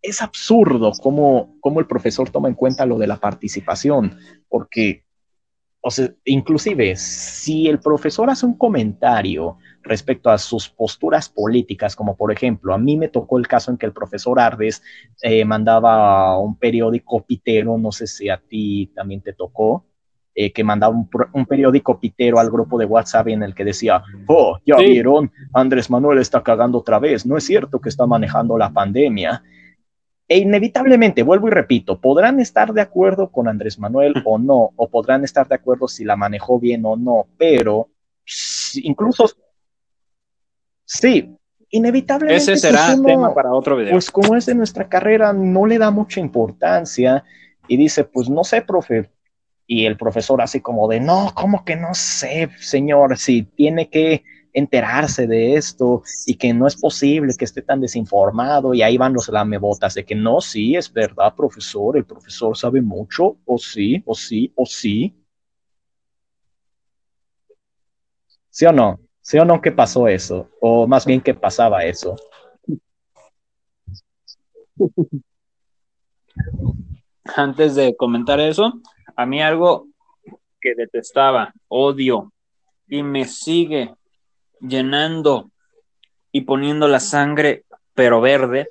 [0.03, 5.07] es absurdo cómo, cómo, el profesor toma en cuenta lo de la participación, porque
[5.89, 12.17] o sea, inclusive, si el profesor hace un comentario respecto a sus posturas políticas, como
[12.17, 14.83] por ejemplo, a mí me tocó el caso en que el profesor Ardes
[15.23, 19.85] eh, mandaba un periódico pitero, no sé si a ti también te tocó,
[20.35, 20.93] eh, que mandaba
[21.33, 25.89] un, periódico pitero al grupo de WhatsApp en el que decía, oh, ya vieron, Andrés
[25.89, 29.41] Manuel está cagando otra vez, no es cierto que está manejando la pandemia.
[30.29, 34.89] E inevitablemente, vuelvo y repito, podrán estar de acuerdo con Andrés Manuel o no, o
[34.89, 37.89] podrán estar de acuerdo si la manejó bien o no, pero
[38.83, 39.31] incluso,
[40.85, 41.37] sí,
[41.71, 42.43] inevitablemente.
[42.43, 43.93] Ese será pues tema para otro video.
[43.93, 47.23] Pues como es de nuestra carrera, no le da mucha importancia
[47.69, 49.11] y dice, pues no sé, profe.
[49.69, 53.17] Y el profesor así como de, no, ¿cómo que no sé, señor?
[53.17, 54.25] Si tiene que
[54.57, 59.13] enterarse de esto y que no es posible que esté tan desinformado y ahí van
[59.13, 64.03] los lamebotas de que no, sí, es verdad, profesor, el profesor sabe mucho, o sí,
[64.07, 65.15] o sí, o sí.
[68.49, 68.99] ¿Sí o no?
[69.21, 70.49] ¿Sí o no que pasó eso?
[70.63, 72.17] O más bien que pasaba eso.
[77.37, 78.73] Antes de comentar eso,
[79.15, 79.89] a mí algo
[80.59, 82.33] que detestaba, odio
[82.89, 83.95] y me sigue
[84.61, 85.51] llenando
[86.33, 88.71] y poniendo la sangre, pero verde,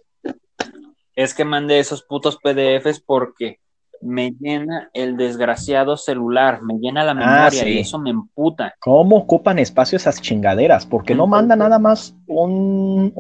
[1.15, 3.59] es que mandé esos putos PDFs porque
[4.01, 8.75] me llena el desgraciado celular, me llena la ah, memoria y eso me emputa.
[8.79, 10.85] ¿Cómo ocupan espacio esas chingaderas?
[10.85, 13.11] Porque no manda nada más un,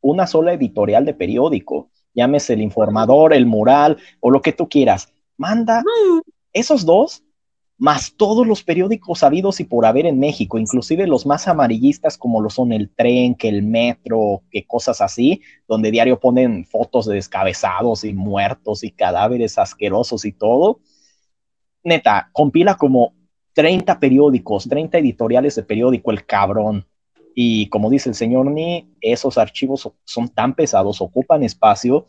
[0.00, 1.88] una sola editorial de periódico.
[2.14, 5.12] Llámese el informador, el mural o lo que tú quieras.
[5.38, 5.82] Manda
[6.52, 7.22] esos dos
[7.82, 12.40] más todos los periódicos habidos y por haber en México, inclusive los más amarillistas como
[12.40, 17.16] lo son el tren, que el metro, que cosas así, donde diario ponen fotos de
[17.16, 20.78] descabezados y muertos y cadáveres asquerosos y todo.
[21.82, 23.14] Neta, compila como
[23.52, 26.86] 30 periódicos, 30 editoriales de periódico, el cabrón.
[27.34, 32.06] Y como dice el señor Ni, esos archivos son tan pesados, ocupan espacio.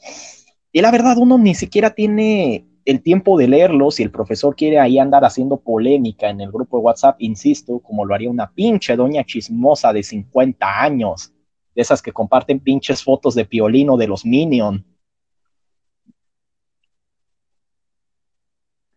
[0.72, 4.80] Y la verdad, uno ni siquiera tiene el tiempo de leerlo, si el profesor quiere
[4.80, 8.96] ahí andar haciendo polémica en el grupo de WhatsApp, insisto, como lo haría una pinche
[8.96, 11.34] doña chismosa de 50 años,
[11.76, 14.86] de esas que comparten pinches fotos de piolino de los Minion.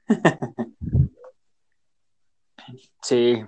[3.02, 3.40] Sí,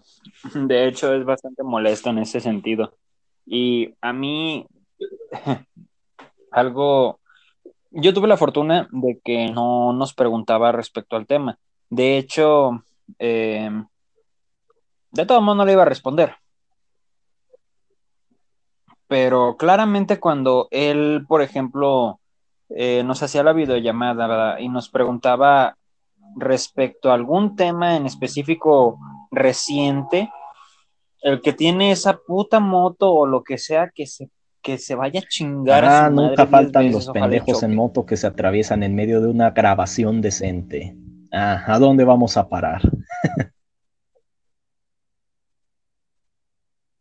[0.55, 2.97] de hecho es bastante molesto en ese sentido.
[3.45, 4.65] Y a mí
[6.53, 7.18] algo
[7.91, 11.59] yo tuve la fortuna de que no nos preguntaba respecto al tema.
[11.91, 12.83] De hecho,
[13.19, 13.87] em,
[15.13, 16.35] de todo modo no le iba a responder.
[19.07, 22.21] Pero claramente cuando él, por ejemplo,
[22.69, 25.77] eh, nos hacía la videollamada y nos preguntaba
[26.37, 28.99] respecto a algún tema en específico
[29.31, 30.31] reciente,
[31.23, 34.29] el que tiene esa puta moto o lo que sea que se
[34.63, 38.17] que se vaya a chingar a ah, su nunca faltan los pendejos en moto que
[38.17, 40.97] se atraviesan en medio de una grabación decente.
[41.33, 42.83] Ah, ¿a dónde vamos a parar?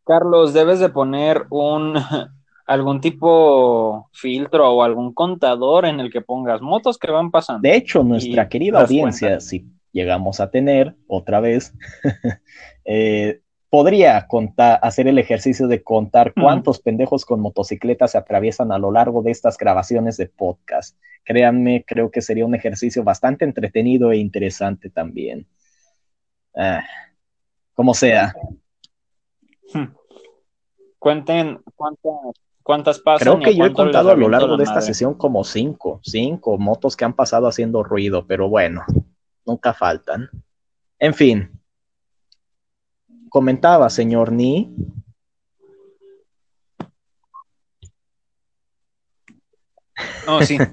[0.05, 1.95] Carlos, debes de poner un
[2.65, 7.61] algún tipo filtro o algún contador en el que pongas motos que van pasando.
[7.61, 11.73] De hecho, nuestra querida audiencia, si llegamos a tener otra vez,
[12.85, 13.41] eh,
[13.77, 18.91] podría contar, hacer el ejercicio de contar cuántos pendejos con motocicletas se atraviesan a lo
[18.91, 20.97] largo de estas grabaciones de podcast.
[21.23, 25.45] Créanme, creo que sería un ejercicio bastante entretenido e interesante también.
[26.55, 26.83] Ah,
[27.75, 28.33] como sea.
[30.97, 32.13] Cuenten cuántas,
[32.63, 33.27] cuántas pasan.
[33.27, 36.97] Creo que yo he contado a lo largo de esta sesión como cinco, cinco motos
[36.97, 38.83] que han pasado haciendo ruido, pero bueno,
[39.45, 40.31] nunca faltan.
[40.97, 41.56] En fin,
[43.29, 44.73] comentaba, señor Ni.
[50.27, 50.57] Oh, sí.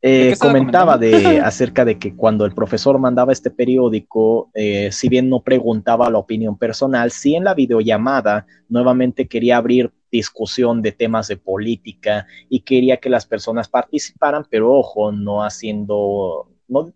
[0.00, 1.10] Eh, comentaba de,
[1.44, 6.18] acerca de que cuando el profesor mandaba este periódico, eh, si bien no preguntaba la
[6.18, 12.60] opinión personal, sí en la videollamada nuevamente quería abrir discusión de temas de política y
[12.60, 16.92] quería que las personas participaran, pero ojo, no haciendo, no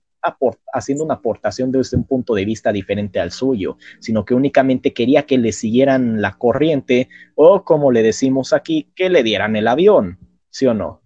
[0.72, 5.24] haciendo una aportación desde un punto de vista diferente al suyo, sino que únicamente quería
[5.24, 10.18] que le siguieran la corriente o, como le decimos aquí, que le dieran el avión,
[10.50, 11.02] ¿sí o no?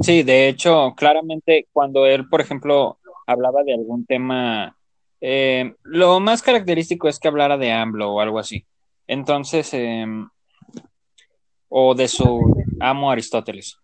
[0.00, 4.76] Sí, de hecho, claramente cuando él, por ejemplo, hablaba de algún tema,
[5.20, 8.64] eh, lo más característico es que hablara de AMLO o algo así.
[9.06, 10.28] Entonces, em,
[11.68, 13.78] o de su amo Aristóteles.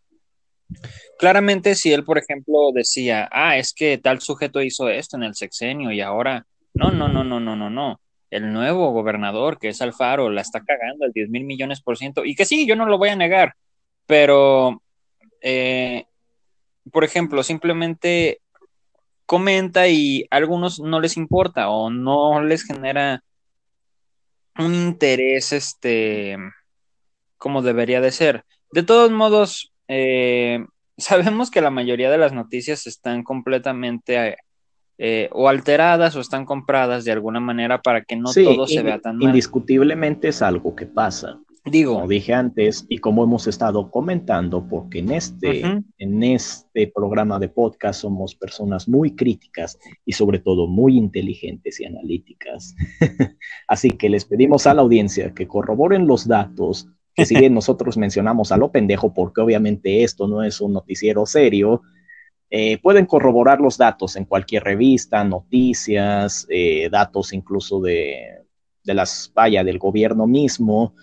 [1.18, 5.34] Claramente si él, por ejemplo, decía, ah, es que tal sujeto hizo esto en el
[5.34, 8.00] sexenio y ahora, no, no, no, no, no, no, no.
[8.30, 12.24] El nuevo gobernador, que es Alfaro, la está cagando al 10 mil millones por ciento.
[12.24, 13.54] Y que sí, yo no lo voy a negar,
[14.06, 14.82] pero,
[15.40, 16.04] eh,
[16.90, 18.40] por ejemplo, simplemente
[19.26, 23.22] comenta y a algunos no les importa o no les genera
[24.58, 26.36] un interés, este,
[27.38, 28.44] como debería de ser.
[28.72, 30.64] De todos modos, eh,
[30.96, 34.36] sabemos que la mayoría de las noticias están completamente
[34.96, 39.00] eh, o alteradas o están compradas de alguna manera para que no todo se vea
[39.00, 39.28] tan mal.
[39.28, 41.40] Indiscutiblemente es algo que pasa.
[41.66, 45.62] Digo, como dije antes y como hemos estado comentando, porque en este,
[45.96, 51.86] en este programa de podcast somos personas muy críticas y sobre todo muy inteligentes y
[51.86, 52.76] analíticas.
[53.66, 57.96] Así que les pedimos a la audiencia que corroboren los datos, que si bien nosotros
[57.96, 61.82] mencionamos a lo pendejo, porque obviamente esto no es un noticiero serio,
[62.50, 68.44] eh, pueden corroborar los datos en cualquier revista, noticias, eh, datos incluso de,
[68.82, 70.94] de las, vaya, del gobierno mismo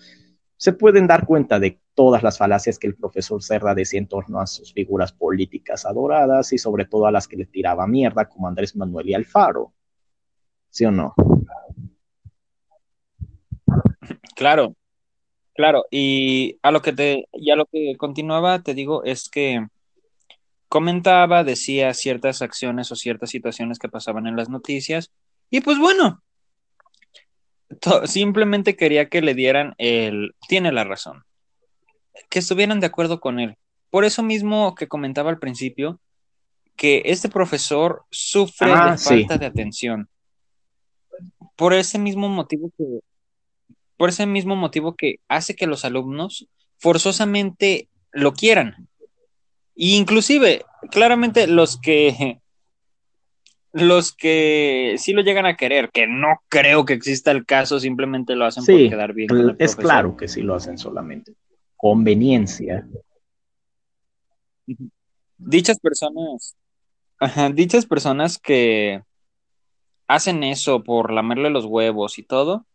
[0.62, 4.40] se pueden dar cuenta de todas las falacias que el profesor Cerda decía en torno
[4.40, 8.46] a sus figuras políticas adoradas y sobre todo a las que le tiraba mierda como
[8.46, 9.72] Andrés Manuel y Alfaro.
[10.70, 11.14] ¿Sí o no?
[14.36, 14.76] Claro,
[15.54, 15.84] claro.
[15.90, 19.66] Y a lo que te, y a lo que continuaba, te digo, es que
[20.68, 25.12] comentaba, decía ciertas acciones o ciertas situaciones que pasaban en las noticias.
[25.50, 26.22] Y pues bueno,
[28.04, 31.24] simplemente quería que le dieran el, tiene la razón,
[32.30, 33.56] que estuvieran de acuerdo con él.
[33.90, 36.00] Por eso mismo que comentaba al principio,
[36.76, 40.08] que este profesor sufre de ah, falta de atención.
[41.56, 43.00] Por ese mismo motivo que,
[44.02, 46.48] por ese mismo motivo que hace que los alumnos
[46.78, 48.88] forzosamente lo quieran.
[49.76, 52.40] E inclusive, claramente los que
[53.72, 58.34] los que sí lo llegan a querer, que no creo que exista el caso, simplemente
[58.34, 59.28] lo hacen por quedar bien.
[59.60, 61.34] es claro que sí lo hacen solamente.
[61.76, 62.84] Conveniencia.
[65.38, 66.56] Dichas personas,
[67.54, 69.00] dichas personas que
[70.08, 72.66] hacen eso por lamerle los huevos y todo,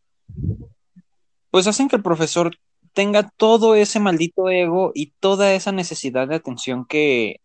[1.51, 2.55] pues hacen que el profesor
[2.93, 7.41] tenga todo ese maldito ego y toda esa necesidad de atención que,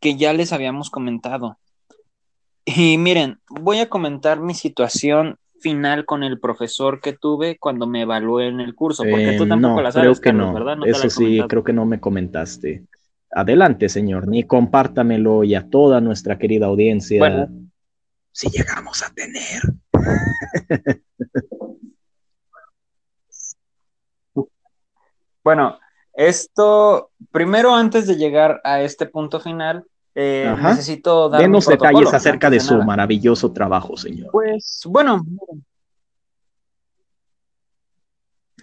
[0.00, 1.58] que ya les habíamos comentado.
[2.64, 8.02] Y miren, voy a comentar mi situación final con el profesor que tuve cuando me
[8.02, 10.52] evalué en el curso, porque tú eh, tampoco la sabes, creo que no.
[10.52, 10.78] ¿verdad?
[10.86, 12.84] Eso sí, creo que no me comentaste.
[13.30, 17.18] Adelante, señor, ni compártamelo y a toda nuestra querida audiencia.
[17.18, 17.48] Bueno,
[18.30, 19.62] si llegamos a tener.
[25.44, 25.78] bueno,
[26.14, 29.84] esto, primero antes de llegar a este punto final,
[30.14, 34.30] eh, necesito dar Denos detalles acerca de, su maravilloso trabajo, señor.
[34.30, 35.24] Pues bueno,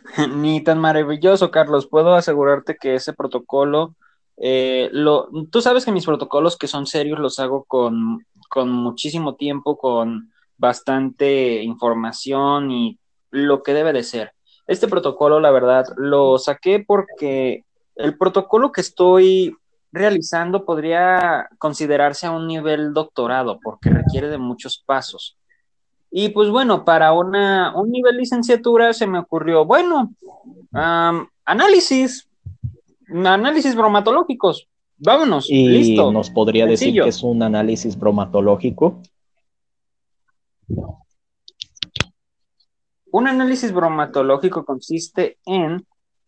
[0.33, 1.87] ni tan maravilloso, Carlos.
[1.87, 3.95] Puedo asegurarte que ese protocolo,
[4.37, 9.35] eh, lo, tú sabes que mis protocolos que son serios los hago con, con muchísimo
[9.35, 14.33] tiempo, con bastante información y lo que debe de ser.
[14.67, 17.63] Este protocolo, la verdad, lo saqué porque
[17.95, 19.55] el protocolo que estoy
[19.91, 25.37] realizando podría considerarse a un nivel doctorado porque requiere de muchos pasos.
[26.09, 30.13] Y pues bueno, para una, un nivel licenciatura se me ocurrió, bueno,
[31.45, 32.29] análisis,
[33.07, 34.67] análisis bromatológicos,
[34.97, 36.11] vámonos, ¿Y listo.
[36.11, 39.01] ¿Nos podría decir que es un análisis bromatológico?
[43.11, 45.85] Un análisis bromatológico consiste en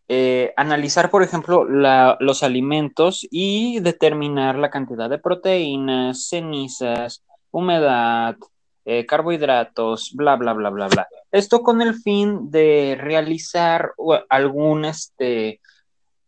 [0.08, 8.36] eh, analizar, por ejemplo, los alimentos y determinar la cantidad de proteínas, cenizas, humedad,
[8.84, 11.08] eh, carbohidratos, bla, bla, bla, bla, bla.
[11.32, 13.92] Esto con el fin de realizar
[14.28, 15.60] algún, este,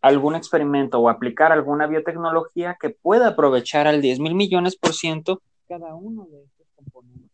[0.00, 5.42] algún experimento o aplicar alguna biotecnología que pueda aprovechar al 10 mil millones por ciento
[5.68, 7.26] cada uno de estos componentes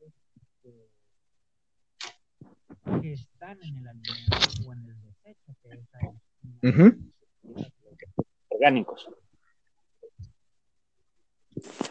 [3.00, 5.68] que, están en el alimento o en el desecho que
[6.68, 6.94] es
[8.48, 9.08] orgánicos.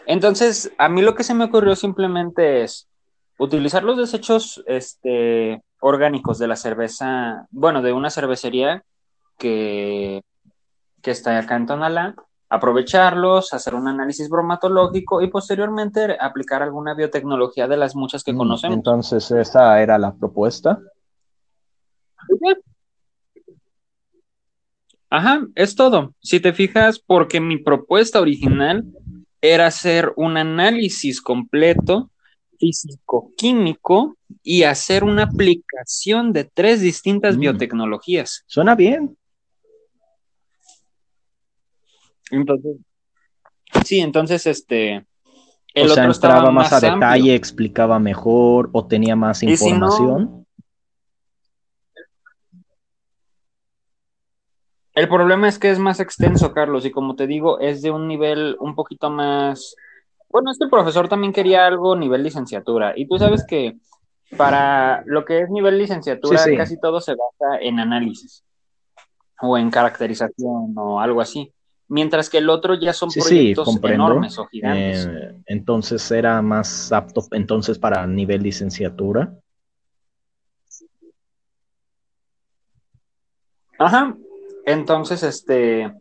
[0.06, 2.90] Entonces, a mí lo que se me ocurrió simplemente es
[3.38, 8.84] utilizar los desechos este, orgánicos de la cerveza, bueno, de una cervecería
[9.38, 10.22] que,
[11.02, 12.15] que está acá en Tonalá,
[12.52, 18.38] aprovecharlos, hacer un análisis bromatológico y posteriormente aplicar alguna biotecnología de las muchas que mm,
[18.38, 18.76] conocemos.
[18.76, 20.78] Entonces, esa era la propuesta.
[25.10, 26.14] Ajá, es todo.
[26.19, 28.84] Si te fijas, porque mi propuesta original
[29.40, 32.11] era hacer un análisis completo
[32.60, 37.40] físico-químico y hacer una aplicación de tres distintas Mm.
[37.40, 38.44] biotecnologías.
[38.45, 39.18] Suena bien.
[42.32, 42.78] Entonces,
[43.84, 45.06] sí, entonces este,
[45.74, 46.94] el o sea, otro entraba más, a amplio.
[46.95, 50.45] detalle, explicaba mejor o tenía más Y si no- información.
[54.94, 58.08] El problema es que es más extenso, Carlos, y como te digo, es de un
[58.10, 59.76] nivel un poquito más.
[60.30, 63.78] Bueno, es que el profesor también quería algo nivel licenciatura, y tú sabes que
[64.38, 66.58] para lo que es nivel licenciatura, Sí, sí.
[66.58, 68.44] casi todo se basa en análisis
[69.41, 71.53] o en caracterización o algo así.
[71.92, 75.10] Mientras que el otro ya son Sí, proyectos enormes o gigantes.
[75.12, 79.34] Eh, entonces era más apto entonces para nivel licenciatura.
[83.78, 84.16] Ajá.
[84.66, 85.94] Entonces, este,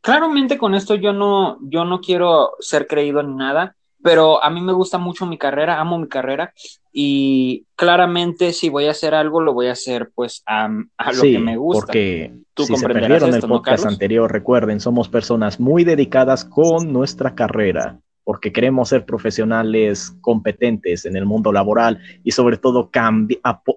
[0.00, 4.60] claramente con esto yo no, yo no quiero ser creído ni nada, pero a mí
[4.60, 6.52] me gusta mucho mi carrera, amo mi carrera
[7.00, 10.64] y claramente si voy a hacer algo lo voy a hacer pues a,
[10.96, 11.86] a lo sí, que me gusta.
[11.86, 16.44] porque Tú si se perdieron esto, el ¿no, podcast anterior, recuerden, somos personas muy dedicadas
[16.44, 22.90] con nuestra carrera, porque queremos ser profesionales competentes en el mundo laboral y sobre todo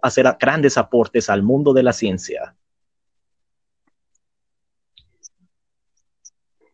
[0.02, 2.56] hacer grandes aportes al mundo de la ciencia.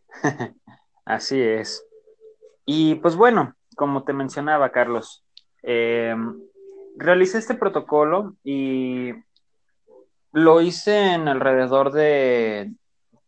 [1.03, 1.85] Así es.
[2.65, 5.26] Y pues bueno, como te mencionaba, Carlos,
[5.63, 6.15] eh,
[6.97, 9.11] realicé este protocolo y
[10.31, 12.71] lo hice en alrededor de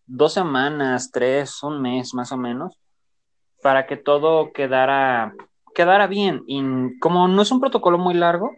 [0.06, 2.77] dos semanas, tres, un mes más o menos,
[3.61, 5.34] para que todo quedara,
[5.73, 6.43] quedara bien.
[6.47, 8.51] Y como no es un protocolo muy largo,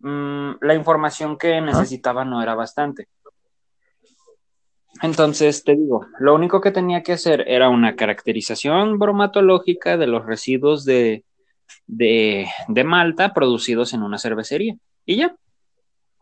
[0.00, 3.08] mm, la información que necesitaba no era bastante.
[5.02, 10.26] Entonces, te digo, lo único que tenía que hacer era una caracterización bromatológica de los
[10.26, 11.24] residuos de,
[11.86, 14.76] de, de malta producidos en una cervecería.
[15.06, 15.36] Y ya,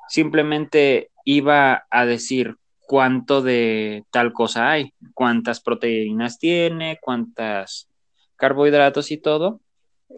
[0.08, 7.88] simplemente iba a decir cuánto de tal cosa hay, cuántas proteínas tiene, cuántas
[8.36, 9.60] carbohidratos y todo.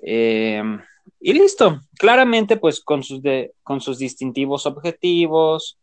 [0.06, 0.62] Eh,
[1.20, 5.78] y listo, claramente pues con sus, de, con sus distintivos objetivos,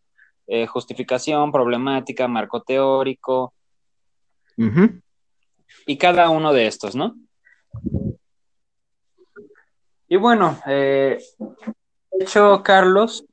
[0.48, 3.54] eh, justificación, problemática, marco teórico
[5.86, 7.16] y cada uno de estos, ¿no?
[10.08, 11.18] Y bueno, eh,
[12.12, 13.26] de hecho, Carlos,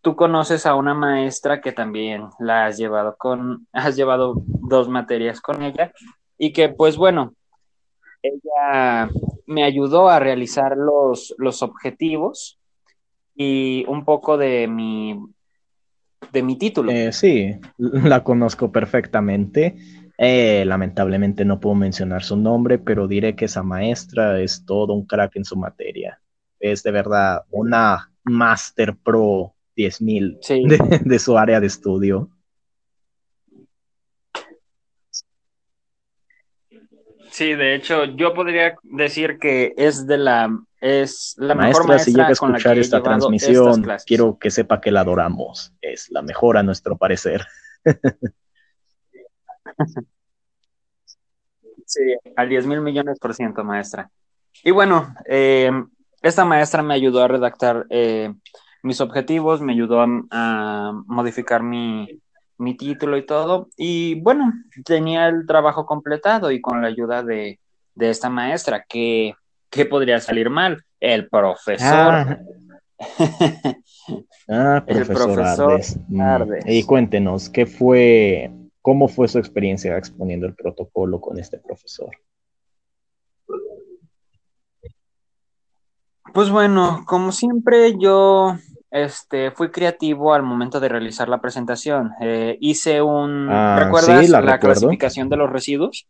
[0.00, 5.40] tú conoces a una maestra que también la has llevado con, has llevado dos materias
[5.40, 5.92] con ella
[6.38, 7.34] y que pues bueno,
[8.22, 9.08] ella
[9.46, 12.58] me ayudó a realizar los, los objetivos
[13.34, 15.20] y un poco de mi,
[16.32, 16.90] de mi título.
[16.90, 19.76] Eh, sí, la conozco perfectamente.
[20.18, 25.06] Eh, lamentablemente no puedo mencionar su nombre, pero diré que esa maestra es todo un
[25.06, 26.20] crack en su materia.
[26.60, 30.64] Es de verdad una Master Pro 10.000 Sí.
[30.68, 32.30] de, de su área de estudio.
[37.30, 42.10] Sí, de hecho, yo podría decir que es de la es la mejor Maestra, si
[42.10, 45.72] llega a maestra escuchar esta transmisión, quiero que sepa que la adoramos.
[45.80, 47.44] Es la mejor a nuestro parecer.
[51.86, 52.02] Sí,
[52.36, 54.10] al 10 mil millones por ciento, maestra.
[54.62, 55.70] Y bueno, eh,
[56.22, 58.32] esta maestra me ayudó a redactar eh,
[58.82, 62.22] mis objetivos, me ayudó a, a modificar mi,
[62.58, 63.68] mi título y todo.
[63.76, 64.52] Y bueno,
[64.84, 67.58] tenía el trabajo completado y con la ayuda de,
[67.94, 69.34] de esta maestra, que,
[69.70, 70.84] que podría salir mal?
[71.00, 71.88] El profesor.
[71.90, 72.38] Ah,
[74.48, 75.98] ah, El profesor, profesor Ardes.
[76.08, 76.64] Mm, Ardes.
[76.66, 78.50] Y cuéntenos, ¿qué fue,
[78.84, 82.10] cómo fue su experiencia exponiendo el protocolo con este profesor?
[86.34, 88.58] Pues bueno, como siempre, yo
[88.90, 92.10] este, fui creativo al momento de realizar la presentación.
[92.20, 96.06] Eh, hice un, Ah, ¿recuerdas sí, la clasificación de los residuos?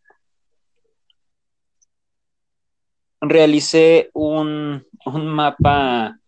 [3.21, 6.19] Realicé un, un mapa,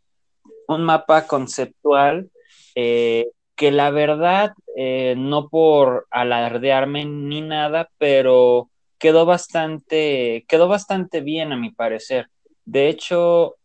[0.68, 2.30] un mapa conceptual
[2.76, 11.22] eh, que la verdad, eh, no por alardearme ni nada, pero quedó bastante, quedó bastante
[11.22, 12.28] bien a mi parecer.
[12.66, 13.56] De hecho,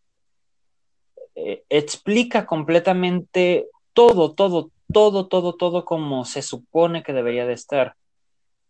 [1.36, 7.96] eh, explica completamente todo, todo, todo, todo, todo como se supone que debería de estar.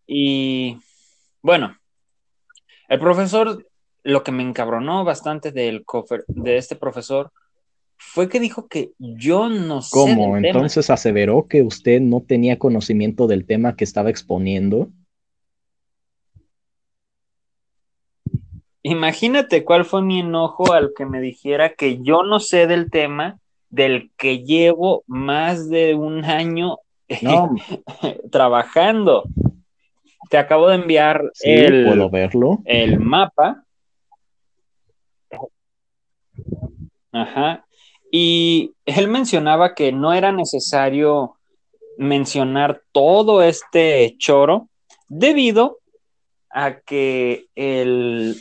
[0.08, 0.80] Y
[1.44, 1.78] bueno,
[2.90, 3.68] el profesor,
[4.02, 5.86] lo que me encabronó bastante del
[6.28, 7.32] de este profesor
[8.04, 9.90] fue que dijo que yo no sé.
[9.94, 10.36] ¿Cómo?
[10.36, 14.90] Entonces aseveró que usted no tenía conocimiento del tema que estaba exponiendo.
[18.82, 23.40] Imagínate cuál fue mi enojo al que me dijera que yo no sé del tema
[23.70, 26.80] del que llevo más de un año
[28.32, 29.24] trabajando.
[30.30, 32.62] Te acabo de enviar el, ¿puedo verlo?
[32.66, 33.64] el mapa.
[37.12, 37.66] Ajá.
[38.12, 41.38] Y él mencionaba que no era necesario
[41.98, 44.68] mencionar todo este choro
[45.08, 45.80] debido
[46.50, 48.36] a que el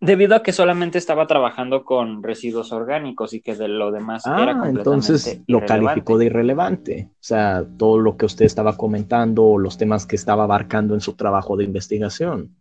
[0.00, 4.36] debido a que solamente estaba trabajando con residuos orgánicos y que de lo demás era
[4.36, 7.08] ah, completamente entonces lo calificó de irrelevante.
[7.12, 11.14] O sea, todo lo que usted estaba comentando, los temas que estaba abarcando en su
[11.14, 12.54] trabajo de investigación.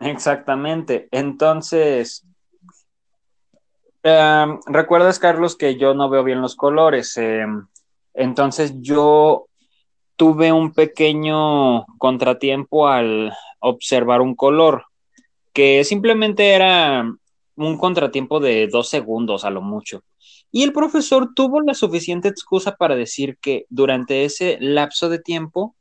[0.00, 1.08] Exactamente.
[1.10, 2.24] Entonces,
[4.02, 7.16] em, recuerdas, Carlos, que yo no veo bien los colores.
[7.16, 7.66] Em,
[8.14, 9.46] entonces, yo
[10.16, 14.84] tuve un pequeño contratiempo al observar un color,
[15.52, 17.04] que simplemente era
[17.56, 20.02] un contratiempo de dos segundos a lo mucho.
[20.50, 25.74] Y el profesor tuvo la suficiente excusa para decir que durante ese lapso de tiempo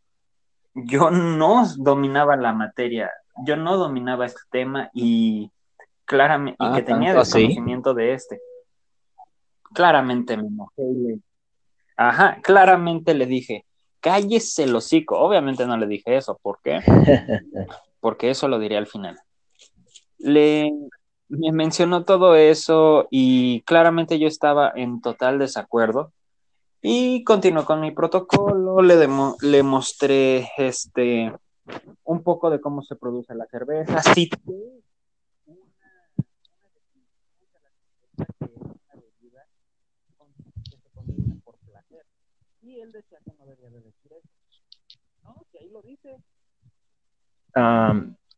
[0.73, 3.09] yo no dominaba la materia
[3.45, 5.51] yo no dominaba este tema y
[6.05, 8.39] claramente, y ah, que tenía desconocimiento de este.
[9.73, 11.19] Claramente me enojé
[11.97, 13.65] Ajá, claramente le dije,
[13.99, 15.17] cállese el hocico.
[15.19, 16.79] Obviamente no le dije eso, ¿por qué?
[17.99, 19.19] Porque eso lo diré al final.
[20.19, 20.71] Le
[21.29, 26.13] me mencionó todo eso y claramente yo estaba en total desacuerdo
[26.81, 29.07] y continuó con mi protocolo, le,
[29.41, 31.33] le mostré este
[32.05, 34.01] un poco de cómo se produce la cerveza.
[34.01, 34.29] Si
[42.61, 44.27] Y él decía que no debía de decir eso.
[45.23, 46.17] No, si ahí lo dice.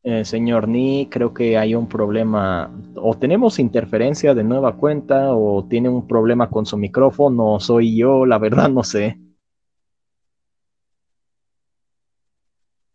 [0.04, 5.66] Eh, señor Ni, creo que hay un problema, o tenemos interferencia de nueva cuenta, o
[5.66, 9.20] tiene un problema con su micrófono, soy yo, la verdad no sé.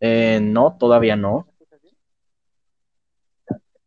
[0.06, 1.48] Eh, no, todavía no.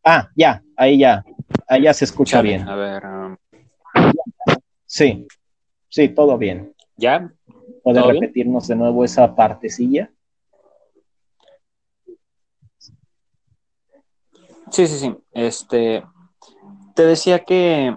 [0.03, 1.23] Ah, ya, ahí ya.
[1.68, 2.68] Ahí ya se escucha bien.
[2.68, 3.06] A ver.
[3.06, 3.38] Um,
[4.88, 5.27] sí,
[5.88, 6.73] sí, todo bien.
[6.95, 7.31] ¿Ya?
[7.84, 10.10] ¿Puede repetirnos de nuevo esa partecilla?
[14.72, 15.15] Sí, sí, sí.
[15.34, 16.03] Este,
[16.95, 17.95] te decía que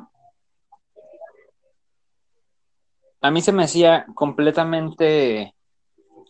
[3.22, 5.54] a mí se me hacía completamente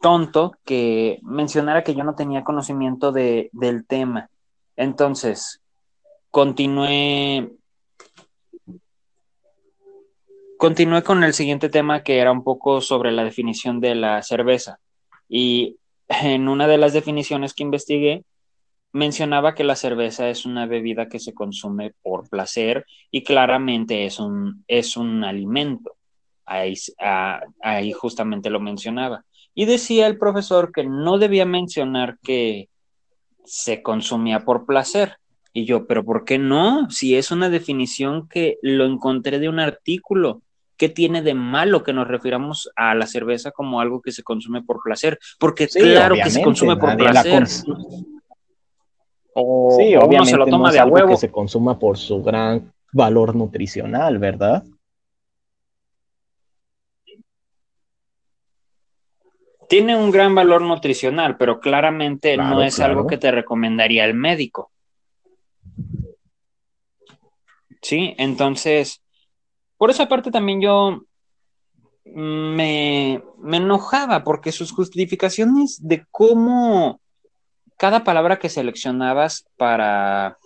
[0.00, 4.30] tonto que mencionara que yo no tenía conocimiento de, del tema.
[4.76, 5.60] Entonces,
[6.30, 7.50] continué,
[10.56, 14.80] continué con el siguiente tema que era un poco sobre la definición de la cerveza.
[15.28, 15.76] Y
[16.08, 18.24] en una de las definiciones que investigué,
[18.92, 24.18] mencionaba que la cerveza es una bebida que se consume por placer y claramente es
[24.18, 25.96] un, es un alimento.
[26.44, 29.24] Ahí, ah, ahí justamente lo mencionaba.
[29.54, 32.68] Y decía el profesor que no debía mencionar que
[33.44, 35.16] se consumía por placer.
[35.52, 36.88] Y yo, pero ¿por qué no?
[36.90, 40.42] Si es una definición que lo encontré de un artículo.
[40.76, 44.62] ¿Qué tiene de malo que nos refiramos a la cerveza como algo que se consume
[44.62, 45.18] por placer?
[45.38, 47.44] Porque claro que se consume por placer.
[49.34, 54.18] O, sí, obviamente se lo toma de que se consuma por su gran valor nutricional,
[54.18, 54.64] ¿verdad?
[59.70, 64.72] Tiene un gran valor nutricional, pero claramente no es algo que te recomendaría el médico.
[67.80, 69.00] Sí, entonces,
[69.76, 71.02] por esa parte también yo
[72.04, 77.00] me, me enojaba porque sus justificaciones de cómo
[77.76, 80.36] cada palabra que seleccionabas para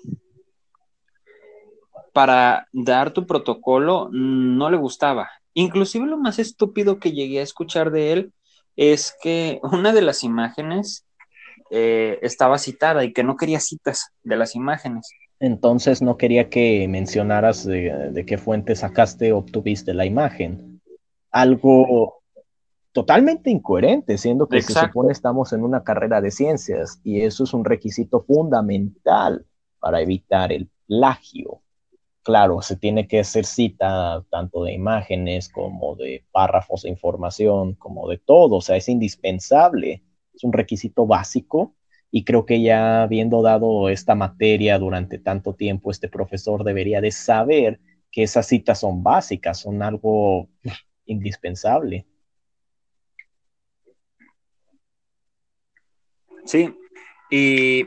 [2.13, 5.31] para dar tu protocolo no le gustaba.
[5.55, 8.33] Inclusive lo más estúpido que llegué a escuchar de él
[8.77, 11.05] es que una de las imágenes
[11.71, 15.11] eh, estaba citada y que no quería citas de las imágenes.
[15.41, 20.81] Entonces no quería que mencionaras de, qué fuente sacaste o obtuviste la imagen.
[21.31, 22.23] Algo
[22.93, 27.53] totalmente incoherente, siendo que se supone estamos en una carrera de ciencias y eso es
[27.53, 29.45] un requisito fundamental
[29.81, 31.64] para evitar el plagio
[32.25, 38.09] claro, se tiene que hacer cita tanto de imágenes como de párrafos de información, como
[38.09, 40.03] de todo, o sea, es indispensable,
[40.35, 41.77] es un requisito básico
[42.11, 47.11] y creo que ya habiendo dado esta materia durante tanto tiempo, este profesor debería de
[47.13, 47.81] saber
[48.11, 50.49] que esas citas son básicas, son algo
[51.07, 52.07] indispensable.
[56.45, 56.75] Sí,
[57.31, 57.85] y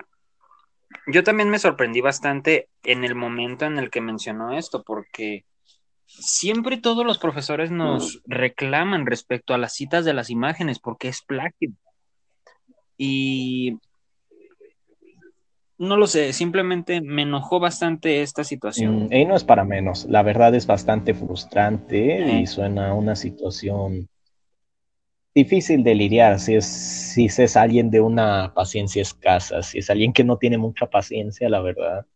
[1.07, 5.45] yo también me sorprendí bastante en el momento en el que mencionó esto, porque
[6.05, 11.21] siempre todos los profesores nos reclaman respecto a las citas de las imágenes, porque es
[11.21, 11.71] plagio.
[12.97, 13.77] Y
[15.77, 19.05] no lo sé, simplemente me enojó bastante esta situación.
[19.05, 23.15] Mm, y no es para menos, la verdad es bastante frustrante y suena a una
[23.15, 24.09] situación
[25.37, 30.11] difícil de lidiar si es, si es alguien de una paciencia escasa, si es alguien
[30.11, 32.07] que no tiene mucha paciencia, la verdad.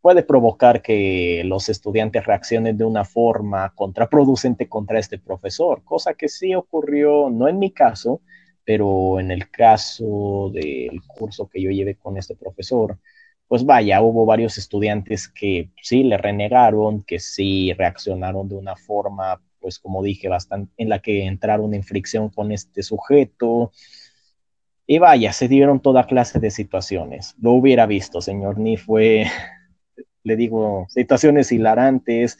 [0.00, 6.28] Puede provocar que los estudiantes reaccionen de una forma contraproducente contra este profesor, cosa que
[6.28, 8.20] sí ocurrió, no en mi caso,
[8.64, 12.96] pero en el caso del curso que yo llevé con este profesor,
[13.48, 19.42] pues vaya, hubo varios estudiantes que sí le renegaron, que sí reaccionaron de una forma
[19.60, 23.72] pues como dije, bastante, en la que entraron en fricción con este sujeto.
[24.86, 27.34] Y vaya, se dieron toda clase de situaciones.
[27.40, 29.26] Lo hubiera visto, señor Ni, fue,
[30.24, 32.38] le digo, situaciones hilarantes,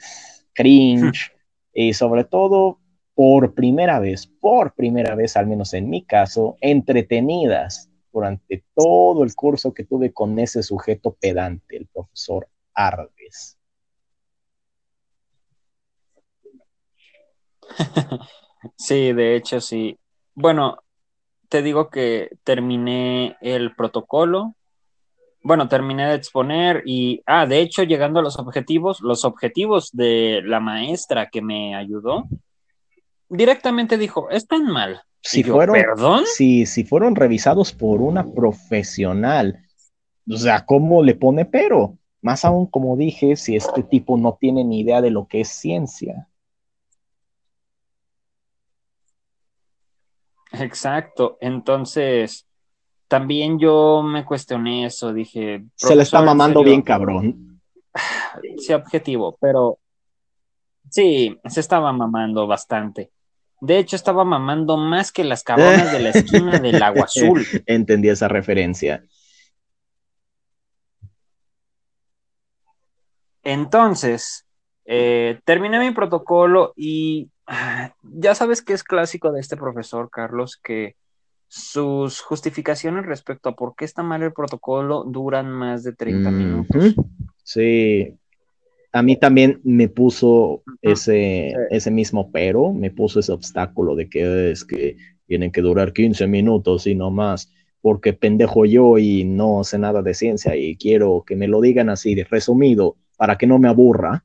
[0.55, 1.33] cringe,
[1.73, 2.81] y sobre todo,
[3.15, 9.35] por primera vez, por primera vez, al menos en mi caso, entretenidas durante todo el
[9.35, 13.58] curso que tuve con ese sujeto pedante, el profesor Ardes.
[18.77, 19.99] sí, de hecho, sí.
[20.35, 20.79] Bueno,
[21.49, 24.55] te digo que terminé el protocolo.
[25.43, 30.43] Bueno, terminé de exponer y, ah, de hecho, llegando a los objetivos, los objetivos de
[30.45, 32.27] la maestra que me ayudó,
[33.29, 35.03] directamente dijo, están mal.
[35.23, 36.25] Si fueron, ¿perdón?
[36.27, 39.65] Si, si fueron revisados por una profesional,
[40.31, 41.97] o sea, ¿cómo le pone pero?
[42.21, 45.49] Más aún, como dije, si este tipo no tiene ni idea de lo que es
[45.49, 46.29] ciencia.
[50.53, 51.39] Exacto.
[51.41, 52.47] Entonces,
[53.09, 55.65] también yo me cuestioné eso, dije.
[55.75, 57.61] Se le está mamando bien cabrón.
[58.59, 59.79] Sí, objetivo, pero
[60.89, 63.11] sí, se estaba mamando bastante.
[63.61, 67.45] De hecho, estaba mamando más que las cabronas de la esquina del agua azul.
[67.67, 69.05] Entendí esa referencia.
[73.43, 74.47] Entonces,
[74.85, 77.31] eh, terminé mi protocolo y
[78.03, 80.97] ya sabes que es clásico de este profesor, Carlos, que
[81.49, 86.95] sus justificaciones respecto a por qué está mal el protocolo duran más de 30 minutos.
[87.43, 88.15] Sí,
[88.93, 94.51] a mí también me puso ese, ese mismo pero, me puso ese obstáculo de que
[94.51, 94.97] es que
[95.27, 100.03] tienen que durar 15 minutos y no más, porque pendejo yo y no sé nada
[100.03, 103.69] de ciencia y quiero que me lo digan así, de resumido, para que no me
[103.69, 104.25] aburra.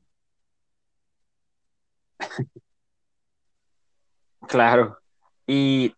[4.48, 4.98] Claro.
[5.46, 5.94] Y,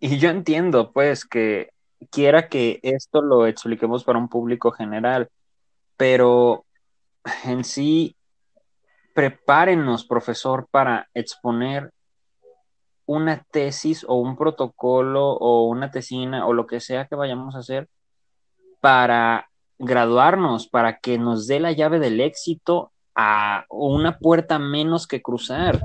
[0.00, 1.70] yo entiendo, pues, que
[2.10, 5.28] quiera que esto lo expliquemos para un público general,
[5.96, 6.64] pero
[7.44, 8.16] en sí,
[9.14, 11.92] prepárenos, profesor, para exponer
[13.06, 17.58] una tesis o un protocolo o una tesina o lo que sea que vayamos a
[17.58, 17.88] hacer
[18.80, 25.20] para graduarnos, para que nos dé la llave del éxito a una puerta menos que
[25.20, 25.80] cruzar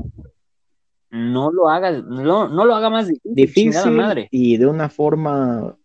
[1.16, 4.28] no lo haga, no, lo haga más difícil, madre.
[4.32, 5.78] y de una forma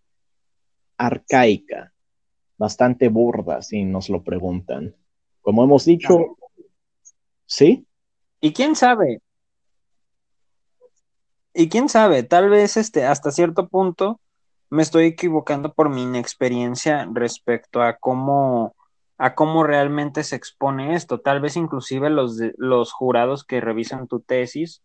[0.97, 1.93] arcaica,
[2.59, 4.95] bastante burda, si nos lo preguntan.
[5.41, 6.37] Como hemos dicho,
[7.47, 7.87] ¿sí?
[8.41, 9.23] Y quién sabe,
[11.55, 14.21] y quién sabe, tal vez este, hasta cierto punto
[14.69, 18.75] me estoy equivocando por mi inexperiencia respecto a cómo
[19.17, 21.21] a cómo realmente se expone esto.
[21.21, 24.83] Tal vez inclusive los, los jurados que revisan tu tesis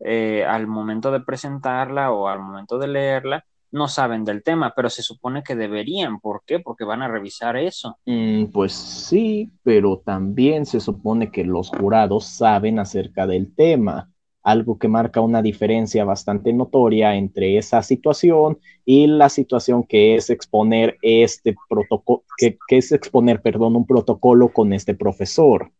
[0.00, 4.88] eh, al momento de presentarla o al momento de leerla, no saben del tema, pero
[4.90, 6.20] se supone que deberían.
[6.20, 6.60] ¿Por qué?
[6.60, 7.98] Porque van a revisar eso.
[8.06, 14.10] Mm, pues sí, pero también se supone que los jurados saben acerca del tema,
[14.42, 20.30] algo que marca una diferencia bastante notoria entre esa situación y la situación que es
[20.30, 25.70] exponer este protocolo, que, que es exponer, perdón, un protocolo con este profesor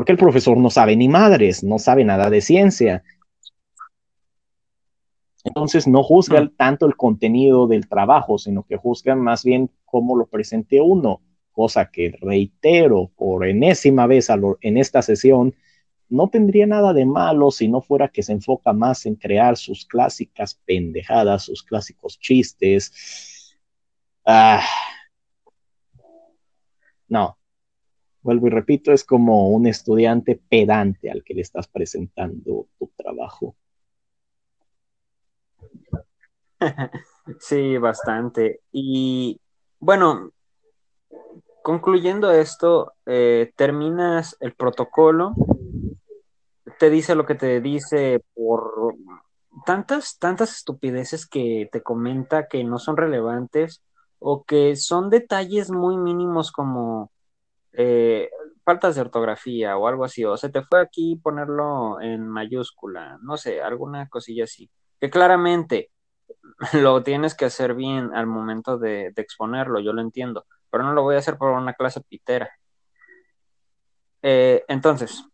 [0.00, 3.04] porque el profesor no sabe ni madres, no sabe nada de ciencia.
[5.44, 6.56] Entonces no juzga mm.
[6.56, 11.20] tanto el contenido del trabajo, sino que juzga más bien cómo lo presente uno,
[11.52, 14.28] cosa que reitero por enésima vez
[14.62, 15.54] en esta sesión,
[16.08, 19.84] no tendría nada de malo si no fuera que se enfoca más en crear sus
[19.84, 23.54] clásicas pendejadas, sus clásicos chistes,
[24.24, 24.64] Ah.
[27.06, 27.36] No.
[28.22, 33.54] Vuelvo y repito, es como un estudiante pedante al que le estás presentando tu trabajo.
[37.38, 38.60] Sí, bastante.
[38.72, 39.40] Y
[39.78, 40.32] bueno,
[41.62, 45.34] concluyendo esto, eh, terminas el protocolo,
[46.78, 48.96] te dice lo que te dice por
[49.64, 53.82] tantas, tantas estupideces que te comenta que no son relevantes
[54.18, 57.10] o que son detalles muy mínimos como
[57.72, 58.30] eh,
[58.64, 63.36] faltas de ortografía o algo así, o se te fue aquí ponerlo en mayúscula, no
[63.36, 64.70] sé, alguna cosilla así,
[65.00, 65.90] que claramente
[66.74, 71.02] lo tienes que hacer bien al momento de, exponerlo, yo lo entiendo, pero no lo
[71.02, 72.50] voy a hacer por una clase pitera.
[74.22, 75.24] Eh, entonces,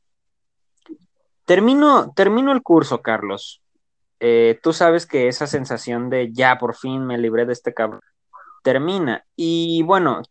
[1.45, 3.63] termino, termino el curso, Carlos.
[4.21, 8.01] Eh, tú sabes que esa sensación de ya por fin me libré de este cabrón
[8.66, 9.24] termina.
[9.36, 10.22] Y bueno,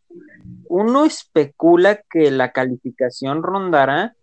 [0.68, 4.14] uno especula que la calificación rondará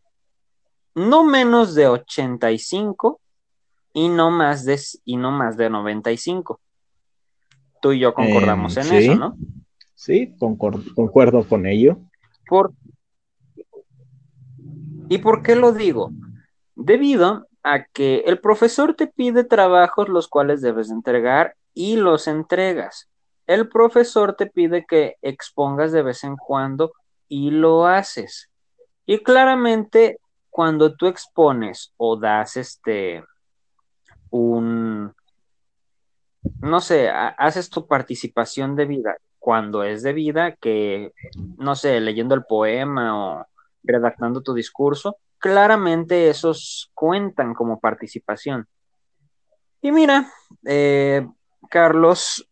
[0.94, 3.18] no menos de 85
[3.94, 6.60] y no más de, y no más de 95.
[7.80, 9.34] Tú y yo concordamos en eso, ¿no?
[9.94, 11.97] Sí, concuerdo, con ello.
[12.47, 12.74] Por...
[15.09, 16.10] ¿Y por qué lo digo?
[16.74, 23.09] Debido a que el profesor te pide trabajos los cuales debes entregar y los entregas.
[23.53, 26.93] El profesor te pide que expongas de vez en cuando
[27.29, 28.51] y lo haces.
[29.05, 30.19] Y claramente
[30.49, 33.23] cuando tú expones o das este
[34.31, 35.15] un
[36.61, 41.12] no sé, haces tu participación de vida cuando es de vida, que
[41.59, 43.47] no sé, leyendo el poema o
[43.83, 48.66] redactando tu discurso, claramente esos cuentan como participación.
[49.83, 50.31] Y mira,
[50.65, 51.27] eh,
[51.69, 52.49] Carlos,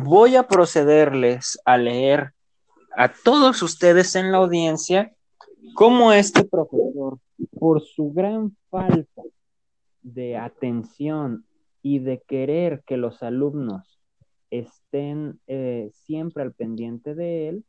[0.00, 2.32] voy a procederles a leer
[2.96, 5.12] a todos ustedes en la audiencia
[5.74, 7.18] cómo este profesor,
[7.58, 9.22] por su gran falta
[10.02, 11.44] de atención
[11.82, 14.00] y de querer que los alumnos
[14.50, 17.64] estén eh, siempre al pendiente de él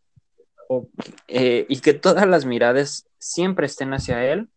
[1.28, 4.50] eh, y que todas las miradas siempre estén hacia él,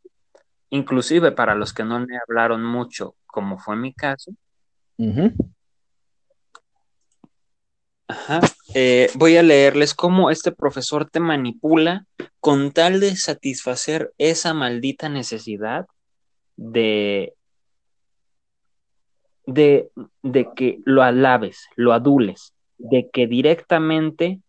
[0.71, 4.33] inclusive para los que no le hablaron mucho, como fue mi caso,
[8.75, 12.07] Eh, voy a leerles cómo este profesor te manipula
[12.39, 15.87] con tal de satisfacer esa maldita necesidad
[16.57, 17.35] de,
[19.47, 19.91] de,
[20.23, 24.41] de que lo alabes, lo adules, de que directamente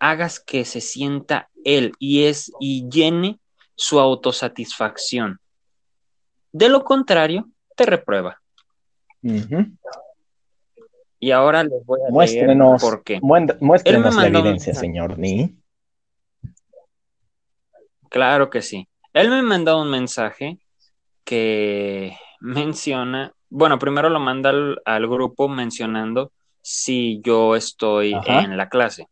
[0.00, 3.38] hagas que se sienta él y es y llene
[3.74, 5.38] su autosatisfacción.
[6.52, 8.40] De lo contrario, te reprueba.
[11.20, 13.20] Y ahora les voy a muéstrenos, por qué.
[13.20, 15.56] Muéstrenos la evidencia, señor Ni.
[18.08, 18.88] Claro que sí.
[19.12, 20.58] Él me mandó un mensaje
[21.24, 26.32] que menciona, bueno, primero lo manda al, grupo mencionando
[26.62, 29.08] si yo estoy en la clase.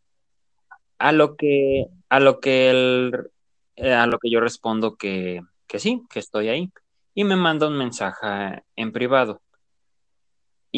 [0.99, 3.31] A lo que, a lo que él,
[3.75, 6.71] eh, a lo que yo respondo que, que sí, que estoy ahí.
[7.15, 9.41] Y me manda un mensaje en privado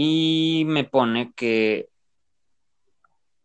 [0.01, 1.89] y me pone que,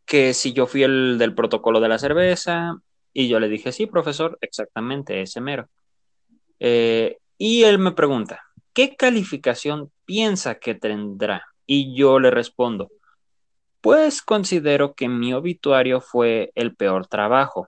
[0.06, 2.76] que si yo fui el del protocolo de la cerveza,
[3.12, 5.68] y yo le dije, sí, profesor, exactamente, ese mero.
[6.60, 11.44] Eh, y él me pregunta, ¿qué calificación piensa que tendrá?
[11.66, 12.92] Y yo le respondo,
[13.82, 17.68] pues considero que mi obituario fue el peor trabajo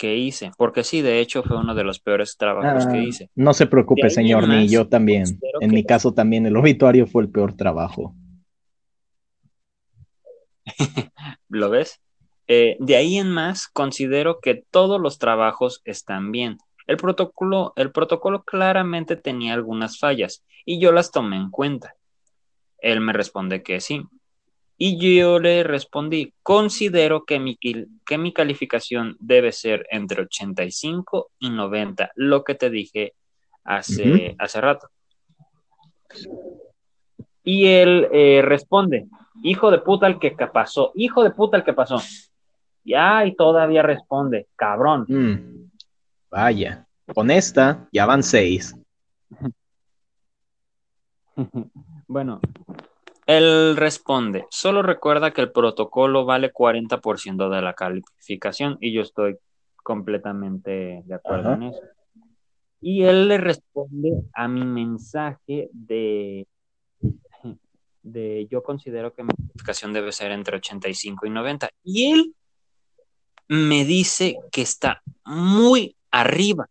[0.00, 3.30] que hice, porque sí, de hecho fue uno de los peores trabajos que ah, hice.
[3.34, 5.38] No se preocupe, señor, ni yo también.
[5.60, 8.14] En mi caso también el obituario fue el peor trabajo.
[11.50, 12.00] ¿Lo ves?
[12.48, 16.56] Eh, de ahí en más, considero que todos los trabajos están bien.
[16.86, 21.94] El protocolo, el protocolo claramente tenía algunas fallas y yo las tomé en cuenta.
[22.78, 24.04] Él me responde que sí.
[24.82, 31.50] Y yo le respondí, considero que mi, que mi calificación debe ser entre 85 y
[31.50, 33.12] 90, lo que te dije
[33.62, 34.88] hace, hace rato.
[37.44, 39.06] Y él eh, responde,
[39.42, 42.00] hijo de puta el que pasó, hijo de puta el que pasó.
[42.82, 45.04] Ya, y todavía responde, cabrón.
[45.08, 45.70] Mm,
[46.30, 48.74] vaya, con esta ya van seis.
[52.08, 52.40] bueno,
[53.30, 59.36] él responde, solo recuerda que el protocolo vale 40% de la calificación y yo estoy
[59.76, 61.80] completamente de acuerdo en eso.
[62.80, 66.46] Y él le responde a mi mensaje de,
[68.02, 71.70] de yo considero que mi calificación debe ser entre 85 y 90.
[71.84, 72.34] Y él
[73.48, 76.68] me dice que está muy arriba.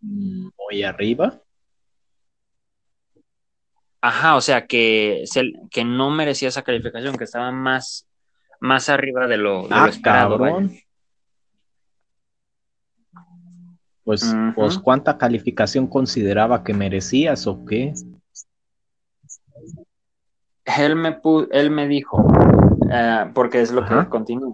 [0.00, 1.42] Muy arriba.
[4.04, 5.22] Ajá, o sea, que,
[5.70, 8.08] que no merecía esa calificación, que estaba más,
[8.58, 10.38] más arriba de lo, de ah, esperado.
[14.02, 17.94] Pues, pues, ¿cuánta calificación consideraba que merecías o qué?
[20.64, 21.20] Él me,
[21.52, 22.26] él me dijo,
[22.90, 24.52] eh, porque es lo que continúa.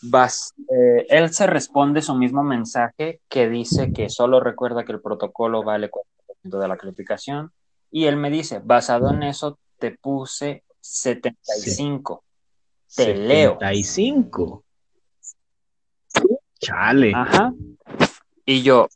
[0.00, 5.02] Vas, eh, él se responde su mismo mensaje que dice que solo recuerda que el
[5.02, 7.52] protocolo vale 4% de la calificación
[7.90, 12.24] y él me dice, basado en eso, te puse 75.
[12.94, 13.58] Te leo.
[13.60, 14.64] 75.
[16.60, 17.12] Chale.
[17.14, 17.52] Ajá.
[18.44, 18.88] Y yo,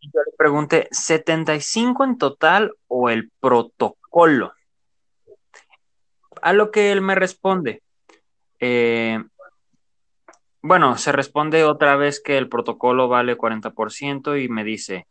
[0.00, 4.52] yo le pregunté, ¿75 en total o el protocolo?
[6.42, 7.82] A lo que él me responde,
[8.60, 9.22] eh,
[10.62, 15.06] bueno, se responde otra vez que el protocolo vale 40% y me dice,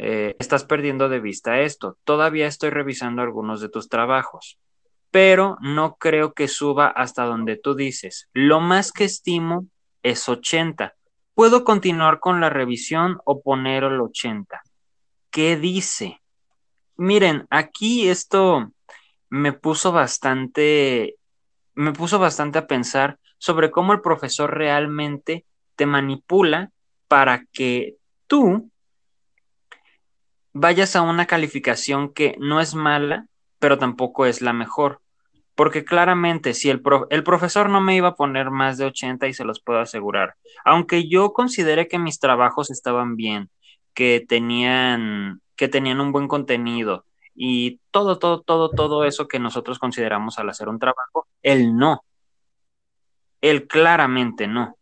[0.00, 1.98] eh, estás perdiendo de vista esto.
[2.04, 4.58] Todavía estoy revisando algunos de tus trabajos,
[5.10, 8.28] pero no creo que suba hasta donde tú dices.
[8.32, 9.66] Lo más que estimo
[10.04, 10.94] es 80.
[11.34, 14.62] Puedo continuar con la revisión o poner el 80.
[15.30, 16.20] ¿Qué dice?
[16.96, 18.70] Miren, aquí esto
[19.28, 21.16] me puso bastante,
[21.74, 25.44] me puso bastante a pensar sobre cómo el profesor realmente
[25.74, 26.70] te manipula
[27.08, 27.96] para que
[28.26, 28.70] tú
[30.58, 33.26] vayas a una calificación que no es mala,
[33.58, 35.00] pero tampoco es la mejor.
[35.54, 39.34] Porque claramente, si el, el profesor no me iba a poner más de 80 y
[39.34, 43.50] se los puedo asegurar, aunque yo considere que mis trabajos estaban bien,
[43.94, 47.04] que tenían, que tenían un buen contenido
[47.34, 52.04] y todo, todo, todo, todo eso que nosotros consideramos al hacer un trabajo, él no.
[53.40, 54.76] Él claramente no.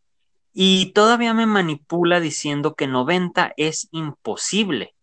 [0.53, 4.96] Y todavía me manipula diciendo que 90 es imposible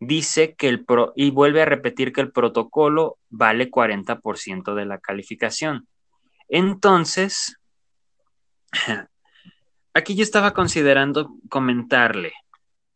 [0.00, 4.98] dice que el pro, y vuelve a repetir que el protocolo vale 40% de la
[4.98, 5.86] calificación.
[6.48, 7.58] Entonces,
[9.94, 12.32] aquí yo estaba considerando comentarle,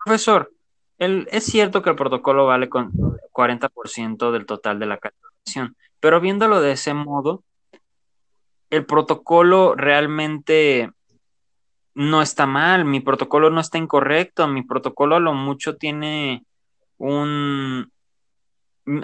[0.04, 0.52] profesor,
[0.98, 2.92] es cierto que el protocolo vale con
[3.32, 7.42] 40% del total de la calificación, pero viéndolo de ese modo,
[8.68, 10.90] el protocolo realmente
[11.94, 16.44] no está mal, mi protocolo no está incorrecto, mi protocolo a lo mucho tiene
[17.00, 17.90] un,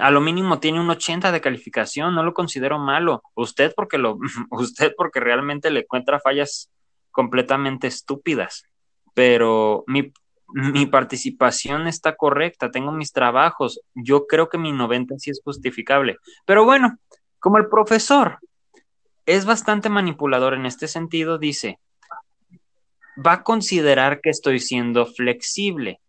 [0.00, 3.22] a lo mínimo tiene un 80 de calificación, no lo considero malo.
[3.34, 4.18] Usted porque lo,
[4.50, 6.70] usted porque realmente le encuentra fallas
[7.10, 8.64] completamente estúpidas,
[9.14, 10.12] pero mi,
[10.48, 16.18] mi participación está correcta, tengo mis trabajos, yo creo que mi 90 sí es justificable.
[16.44, 16.98] Pero bueno,
[17.38, 18.38] como el profesor
[19.24, 21.78] es bastante manipulador en este sentido, dice,
[23.24, 26.00] va a considerar que estoy siendo flexible.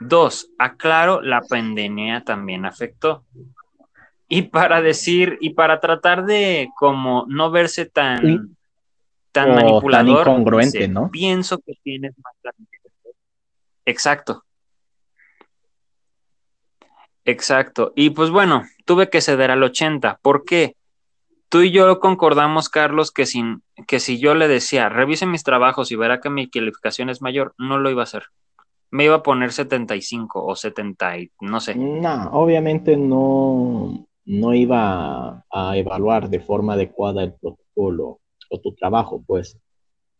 [0.00, 3.24] Dos, aclaro, la pandemia también afectó.
[4.28, 8.56] Y para decir, y para tratar de como no verse tan,
[9.32, 11.10] tan manipulador, tan incongruente, ¿no?
[11.10, 12.54] Pienso que tienes más
[13.84, 14.44] Exacto.
[17.26, 17.92] Exacto.
[17.94, 20.18] Y pues bueno, tuve que ceder al 80.
[20.22, 20.76] ¿Por qué?
[21.48, 25.92] Tú y yo concordamos, Carlos, que, sin, que si yo le decía, revise mis trabajos
[25.92, 28.24] y verá que mi calificación es mayor, no lo iba a hacer
[28.94, 31.74] me iba a poner 75 o 70, no sé.
[31.74, 39.20] No, obviamente no, no iba a evaluar de forma adecuada el protocolo o tu trabajo,
[39.26, 39.58] pues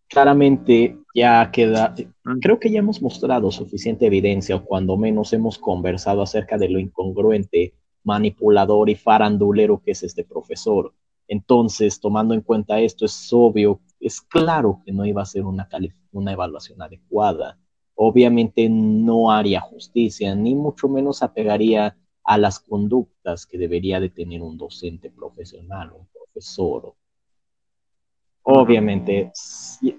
[0.09, 1.95] claramente ya queda,
[2.41, 6.81] creo que ya hemos mostrado suficiente evidencia o cuando menos hemos conversado acerca de lo
[6.81, 10.93] incongruente, manipulador y farandulero que es este profesor.
[11.29, 15.69] Entonces, tomando en cuenta esto, es obvio, es claro que no iba a ser una,
[16.11, 17.57] una evaluación adecuada
[17.95, 24.43] obviamente no haría justicia, ni mucho menos apegaría a las conductas que debería de tener
[24.43, 26.95] un docente profesional, un profesor.
[28.43, 29.33] Obviamente,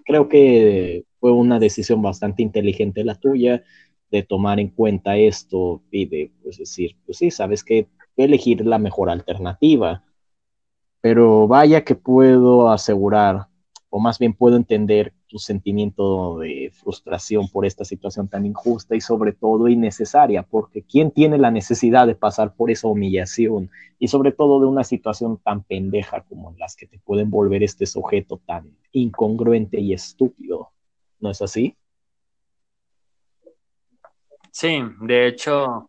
[0.05, 3.63] creo que fue una decisión bastante inteligente la tuya
[4.11, 8.77] de tomar en cuenta esto y de pues, decir, pues sí, sabes que elegir la
[8.77, 10.03] mejor alternativa.
[11.01, 13.47] Pero vaya que puedo asegurar,
[13.89, 19.01] o más bien puedo entender tu sentimiento de frustración por esta situación tan injusta y
[19.01, 24.31] sobre todo innecesaria, porque ¿quién tiene la necesidad de pasar por esa humillación y sobre
[24.31, 28.39] todo de una situación tan pendeja como en las que te pueden volver este sujeto
[28.45, 30.69] tan incongruente y estúpido?
[31.19, 31.75] ¿No es así?
[34.51, 35.85] Sí, de hecho,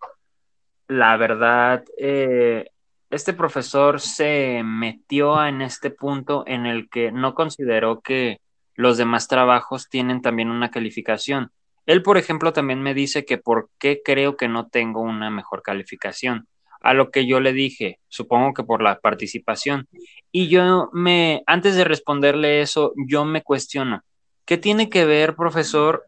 [0.88, 2.68] la verdad, eh,
[3.10, 8.40] este profesor se metió en este punto en el que no consideró que
[8.76, 11.50] los demás trabajos tienen también una calificación.
[11.86, 15.62] Él, por ejemplo, también me dice que por qué creo que no tengo una mejor
[15.62, 16.46] calificación.
[16.80, 19.88] A lo que yo le dije, supongo que por la participación.
[20.30, 24.02] Y yo me, antes de responderle eso, yo me cuestiono,
[24.44, 26.04] ¿qué tiene que ver, profesor,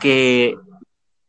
[0.00, 0.56] que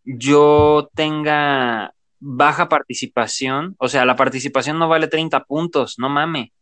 [0.05, 3.75] yo tenga baja participación?
[3.77, 6.53] O sea, la participación no vale 30 puntos, no mame.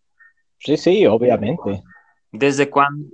[0.57, 1.83] Sí, sí, obviamente.
[2.31, 3.05] ¿Desde cuándo?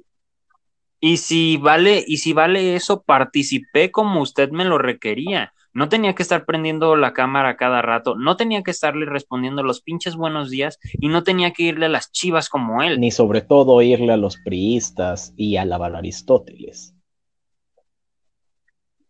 [1.00, 5.54] Y si vale, y si vale eso, participé como usted me lo requería.
[5.74, 9.82] No tenía que estar prendiendo la cámara cada rato, no tenía que estarle respondiendo los
[9.82, 13.00] pinches buenos días y no tenía que irle a las chivas como él.
[13.00, 16.96] Ni sobre todo irle a los priistas y alabar a Aristóteles.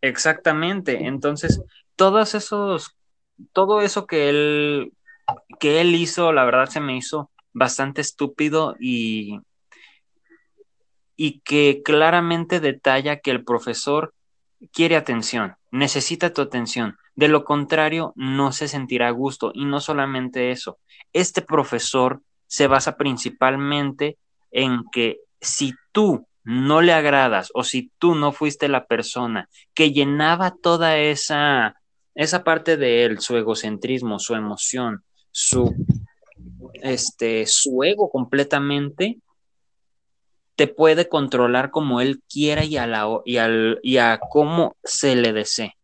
[0.01, 1.05] Exactamente.
[1.05, 1.61] Entonces,
[1.95, 2.97] todos esos,
[3.53, 4.91] todo eso que él,
[5.61, 9.39] que él hizo, la verdad se me hizo bastante estúpido y,
[11.17, 14.13] y que claramente detalla que el profesor
[14.71, 16.95] quiere atención, necesita tu atención.
[17.15, 19.51] De lo contrario, no se sentirá a gusto.
[19.53, 20.77] Y no solamente eso,
[21.13, 24.17] este profesor se basa principalmente
[24.51, 29.91] en que si tú no le agradas o si tú no fuiste la persona que
[29.91, 31.75] llenaba toda esa,
[32.15, 35.75] esa parte de él, su egocentrismo, su emoción, su,
[36.81, 39.17] este, su ego completamente,
[40.57, 45.15] te puede controlar como él quiera y a, la, y, al, y a cómo se
[45.15, 45.75] le desee.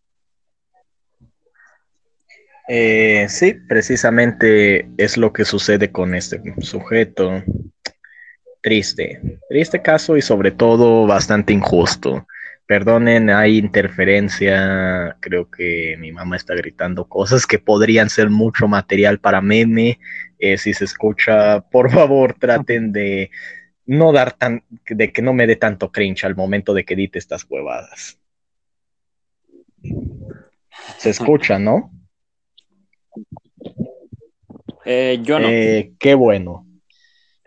[2.67, 7.43] Eh, sí, precisamente es lo que sucede con este sujeto.
[8.61, 12.25] Triste, triste caso y sobre todo bastante injusto.
[12.65, 15.17] Perdonen, hay interferencia.
[15.19, 19.99] Creo que mi mamá está gritando cosas que podrían ser mucho material para meme.
[20.39, 23.29] Eh, si se escucha, por favor, traten de
[23.85, 27.19] no dar tan, de que no me dé tanto cringe al momento de que edite
[27.19, 28.19] estas huevadas.
[30.97, 31.91] Se escucha, ¿no?
[34.85, 35.47] Eh, yo no.
[35.49, 36.65] Eh, qué bueno.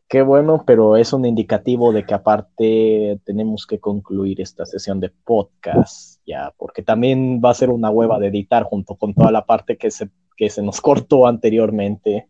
[0.08, 5.08] Qué bueno, pero es un indicativo de que aparte tenemos que concluir esta sesión de
[5.08, 9.44] podcast, ya, porque también va a ser una hueva de editar junto con toda la
[9.44, 12.28] parte que se, que se nos cortó anteriormente.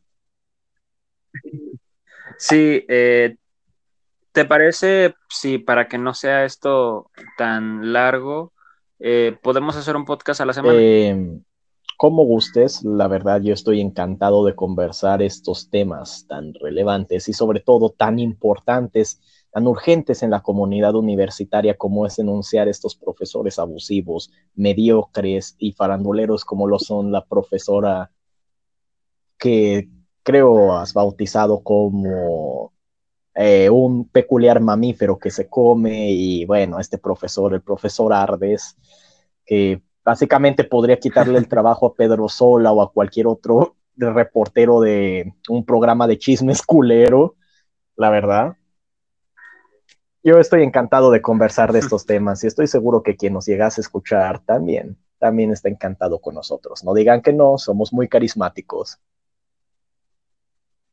[2.39, 3.37] Sí, eh,
[4.37, 8.53] ¿Te parece, si para que no sea esto tan largo,
[8.99, 10.79] eh, podemos hacer un podcast a la semana?
[10.79, 11.41] Eh,
[11.97, 17.61] como gustes, la verdad yo estoy encantado de conversar estos temas tan relevantes y sobre
[17.61, 19.23] todo tan importantes,
[19.53, 26.45] tan urgentes en la comunidad universitaria como es denunciar estos profesores abusivos, mediocres y faranduleros
[26.45, 28.11] como lo son la profesora
[29.39, 29.89] que
[30.23, 32.76] creo has bautizado como
[33.39, 38.77] eh, un peculiar mamífero que se come y bueno, este profesor, el profesor Ardes,
[39.45, 45.35] que básicamente podría quitarle el trabajo a Pedro Sola o a cualquier otro reportero de
[45.51, 47.35] un programa de chismes culero,
[47.95, 48.57] la verdad.
[50.23, 53.81] Yo estoy encantado de conversar de estos temas y estoy seguro que quien nos llegase
[53.81, 56.85] a escuchar también, también está encantado con nosotros.
[56.85, 58.99] No digan que no, somos muy carismáticos.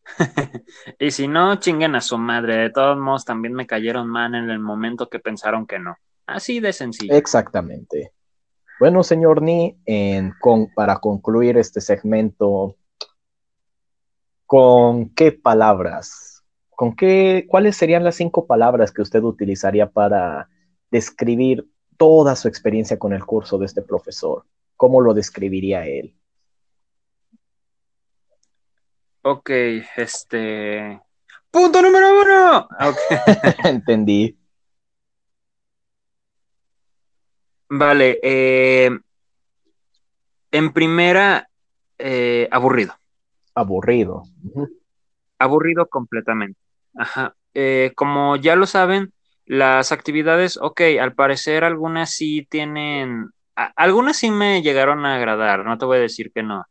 [1.00, 2.58] y si no, chinguen a su madre.
[2.58, 5.96] De todos modos, también me cayeron mal en el momento que pensaron que no.
[6.26, 7.14] Así de sencillo.
[7.14, 8.14] Exactamente.
[8.80, 9.78] Bueno, señor Ni,
[10.76, 12.76] para concluir este segmento,
[14.46, 16.44] ¿con qué palabras?
[16.72, 20.50] ¿Con qué, cuáles serían las cinco palabras que usted utilizaría para
[20.90, 24.46] describir toda su experiencia con el curso de este profesor?
[24.76, 26.16] ¿Cómo lo describiría él?
[29.24, 29.50] Ok,
[29.96, 31.02] este.
[31.50, 32.68] Punto número uno.
[33.64, 34.38] Entendí.
[37.70, 38.92] Vale, eh,
[40.52, 41.48] en primera,
[41.98, 42.96] eh, aburrido.
[43.56, 44.24] Aburrido.
[45.40, 46.60] Aburrido completamente.
[46.96, 47.36] Ajá.
[47.54, 49.14] Eh, como ya lo saben,
[49.46, 55.78] las actividades, ok, al parecer algunas sí tienen, algunas sí me llegaron a agradar, no
[55.78, 56.66] te voy a decir que no.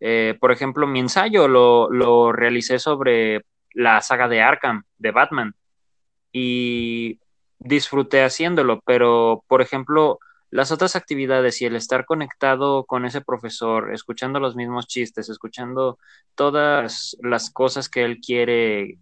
[0.00, 5.54] Eh, por ejemplo, mi ensayo lo, lo, realicé sobre la saga de Arkham, de Batman,
[6.32, 7.18] y
[7.58, 10.18] disfruté haciéndolo, pero, por ejemplo,
[10.50, 15.98] las otras actividades y el estar conectado con ese profesor, escuchando los mismos chistes, escuchando
[16.34, 18.98] todas las cosas que él quiere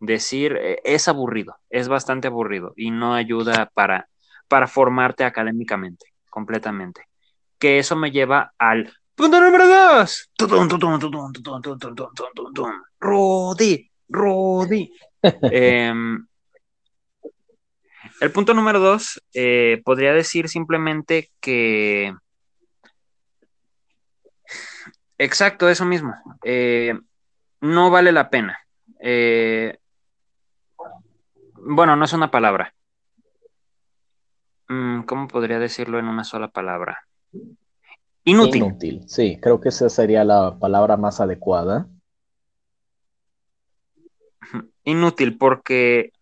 [0.00, 4.08] decir, eh, es aburrido, es bastante aburrido y no ayuda para,
[4.48, 7.06] para formarte académicamente, completamente.
[7.58, 10.30] Que eso me lleva al Punto número dos.
[13.00, 14.92] Rodi, Rodi.
[15.42, 16.26] Em,
[18.20, 22.14] el punto número dos, eh, podría decir simplemente que...
[25.18, 26.14] Exacto, eso mismo.
[26.44, 26.98] Eh,
[27.60, 28.58] no vale la pena.
[29.00, 29.78] Eh,
[31.54, 32.74] bueno, no es una palabra.
[34.68, 37.06] Mm, ¿Cómo podría decirlo en una sola palabra?
[38.24, 38.62] Inútil.
[38.62, 41.88] Inútil, sí, creo que esa sería la palabra más adecuada.
[44.84, 46.12] Inútil porque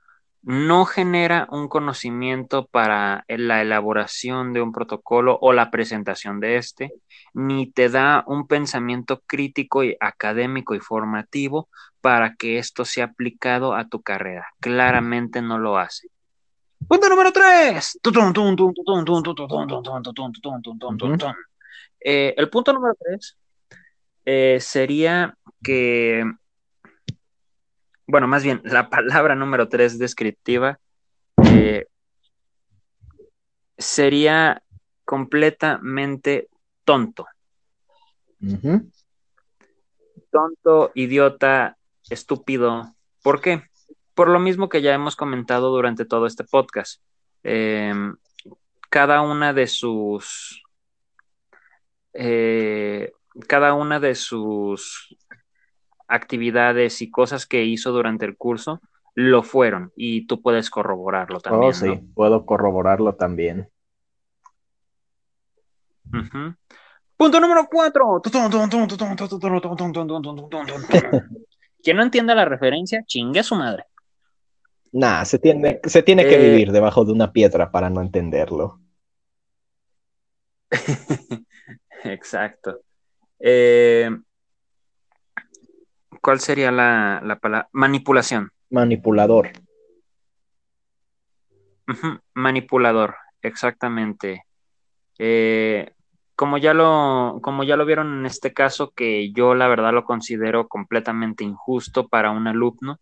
[0.43, 6.95] no genera un conocimiento para la elaboración de un protocolo o la presentación de este,
[7.35, 11.69] ni te da un pensamiento crítico y académico y formativo
[12.01, 14.47] para que esto sea aplicado a tu carrera.
[14.61, 16.09] Claramente no lo hace.
[16.89, 17.31] Punto número
[22.01, 22.35] tres.
[22.37, 23.37] el punto número tres
[24.65, 26.25] sería que,
[28.07, 30.79] bueno, más bien, la palabra número tres descriptiva
[33.81, 34.63] sería
[35.05, 36.49] completamente
[36.85, 37.27] tonto.
[40.31, 41.77] Tonto, idiota,
[42.09, 42.95] estúpido.
[43.23, 43.65] ¿Por qué?
[44.15, 47.03] Por lo mismo que ya hemos comentado durante todo este podcast.
[47.43, 48.17] Em,
[48.89, 50.63] cada una de sus.
[52.13, 53.13] Eh,
[53.47, 55.17] cada una de sus
[56.09, 58.81] actividades y cosas que hizo durante el curso
[59.15, 61.71] lo fueron y tú puedes corroborarlo también.
[61.71, 63.69] Oh, sí, puedo corroborarlo también.
[67.17, 68.21] Punto número cuatro.
[71.83, 73.85] Quien no entienda la referencia, chingue a su madre.
[74.93, 78.81] Nah, se tiene, se tiene que eh, vivir debajo de una piedra para no entenderlo.
[82.05, 82.81] Exacto.
[83.39, 84.11] Eh,
[86.21, 87.69] ¿Cuál sería la, la palabra?
[87.73, 88.51] Manipulación.
[88.71, 89.51] Manipulador.
[92.35, 94.45] Manipulador, exactamente.
[95.19, 95.93] Eh,
[96.37, 100.05] como ya lo, como ya lo vieron en este caso, que yo la verdad lo
[100.05, 102.99] considero completamente injusto para un alumno.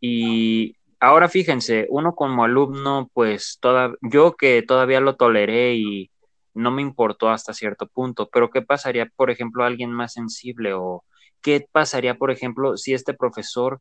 [0.00, 6.11] Y ahora fíjense, uno como alumno, pues toda, yo que todavía lo toleré y
[6.54, 10.74] no me importó hasta cierto punto, pero ¿qué pasaría, por ejemplo, a alguien más sensible?
[10.74, 11.04] ¿O
[11.40, 13.80] qué pasaría, por ejemplo, si este profesor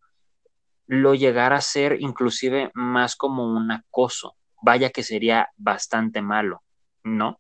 [0.88, 4.36] lo llegara a ser inclusive más como un acoso?
[4.62, 6.62] Vaya que sería bastante malo,
[7.04, 7.40] ¿no?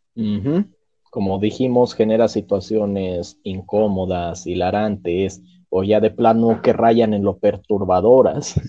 [1.12, 8.60] como dijimos, genera situaciones incómodas, hilarantes, o ya de plano que rayan en lo perturbadoras.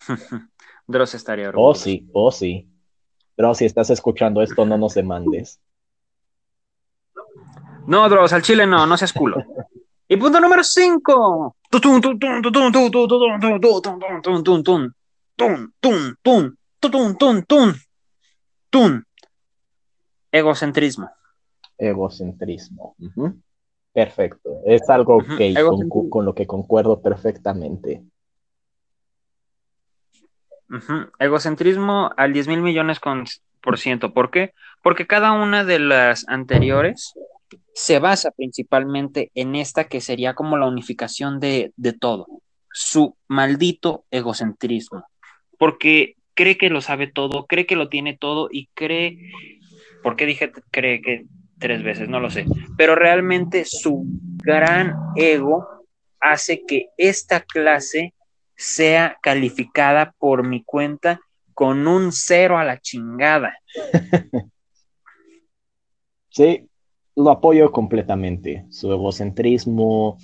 [0.86, 1.70] Dross estaría orgulloso.
[1.70, 2.68] Oh, sí, oh, sí.
[3.38, 5.60] Dross, si estás escuchando esto, no nos demandes.
[7.86, 9.36] No, Dross, al chile no, no seas culo.
[10.08, 11.56] y punto número 5.
[20.32, 21.08] Egocentrismo.
[21.78, 22.96] Egocentrismo.
[23.92, 24.62] Perfecto.
[24.66, 25.54] Es algo que
[26.10, 28.02] con, lo que concuerdo perfectamente.
[31.18, 32.98] Egocentrismo al 10 mil millones
[33.60, 34.12] por ciento.
[34.12, 34.52] ¿Por qué?
[34.82, 37.14] Porque cada una de las anteriores
[37.74, 42.26] se basa principalmente en esta que sería como la unificación de, de todo.
[42.72, 45.04] Su maldito egocentrismo.
[45.58, 49.18] Porque cree que lo sabe todo, cree que lo tiene todo y cree
[50.02, 51.26] ¿Por qué dije cree que
[51.58, 52.08] tres veces?
[52.08, 52.46] No lo sé.
[52.76, 54.04] Pero realmente su
[54.42, 55.66] gran ego
[56.20, 58.14] hace que esta clase
[58.58, 61.20] sea calificada por mi cuenta
[61.54, 63.56] con un cero a la chingada.
[66.30, 66.68] Sí,
[67.16, 68.64] lo apoyo completamente.
[68.70, 70.18] Su egocentrismo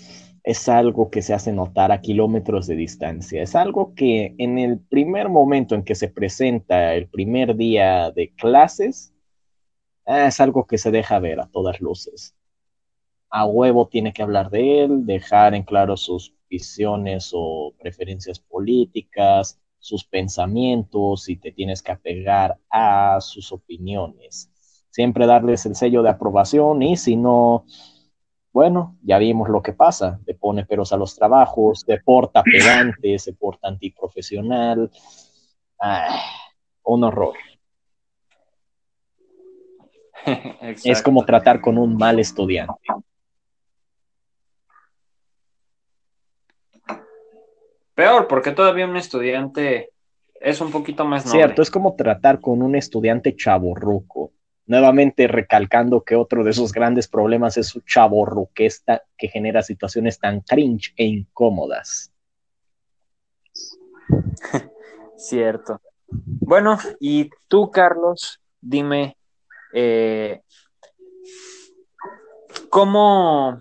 [0.45, 3.43] es algo que se hace notar a kilómetros de distancia.
[3.43, 8.33] Es algo que en el primer momento en que se presenta el primer día de
[8.37, 9.13] clases,
[10.07, 12.37] es algo que se deja ver a todas luces.
[13.29, 19.59] A huevo tiene que hablar de él, dejar en claro sus visiones o preferencias políticas,
[19.79, 24.51] sus pensamientos y te tienes que apegar a sus opiniones.
[24.91, 27.67] Siempre darles el sello de aprobación y si no,
[28.53, 30.21] bueno, ya vimos lo que pasa.
[30.25, 34.91] Te pone peros a los trabajos, te porta pedante, se porta antiprofesional.
[35.81, 36.21] Ah,
[36.85, 37.35] un horror.
[40.85, 42.84] es como tratar con un mal estudiante.
[47.95, 49.91] Peor, porque todavía un estudiante
[50.41, 51.39] es un poquito más noble.
[51.39, 54.33] Cierto, es como tratar con un estudiante chaborruco.
[54.67, 60.41] Nuevamente recalcando que otro de sus grandes problemas es su chaborruquesta que genera situaciones tan
[60.41, 62.11] cringe e incómodas.
[65.17, 65.81] Cierto.
[66.09, 69.17] Bueno, y tú, Carlos, dime,
[69.73, 70.41] eh,
[72.71, 73.59] ¿cómo,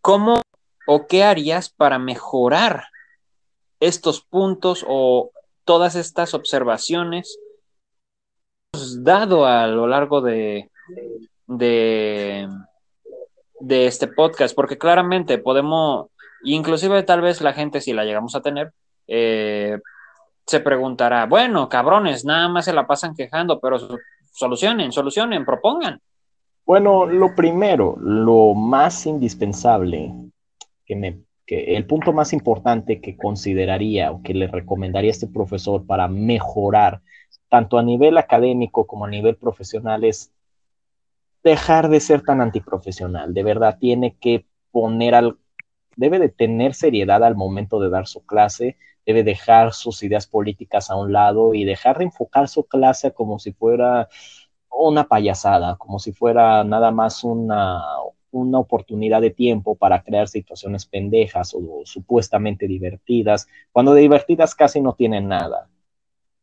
[0.00, 0.42] ¿cómo
[0.86, 2.89] o qué harías para mejorar
[3.80, 5.30] estos puntos o
[5.64, 7.38] todas estas observaciones
[8.98, 10.70] dado a lo largo de,
[11.46, 12.48] de,
[13.58, 14.54] de este podcast?
[14.54, 16.08] Porque claramente podemos,
[16.44, 18.72] inclusive tal vez la gente, si la llegamos a tener,
[19.08, 19.78] eh,
[20.46, 23.78] se preguntará, bueno, cabrones, nada más se la pasan quejando, pero
[24.32, 26.00] solucionen, solucionen, propongan.
[26.66, 30.12] Bueno, lo primero, lo más indispensable,
[30.84, 31.20] que me,
[31.50, 37.02] el punto más importante que consideraría o que le recomendaría a este profesor para mejorar,
[37.48, 40.32] tanto a nivel académico como a nivel profesional, es
[41.42, 43.34] dejar de ser tan antiprofesional.
[43.34, 45.38] De verdad, tiene que poner al,
[45.96, 50.90] debe de tener seriedad al momento de dar su clase, debe dejar sus ideas políticas
[50.90, 54.08] a un lado y dejar de enfocar su clase como si fuera
[54.70, 57.82] una payasada, como si fuera nada más una,
[58.30, 64.80] una oportunidad de tiempo para crear situaciones pendejas o supuestamente divertidas, cuando de divertidas casi
[64.80, 65.68] no tienen nada.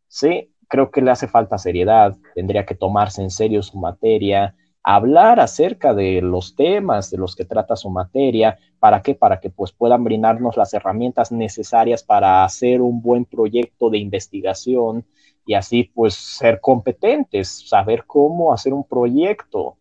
[0.08, 5.42] Sí, creo que le hace falta seriedad, tendría que tomarse en serio su materia, hablar
[5.42, 8.58] acerca de los temas de los que trata su materia.
[8.80, 9.16] ¿Para qué?
[9.16, 15.06] Para que pues puedan brindarnos las herramientas necesarias para hacer un buen proyecto de investigación
[15.46, 19.78] y así pues ser competentes, saber cómo hacer un proyecto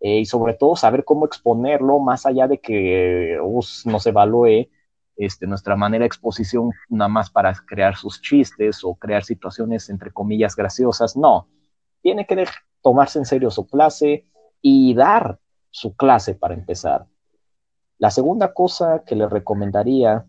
[0.00, 3.38] eh, y sobre todo saber cómo exponerlo más allá de que
[3.84, 4.68] nos evalúe
[5.16, 10.12] este, nuestra manera de exposición nada más para crear sus chistes o crear situaciones entre
[10.12, 11.16] comillas graciosas.
[11.16, 11.48] No,
[12.02, 12.46] tiene que
[12.82, 14.28] tomarse en serio su clase,
[14.60, 15.38] y dar
[15.70, 17.06] su clase para empezar.
[17.98, 20.24] La segunda cosa que le recomendaría,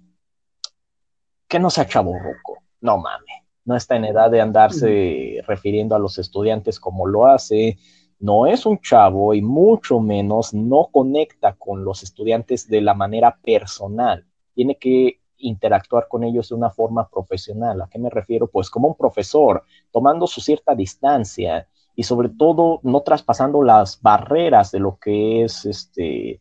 [1.48, 6.18] que no sea chaborruco, no mames, no está en edad de andarse refiriendo a los
[6.18, 7.78] estudiantes como lo hace,
[8.20, 13.38] no es un chavo y mucho menos no conecta con los estudiantes de la manera
[13.42, 17.82] personal, tiene que interactuar con ellos de una forma profesional.
[17.82, 18.48] ¿A qué me refiero?
[18.48, 21.68] Pues como un profesor, tomando su cierta distancia,
[22.00, 26.40] y sobre todo no traspasando las barreras de lo que es este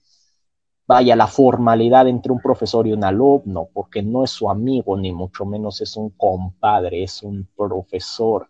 [0.87, 5.13] vaya la formalidad entre un profesor y un alumno, porque no es su amigo ni
[5.13, 8.49] mucho menos es un compadre, es un profesor,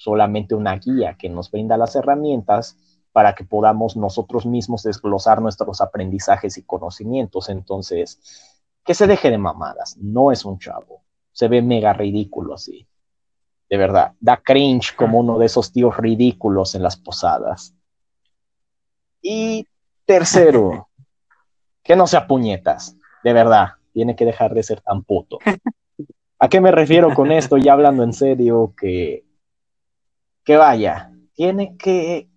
[0.00, 2.76] solamente una guía que nos brinda las herramientas
[3.12, 7.48] para que podamos nosotros mismos desglosar nuestros aprendizajes y conocimientos.
[7.48, 11.02] Entonces, que se deje de mamadas, no es un chavo,
[11.32, 12.86] se ve mega ridículo así
[13.70, 14.12] de verdad.
[14.20, 17.72] Da cringe como uno de esos tíos ridículos en las posadas.
[19.22, 19.64] Y
[20.04, 20.88] tercero,
[21.84, 25.38] que no sea puñetas, de verdad, tiene que dejar de ser tan puto.
[26.40, 27.58] ¿A qué me refiero con esto?
[27.58, 29.24] Ya hablando en serio, que,
[30.50, 32.28] que vaya, tiene que,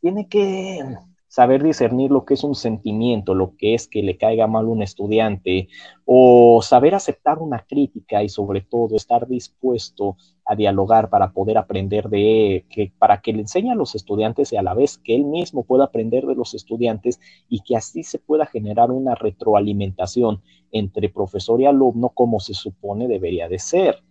[0.00, 0.96] tiene que
[1.28, 4.82] saber discernir lo que es un sentimiento, lo que es que le caiga mal un
[4.82, 5.68] estudiante,
[6.06, 10.16] o saber aceptar una crítica y sobre todo estar dispuesto
[10.46, 14.56] a dialogar para poder aprender de que para que le enseñe a los estudiantes y
[14.56, 18.20] a la vez que él mismo pueda aprender de los estudiantes y que así se
[18.20, 24.02] pueda generar una retroalimentación entre profesor y alumno como se supone debería de ser,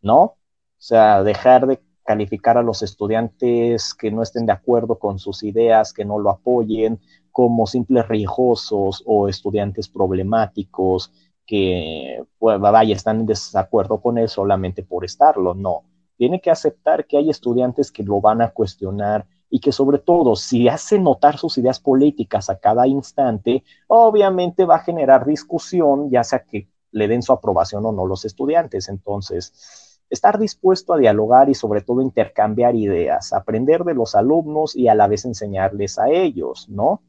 [0.00, 0.22] ¿no?
[0.22, 0.36] O
[0.84, 5.92] sea, dejar de calificar a los estudiantes que no estén de acuerdo con sus ideas,
[5.92, 7.00] que no lo apoyen,
[7.30, 11.12] como simples riesgosos o estudiantes problemáticos
[11.46, 15.54] que, pues, vaya, están en desacuerdo con él solamente por estarlo.
[15.54, 15.84] No,
[16.16, 20.34] tiene que aceptar que hay estudiantes que lo van a cuestionar y que sobre todo
[20.36, 26.24] si hace notar sus ideas políticas a cada instante, obviamente va a generar discusión, ya
[26.24, 28.88] sea que le den su aprobación o no los estudiantes.
[28.88, 34.88] Entonces, estar dispuesto a dialogar y sobre todo intercambiar ideas, aprender de los alumnos y
[34.88, 37.02] a la vez enseñarles a ellos, ¿no?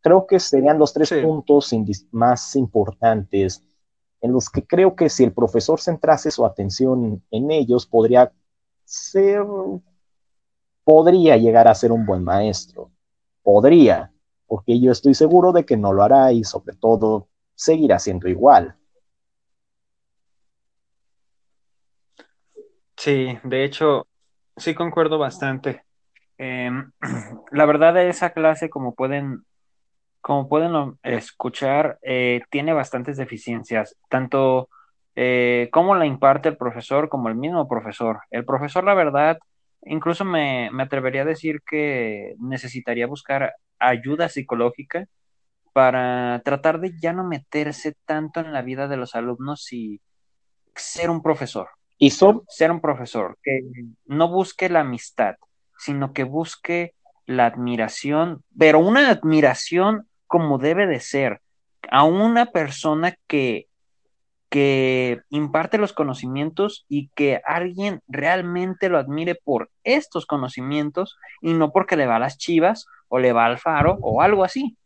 [0.00, 1.74] Creo que serían los tres puntos
[2.12, 3.64] más importantes
[4.20, 8.32] en los que creo que si el profesor centrase su atención en ellos, podría
[8.84, 9.44] ser,
[10.84, 12.92] podría llegar a ser un buen maestro.
[13.42, 14.12] Podría,
[14.46, 17.26] porque yo estoy seguro de que no lo hará y sobre todo
[17.56, 18.76] seguirá siendo igual.
[22.98, 24.08] Sí, de hecho,
[24.56, 25.84] sí concuerdo bastante.
[26.38, 26.92] Em,
[27.52, 29.44] la verdad de esa clase, como pueden,
[30.20, 34.68] como pueden escuchar, eh, tiene bastantes deficiencias, tanto
[35.16, 38.20] eh, la imparte el profesor como el mismo profesor.
[38.30, 39.38] El profesor, la verdad,
[39.84, 45.06] incluso me, me atrevería a decir que necesitaría buscar ayuda psicológica
[45.74, 50.00] para tratar de ya no meterse tanto en la vida de los alumnos y
[50.74, 51.68] ser un profesor.
[51.98, 53.60] Y ser un profesor que
[54.06, 55.34] no busque la amistad,
[55.78, 56.94] sino que busque
[57.26, 61.40] la admiración, pero una admiración como debe de ser
[61.90, 63.68] a una persona que
[64.48, 71.70] que imparte los conocimientos y que alguien realmente lo admire por estos conocimientos y no
[71.70, 74.76] porque le va a las chivas o le va al faro o algo así.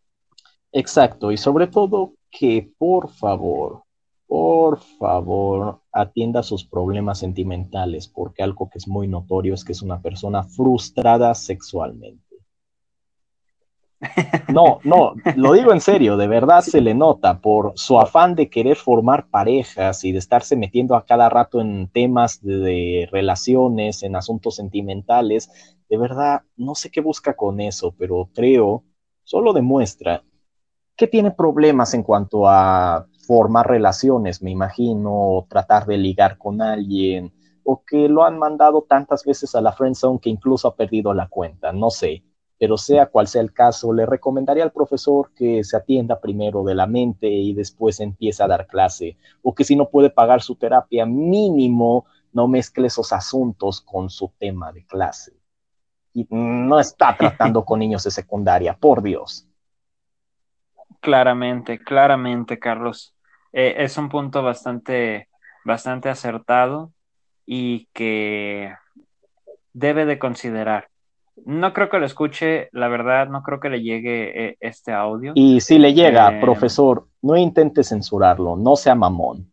[0.73, 3.83] Exacto, y sobre todo que por favor,
[4.33, 9.83] por favor, atienda sus problemas sentimentales, porque algo que es muy notorio es que es
[9.83, 12.39] una persona frustrada sexualmente.
[14.49, 18.49] No, no, lo digo en serio, de verdad se le nota por su afán de
[18.49, 24.17] querer formar parejas y de estarse metiendo a cada rato en temas de, relaciones, en
[24.17, 25.77] asuntos sentimentales.
[25.91, 28.83] De verdad, no sé qué busca con eso, pero creo,
[29.25, 30.25] solo demuestra
[30.97, 37.33] que tiene problemas en cuanto a formar relaciones, me imagino, tratar de ligar con alguien,
[37.65, 41.29] o que lo han mandado tantas veces a la friendzone que incluso ha perdido la
[41.29, 42.25] cuenta, no sé.
[42.59, 46.75] Pero sea cual sea el caso, le recomendaría al profesor que se atienda primero de
[46.75, 50.57] la mente y después empiece a dar clase, o que si no puede pagar su
[50.57, 55.33] terapia, mínimo no mezcle esos asuntos con su tema de clase.
[56.15, 59.49] Y no está tratando con niños de secundaria, por Dios.
[61.03, 63.15] Claramente, claramente, Carlos.
[63.53, 65.29] Eh, es un punto bastante,
[65.65, 66.93] bastante acertado
[67.45, 68.73] y que
[69.73, 70.89] debe de considerar.
[71.45, 75.33] No creo que lo escuche, la verdad, no creo que le llegue eh, este audio.
[75.35, 79.53] Y si le llega, eh, profesor, no intente censurarlo, no sea mamón.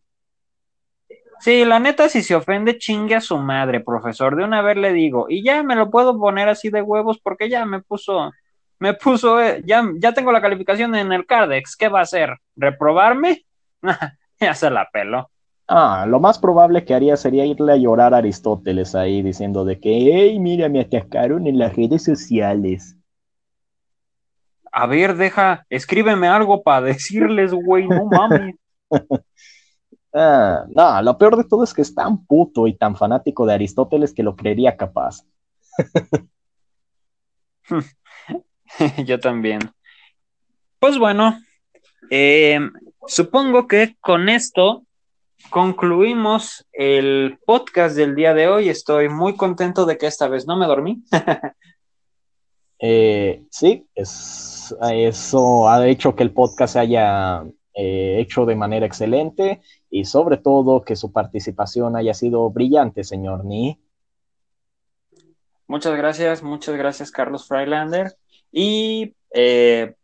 [1.39, 4.35] Sí, la neta, si se ofende, chingue a su madre, profesor.
[4.35, 7.49] De una vez le digo, y ya me lo puedo poner así de huevos porque
[7.49, 8.31] ya me puso,
[8.79, 12.37] me puso, eh, ya, ya tengo la calificación en el Cardex, ¿qué va a hacer?
[12.55, 13.45] ¿Reprobarme?
[14.39, 15.29] ya se la peló.
[15.67, 19.79] Ah, lo más probable que haría sería irle a llorar a Aristóteles ahí diciendo de
[19.79, 22.97] que, hey, mira, me atacaron en las redes sociales.
[24.71, 28.55] A ver, deja, escríbeme algo para decirles, güey, no mames.
[30.13, 33.53] ah, no, lo peor de todo es que es tan puto y tan fanático de
[33.53, 35.23] Aristóteles que lo creería capaz.
[39.05, 39.59] Yo también.
[40.79, 41.39] Pues bueno,
[42.09, 42.59] eh,
[43.07, 44.83] supongo que con esto
[45.49, 48.69] concluimos el podcast del día de hoy.
[48.69, 51.03] Estoy muy contento de que esta vez no me dormí.
[52.79, 57.43] eh, sí, es, eso ha hecho que el podcast se haya
[57.73, 63.45] eh, hecho de manera excelente y sobre todo que su participación haya sido brillante, señor
[63.45, 63.79] Ni.
[65.67, 68.15] Muchas gracias, muchas gracias, Carlos Freilander.
[68.51, 69.95] Y eh,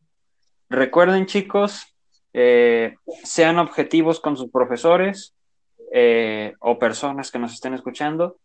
[0.70, 1.86] recuerden, chicos,
[2.34, 5.34] eh, sean objetivos con sus profesores
[5.92, 8.38] eh, o personas que nos estén escuchando.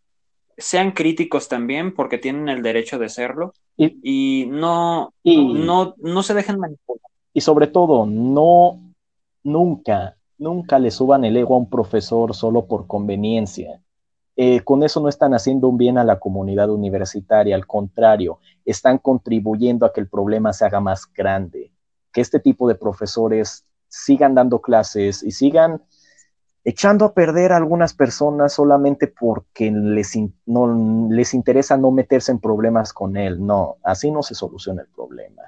[0.57, 3.55] Sean críticos también, porque tienen el derecho de serlo.
[3.77, 7.01] Y, no, no, no se dejen manipular.
[7.33, 8.81] Y sobre todo, no,
[9.43, 13.81] nunca, nunca le suban el ego a un profesor solo por conveniencia
[14.37, 18.99] eh, con eso no están haciendo un bien a la comunidad universitaria, al contrario, están
[18.99, 21.73] contribuyendo a que el problema se haga más grande,
[22.13, 25.83] que este tipo de profesores sigan dando clases y sigan
[26.65, 30.17] echando a perder a algunas personas solamente porque les,
[31.11, 33.45] les interesa no meterse en problemas con él.
[33.45, 35.43] No, así no se soluciona el problema.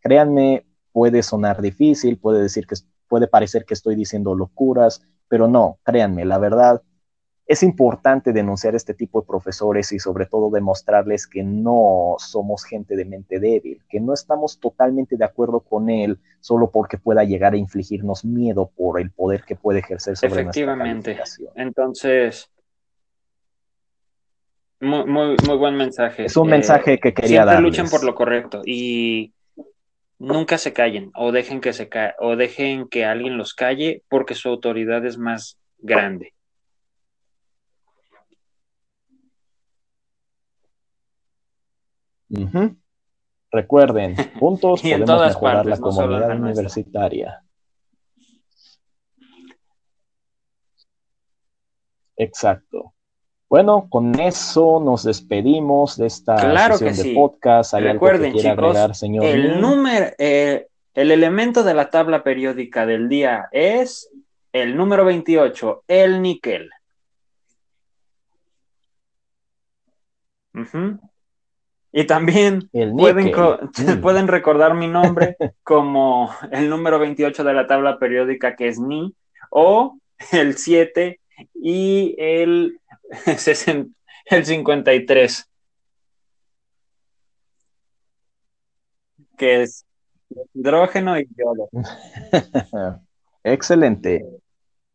[0.00, 2.76] Créanme, puede sonar difícil, puede decir que
[3.08, 6.82] puede parecer que estoy diciendo locuras, pero no, créanme, la verdad
[7.46, 12.96] es importante denunciar este tipo de profesores y sobre todo demostrarles que no somos gente
[12.96, 17.54] de mente débil, que no estamos totalmente de acuerdo con él solo porque pueda llegar
[17.54, 21.14] a infligirnos miedo por el poder que puede ejercer sobre Efectivamente.
[21.14, 22.50] nuestra Entonces,
[24.80, 26.24] muy, muy, buen mensaje.
[26.24, 27.62] Es un mensaje que quería dar.
[27.62, 29.32] luchen por lo correcto y
[30.18, 34.34] nunca se callen o dejen que se ca o dejen que alguien los calle porque
[34.34, 36.32] su autoridad es más grande.
[43.50, 47.42] Recuerden, juntos podemos mejorar la comunidad universitaria.
[52.16, 52.94] Exacto.
[53.48, 57.74] Bueno, con eso nos despedimos de esta sesión de podcast.
[57.74, 64.10] Recuerden, chicos, señor el número, eh, el elemento de la tabla periódica del día es
[64.52, 66.70] el número 28, el níquel.
[70.54, 70.98] Ujú.
[71.98, 74.00] Y también El pueden, Mm.
[74.02, 79.14] pueden recordar mi nombre como el número 28 de la tabla periódica que es Ni,
[79.50, 79.96] o
[80.30, 81.18] el 7
[81.54, 82.78] y el,
[83.38, 83.88] 60
[84.26, 85.50] el 53,
[89.38, 89.86] que es
[90.52, 91.70] hidrógeno y yodo.
[93.42, 94.22] Excelente.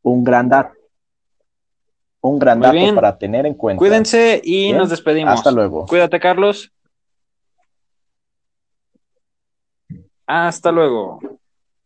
[0.04, 0.74] Un gran dato.
[2.22, 2.94] Un gran Muy dato bien.
[2.96, 3.80] para tener en cuenta.
[3.80, 4.78] Cuídense y Bien.
[4.78, 5.34] nos despedimos.
[5.34, 5.88] Hasta luego.
[5.88, 6.72] Cuídate, Carlos.
[10.32, 11.20] Hasta luego.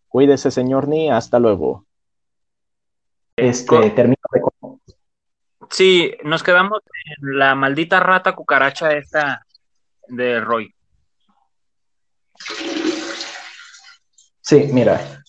[0.07, 1.09] Cuídese, señor Ni.
[1.09, 1.87] Hasta luego.
[3.35, 4.41] Este, termino de
[5.71, 6.79] Sí, nos quedamos
[7.17, 9.43] en la maldita rata cucaracha esta
[10.07, 10.71] de Roy.
[14.41, 15.23] Sí, mira.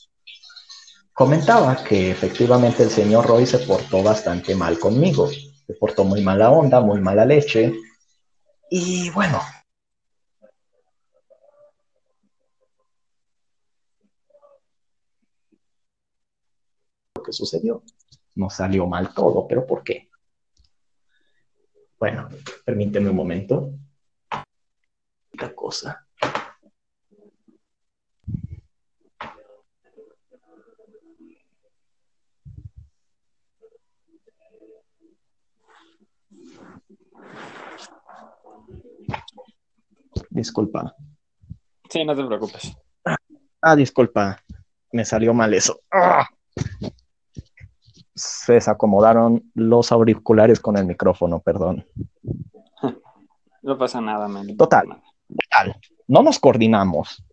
[1.14, 5.30] Comentaba que efectivamente el señor Roy se portó bastante mal conmigo.
[5.30, 7.72] Se portó muy mala onda, muy mala leche.
[8.68, 9.40] Y bueno.
[17.26, 17.82] Que sucedió.
[18.36, 20.08] No salió mal todo, pero ¿por qué?
[21.98, 22.28] Bueno,
[22.64, 23.72] permíteme un momento.
[25.34, 26.06] Otra cosa.
[40.30, 40.94] Disculpa.
[41.88, 42.76] Sí, no te preocupes.
[43.62, 44.38] Ah, disculpa.
[44.92, 45.80] Me salió mal eso.
[45.90, 46.28] ¡Ah!
[48.16, 51.86] Se desacomodaron los auriculares con el micrófono, perdón.
[53.62, 54.56] No pasa nada, man.
[54.56, 54.86] Total.
[55.28, 55.76] Total,
[56.06, 57.24] no nos coordinamos.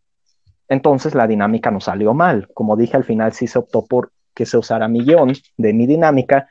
[0.68, 2.50] Entonces la dinámica nos salió mal.
[2.54, 5.86] Como dije, al final sí se optó por que se usara mi guion de mi
[5.86, 6.48] dinámica,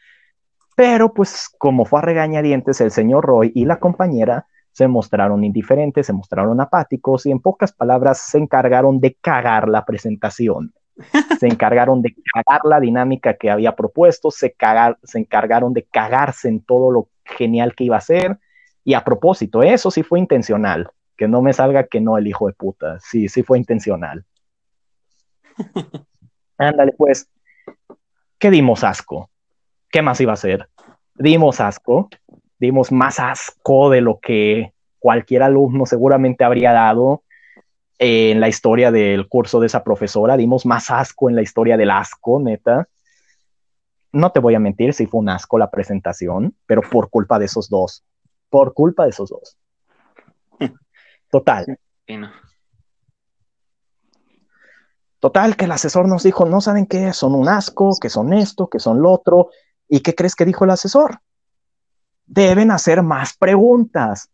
[0.76, 6.06] pero pues como fue a regañadientes el señor Roy y la compañera se mostraron indiferentes,
[6.06, 10.72] se mostraron apáticos y en pocas palabras se encargaron de cagar la presentación.
[11.38, 16.48] Se encargaron de cagar la dinámica que había propuesto, se, cagar, se encargaron de cagarse
[16.48, 18.38] en todo lo genial que iba a ser.
[18.84, 20.90] Y a propósito, eso sí fue intencional.
[21.16, 22.98] Que no me salga que no el hijo de puta.
[23.00, 24.24] Sí, sí fue intencional.
[26.58, 27.28] Ándale, pues.
[28.38, 29.30] ¿Qué dimos asco?
[29.90, 30.68] ¿Qué más iba a ser?
[31.14, 32.08] Dimos asco.
[32.58, 37.24] Dimos más asco de lo que cualquier alumno seguramente habría dado
[38.04, 40.36] en la historia del curso de esa profesora.
[40.36, 42.88] Dimos más asco en la historia del asco, neta.
[44.10, 47.44] No te voy a mentir, sí fue un asco la presentación, pero por culpa de
[47.44, 48.04] esos dos.
[48.50, 49.56] Por culpa de esos dos.
[51.30, 51.78] Total.
[55.20, 58.68] Total, que el asesor nos dijo, no saben qué, son un asco, que son esto,
[58.68, 59.50] que son lo otro.
[59.88, 61.20] ¿Y qué crees que dijo el asesor?
[62.26, 64.28] Deben hacer más preguntas.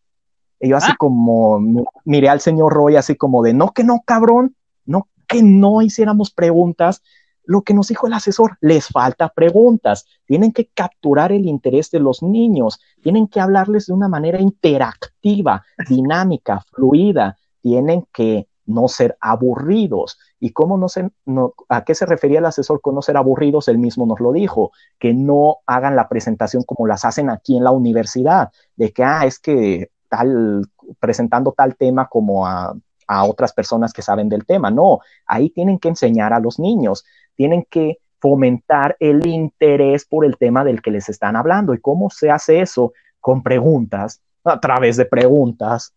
[0.60, 0.96] Y yo así Ah.
[0.98, 1.60] como
[2.04, 6.30] miré al señor Roy así como de, no que no, cabrón, no que no hiciéramos
[6.30, 7.02] preguntas.
[7.44, 10.04] Lo que nos dijo el asesor, les falta preguntas.
[10.26, 12.78] Tienen que capturar el interés de los niños.
[13.02, 17.38] Tienen que hablarles de una manera interactiva, dinámica, fluida.
[17.62, 20.18] Tienen que no ser aburridos.
[20.40, 23.68] ¿Y cómo no ser, no, a qué se refería el asesor con no ser aburridos?
[23.68, 27.64] Él mismo nos lo dijo, que no hagan la presentación como las hacen aquí en
[27.64, 30.66] la universidad, de que, ah, es que tal,
[31.00, 32.74] presentando tal tema como a,
[33.06, 34.70] a otras personas que saben del tema.
[34.70, 37.04] No, ahí tienen que enseñar a los niños,
[37.34, 41.74] tienen que fomentar el interés por el tema del que les están hablando.
[41.74, 42.92] ¿Y cómo se hace eso?
[43.20, 45.94] Con preguntas, a través de preguntas,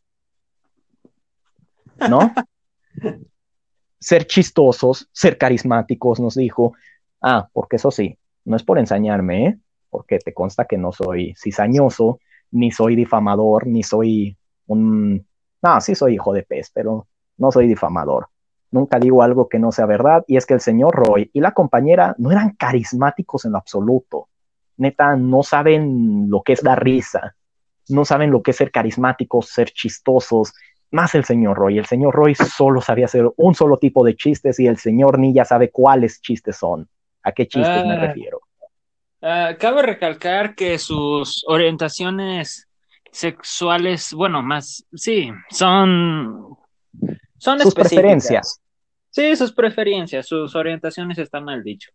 [2.10, 2.34] ¿no?
[4.00, 6.74] ser chistosos, ser carismáticos, nos dijo.
[7.22, 9.60] Ah, porque eso sí, no es por ensañarme, ¿eh?
[9.90, 12.20] porque te consta que no soy cizañoso,
[12.52, 14.38] ni soy difamador, ni soy
[14.68, 15.26] un...
[15.62, 17.08] No, sí soy hijo de pez, pero
[17.38, 18.28] no soy difamador.
[18.72, 21.52] Nunca digo algo que no sea verdad, y es que el señor Roy y la
[21.52, 24.28] compañera no eran carismáticos en lo absoluto.
[24.78, 27.36] Neta, no saben lo que es dar risa,
[27.90, 30.54] no saben lo que es ser carismáticos, ser chistosos,
[30.90, 31.78] más el señor Roy.
[31.78, 35.34] El señor Roy solo sabía hacer un solo tipo de chistes y el señor ni
[35.34, 36.88] ya sabe cuáles chistes son.
[37.24, 38.08] ¿A qué chistes me Ah.
[38.08, 38.42] refiero?
[39.22, 42.68] Ah, cabe recalcar que sus orientaciones
[43.12, 46.58] sexuales, bueno, más, sí, son,
[47.38, 48.62] son Sus preferencias.
[49.12, 51.92] Sí, sus preferencias, sus orientaciones está mal dicho.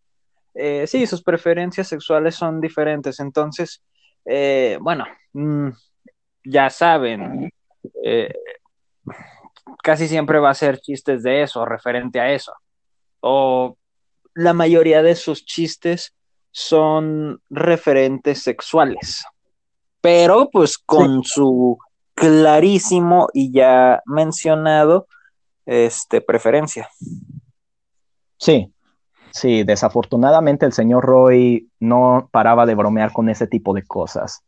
[0.54, 3.82] Eh, sí, sus preferencias sexuales son diferentes, entonces,
[4.24, 5.70] eh, bueno, mm,
[6.44, 7.50] ya saben,
[8.04, 8.34] eh,
[9.82, 12.52] casi siempre va a ser chistes de eso, referente a eso.
[13.20, 13.76] O
[14.34, 16.14] la mayoría de sus chistes
[16.58, 19.26] son referentes sexuales,
[20.00, 21.76] pero pues con su
[22.14, 25.06] clarísimo y ya mencionado
[25.66, 26.88] este preferencia.
[28.38, 28.72] Sí,
[29.32, 34.42] sí, desafortunadamente el señor Roy no paraba de bromear con ese tipo de cosas.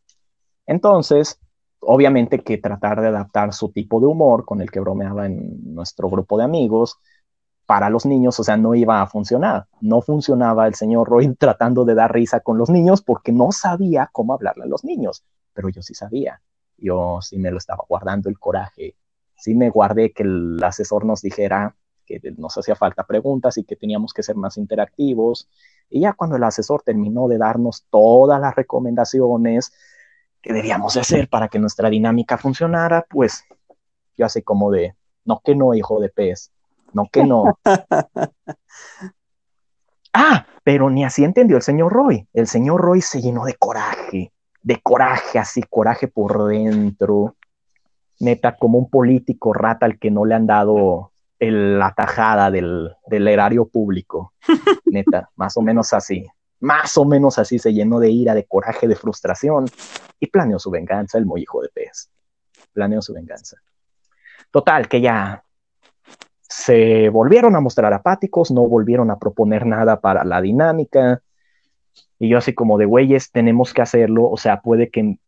[0.65, 1.39] Entonces,
[1.79, 6.09] obviamente que tratar de adaptar su tipo de humor con el que bromeaba en nuestro
[6.09, 6.97] grupo de amigos
[7.69, 9.67] para los niños, o sea, no iba a funcionar.
[9.79, 14.09] No funcionaba el señor Roy tratando de dar risa con los niños porque no sabía
[14.11, 15.23] cómo hablarle a los niños,
[15.53, 16.41] pero yo sí sabía.
[16.79, 18.95] Yo sí me lo estaba guardando el coraje.
[19.35, 21.75] Sí me guardé que el asesor nos dijera
[22.07, 25.47] que nos hacía falta preguntas y que teníamos que ser más interactivos.
[25.91, 29.73] Y ya cuando el asesor terminó de darnos todas las recomendaciones,
[30.41, 33.43] que debíamos de hacer para que nuestra dinámica funcionara, pues
[34.17, 36.51] yo así como de, no que no, hijo de pez,
[36.93, 37.59] no que no.
[40.13, 42.27] ah, pero ni así entendió el señor Roy.
[42.33, 47.35] El señor Roy se llenó de coraje, de coraje, así, coraje por dentro.
[48.19, 53.27] Neta, como un político rata al que no le han dado la tajada del, del
[53.27, 54.33] erario público.
[54.85, 56.25] Neta, más o menos así.
[56.59, 59.65] Más o menos así se llenó de ira, de coraje, de frustración
[60.19, 62.09] y planeó su venganza, el muy hijo de pez.
[62.73, 63.57] Planeó su venganza.
[64.51, 65.43] Total, que ya
[66.49, 71.21] se volvieron a mostrar apáticos, no volvieron a proponer nada para la dinámica.
[72.17, 75.19] Y yo así como de güeyes, tenemos que hacerlo, o sea, puede que,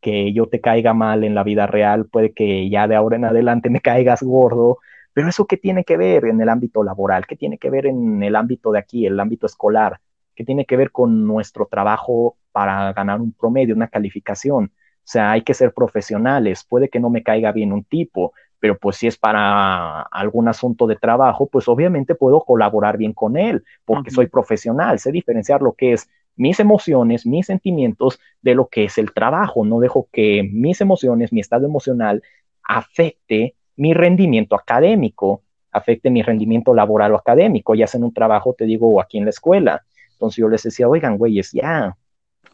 [0.00, 3.26] que yo te caiga mal en la vida real, puede que ya de ahora en
[3.26, 4.78] adelante me caigas gordo,
[5.12, 8.22] pero eso qué tiene que ver en el ámbito laboral, qué tiene que ver en
[8.22, 10.00] el ámbito de aquí, el ámbito escolar,
[10.34, 14.72] que tiene que ver con nuestro trabajo para ganar un promedio, una calificación.
[14.74, 16.64] O sea, hay que ser profesionales.
[16.64, 18.32] Puede que no me caiga bien un tipo,
[18.64, 23.36] pero pues si es para algún asunto de trabajo, pues obviamente puedo colaborar bien con
[23.36, 28.68] él, porque soy profesional, sé diferenciar lo que es mis emociones, mis sentimientos de lo
[28.68, 29.66] que es el trabajo.
[29.66, 32.22] No dejo que mis emociones, mi estado emocional
[32.66, 38.54] afecte mi rendimiento académico, afecte mi rendimiento laboral o académico, ya sea en un trabajo,
[38.54, 39.82] te digo, o aquí en la escuela.
[40.12, 41.98] Entonces yo les decía, oigan, güeyes, ya,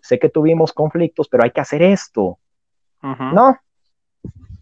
[0.02, 2.40] sé que tuvimos conflictos, pero hay que hacer esto.
[3.00, 3.56] No,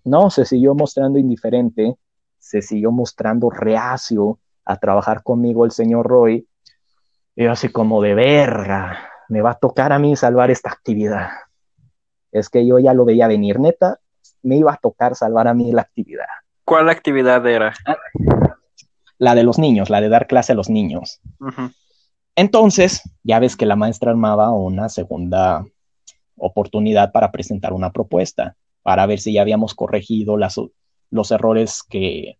[0.08, 1.96] no, se siguió mostrando indiferente,
[2.38, 6.46] se siguió mostrando reacio a trabajar conmigo el señor Roy.
[7.36, 8.98] Y yo así como de verga,
[9.28, 11.28] me va a tocar a mí salvar esta actividad.
[12.32, 13.98] Es que yo ya lo veía venir, neta,
[14.42, 16.26] me iba a tocar salvar a mí la actividad.
[16.64, 17.74] ¿Cuál actividad era?
[19.18, 21.20] La de los niños, la de dar clase a los niños.
[22.36, 25.64] Entonces, ya ves que la maestra armaba una segunda
[26.36, 32.38] oportunidad para presentar una propuesta, para ver si ya habíamos corregido los errores que,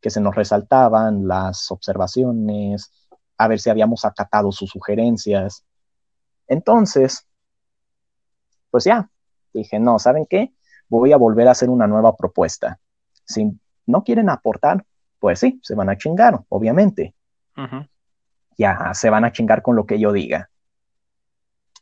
[0.00, 2.92] que se nos resaltaban, las observaciones,
[3.38, 5.64] a ver si habíamos acatado sus sugerencias.
[6.48, 7.26] Entonces,
[8.70, 9.10] pues ya,
[9.52, 10.52] dije, no, ¿saben qué?
[10.88, 12.78] Voy a volver a hacer una nueva propuesta.
[13.24, 13.50] Si
[13.86, 14.84] no quieren aportar,
[15.18, 17.14] pues sí, se van a chingar, obviamente
[18.56, 20.50] ya se van a chingar con lo que yo diga.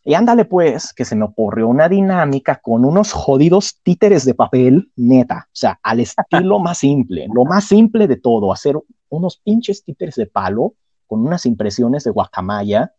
[0.07, 4.91] Y ándale pues, que se me ocurrió una dinámica con unos jodidos títeres de papel,
[4.97, 8.79] neta, o sea, al estilo más simple, lo más simple de todo, hacer
[9.09, 10.75] unos pinches títeres de palo
[11.07, 12.93] con unas impresiones de guacamaya,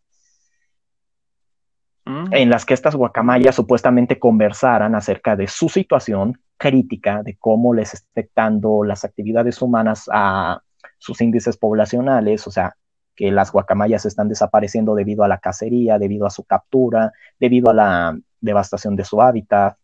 [2.06, 2.32] mm.
[2.32, 7.94] en las que estas guacamayas supuestamente conversaran acerca de su situación crítica, de cómo les
[7.94, 10.60] está afectando las actividades humanas a
[10.98, 12.74] sus índices poblacionales, o sea,
[13.16, 17.74] que las guacamayas están desapareciendo debido a la cacería, debido a su captura, debido a
[17.74, 19.76] la devastación de su hábitat.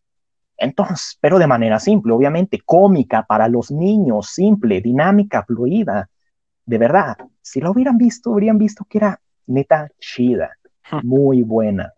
[0.57, 6.09] Entonces, pero de manera simple, obviamente, cómica para los niños, simple, dinámica, fluida.
[6.67, 10.53] De verdad, si lo hubieran visto, habrían visto que era neta chida,
[11.03, 11.93] muy buena.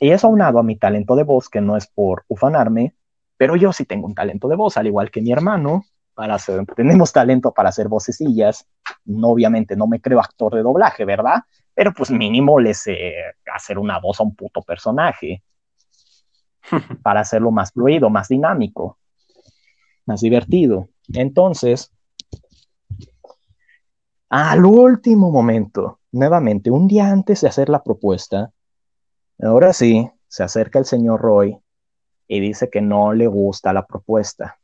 [0.00, 2.94] Y eso aunado a mi talento de voz, que no es por ufanarme,
[3.36, 5.84] pero yo sí tengo un talento de voz, al igual que mi hermano,
[6.14, 8.66] para hacer, tenemos talento para hacer vocecillas.
[9.04, 11.42] No, obviamente no me creo actor de doblaje, ¿verdad?
[11.74, 13.12] Pero pues mínimo le sé
[13.52, 15.42] hacer una voz a un puto personaje
[17.02, 18.98] para hacerlo más fluido, más dinámico,
[20.06, 20.88] más divertido.
[21.12, 21.92] Entonces,
[24.28, 28.52] al último momento, nuevamente, un día antes de hacer la propuesta,
[29.42, 31.58] ahora sí, se acerca el señor Roy
[32.28, 34.60] y dice que no le gusta la propuesta.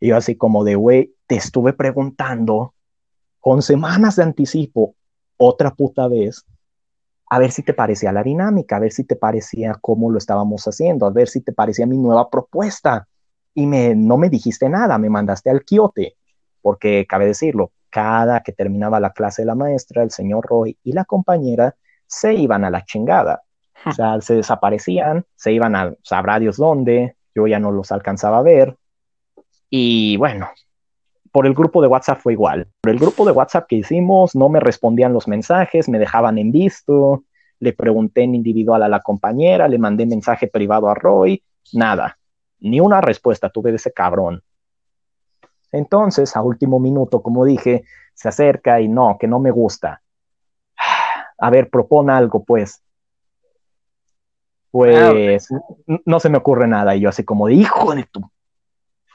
[0.00, 2.74] Y yo así como de, güey, te estuve preguntando
[3.40, 4.94] con semanas de anticipo
[5.36, 6.44] otra puta vez,
[7.30, 10.66] a ver si te parecía la dinámica, a ver si te parecía cómo lo estábamos
[10.66, 13.06] haciendo, a ver si te parecía mi nueva propuesta.
[13.54, 16.16] Y me, no me dijiste nada, me mandaste al quiote,
[16.62, 20.92] porque cabe decirlo, cada que terminaba la clase de la maestra, el señor Roy y
[20.92, 21.74] la compañera
[22.06, 23.42] se iban a la chingada.
[23.84, 28.38] O sea, se desaparecían, se iban a sabrá Dios dónde, yo ya no los alcanzaba
[28.38, 28.76] a ver.
[29.70, 30.48] Y bueno,
[31.32, 32.68] por el grupo de WhatsApp fue igual.
[32.80, 36.52] Por el grupo de WhatsApp que hicimos, no me respondían los mensajes, me dejaban en
[36.52, 37.24] visto,
[37.60, 41.42] le pregunté en individual a la compañera, le mandé mensaje privado a Roy,
[41.72, 42.18] nada,
[42.60, 44.42] ni una respuesta tuve de ese cabrón.
[45.72, 47.84] Entonces, a último minuto, como dije,
[48.14, 50.02] se acerca y no, que no me gusta.
[51.40, 52.82] A ver, propone algo, pues.
[54.70, 55.48] Pues
[56.04, 56.96] no se me ocurre nada.
[56.96, 58.28] Y yo así como de, hijo de tu,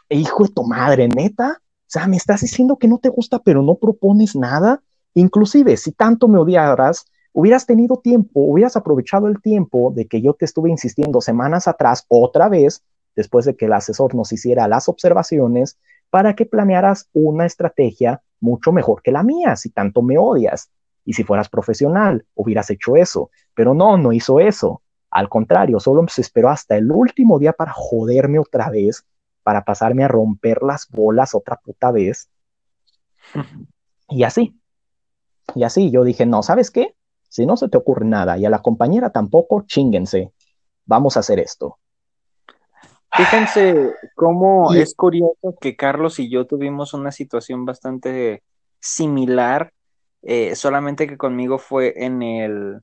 [0.09, 1.59] hijo de tu madre, neta.
[1.93, 4.81] Sea, me estás diciendo que no te gusta, pero no propones nada.
[5.13, 10.33] Inclusive, si tanto me odiaras, hubieras tenido tiempo, hubieras aprovechado el tiempo de que yo
[10.33, 12.83] te estuve insistiendo semanas atrás otra vez,
[13.15, 15.77] después de que el asesor nos hiciera las observaciones,
[16.09, 20.71] para que planearas una estrategia mucho mejor que la mía, si tanto me odias.
[21.05, 23.29] Y si fueras profesional, hubieras hecho eso.
[23.53, 24.81] Pero no, no hizo eso.
[25.11, 29.05] Al contrario, solo se esperó hasta el último día para joderme otra vez,
[29.43, 32.29] para pasarme a romper las bolas otra puta vez.
[34.09, 34.59] Y así.
[35.55, 36.95] Y así yo dije, no, ¿sabes qué?
[37.29, 40.31] Si no se te ocurre nada y a la compañera tampoco, chinguense.
[40.85, 41.77] Vamos a hacer esto.
[43.15, 48.41] Fíjense cómo es curioso que Carlos y yo tuvimos una situación bastante
[48.79, 49.71] similar,
[50.23, 52.81] eh, solamente que conmigo fue en el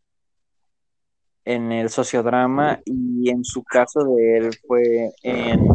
[1.45, 5.67] en el sociodrama y en su caso de él fue en,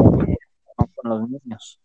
[1.05, 1.79] con los niños.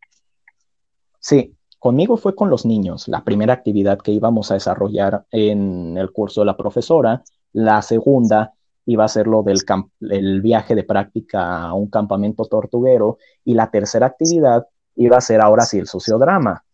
[1.18, 6.10] Sí, conmigo fue con los niños, la primera actividad que íbamos a desarrollar en el
[6.12, 7.22] curso de la profesora,
[7.52, 8.54] la segunda
[8.86, 9.60] iba a ser lo del
[10.00, 14.66] el viaje de práctica a un campamento tortuguero y la tercera actividad
[14.96, 16.64] iba a ser ahora sí el sociodrama.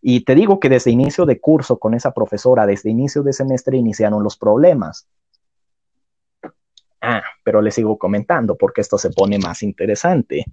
[0.00, 3.76] Y te digo que desde inicio de curso con esa profesora, desde inicio de semestre
[3.76, 5.06] iniciaron los problemas.
[7.02, 10.46] Ah, pero le sigo comentando porque esto se pone más interesante.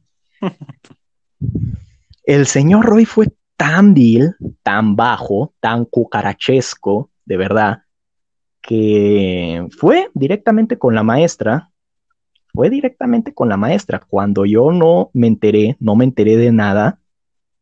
[2.23, 7.83] El señor Roy fue tan vil, tan bajo, tan cucarachesco, de verdad,
[8.61, 11.71] que fue directamente con la maestra,
[12.53, 13.99] fue directamente con la maestra.
[13.99, 16.99] Cuando yo no me enteré, no me enteré de nada,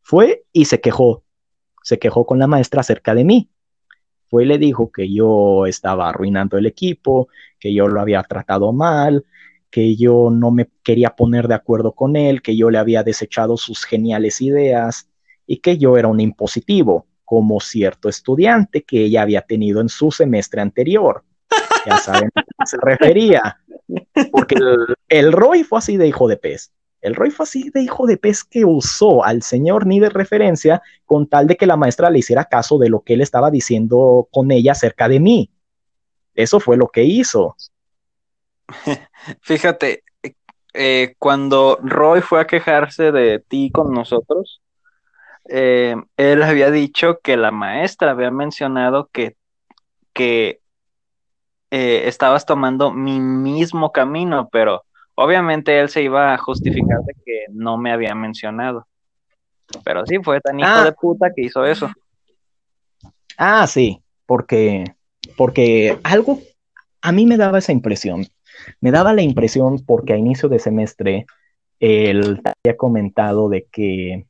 [0.01, 1.23] fue y se quejó,
[1.83, 3.49] se quejó con la maestra acerca de mí.
[4.29, 7.27] Fue y le dijo que yo estaba arruinando el equipo,
[7.59, 9.25] que yo lo había tratado mal,
[9.75, 13.57] que yo no me quería poner de acuerdo con él, que yo le había desechado
[13.57, 15.09] sus geniales ideas
[15.45, 20.11] y que yo era un impositivo como cierto estudiante que ella había tenido en su
[20.11, 21.25] semestre anterior.
[21.85, 23.59] Ya saben a qué se refería.
[24.31, 24.55] Porque
[25.09, 26.71] el, Roy fue así de hijo de pez.
[27.01, 30.81] El Roy fue así de hijo de pez que usó al señor ni de referencia
[31.03, 34.29] con tal de que la maestra le hiciera caso de lo que él estaba diciendo
[34.31, 35.51] con ella acerca de mí.
[36.33, 37.57] Eso fue lo que hizo.
[39.41, 40.03] Fíjate,
[40.73, 44.61] eh, cuando Roy fue a quejarse de ti con nosotros,
[45.47, 49.35] eh, él había dicho que la maestra había mencionado que,
[50.13, 50.59] que
[51.71, 54.83] eh, estabas tomando mi mismo camino, pero
[55.15, 58.87] obviamente él se iba a justificar de que no me había mencionado.
[59.83, 60.83] Pero sí, fue tan hijo ah.
[60.83, 61.89] de puta que hizo eso.
[63.37, 64.85] Ah, sí, porque,
[65.37, 66.39] porque algo
[67.01, 68.25] a mí me daba esa impresión.
[68.81, 71.25] Me daba la impresión porque a inicio de semestre
[71.79, 74.27] él había comentado de que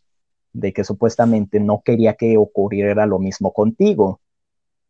[0.56, 4.22] de que supuestamente no quería que ocurriera lo mismo contigo,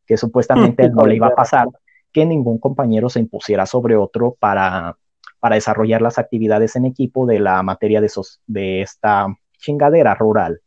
[0.05, 1.67] que supuestamente no le iba a pasar
[2.11, 4.95] que ningún compañero se impusiera sobre otro para,
[5.39, 8.09] para desarrollar las actividades en equipo de la materia de,
[8.45, 9.27] de esta
[9.57, 10.61] chingadera rural.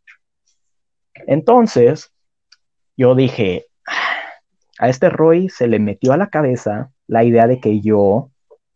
[1.26, 2.12] Entonces,
[2.96, 3.66] yo dije,
[4.78, 8.30] a este Roy se le metió a la cabeza la idea de que yo,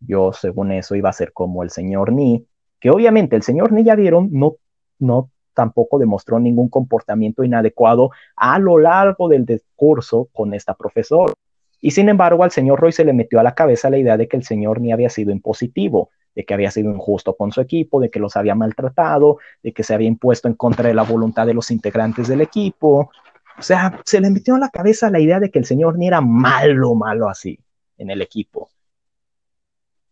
[0.07, 2.47] yo según eso iba a ser como el señor Ni,
[2.81, 4.57] que obviamente el señor Ni ya vieron, no,
[4.99, 11.35] no tampoco demostró ningún comportamiento inadecuado a lo largo del discurso con esta profesora.
[11.81, 14.29] Y sin embargo, al señor Roy se le metió a la cabeza la idea de
[14.29, 18.01] que el señor ni había sido impositivo, de que había sido injusto con su equipo,
[18.01, 21.47] de que los había maltratado, de que se había impuesto en contra de la voluntad
[21.47, 23.11] de los integrantes del equipo.
[23.59, 26.07] O sea, se le metió a la cabeza la idea de que el señor ni
[26.07, 27.59] era malo, malo así
[27.99, 28.71] en el equipo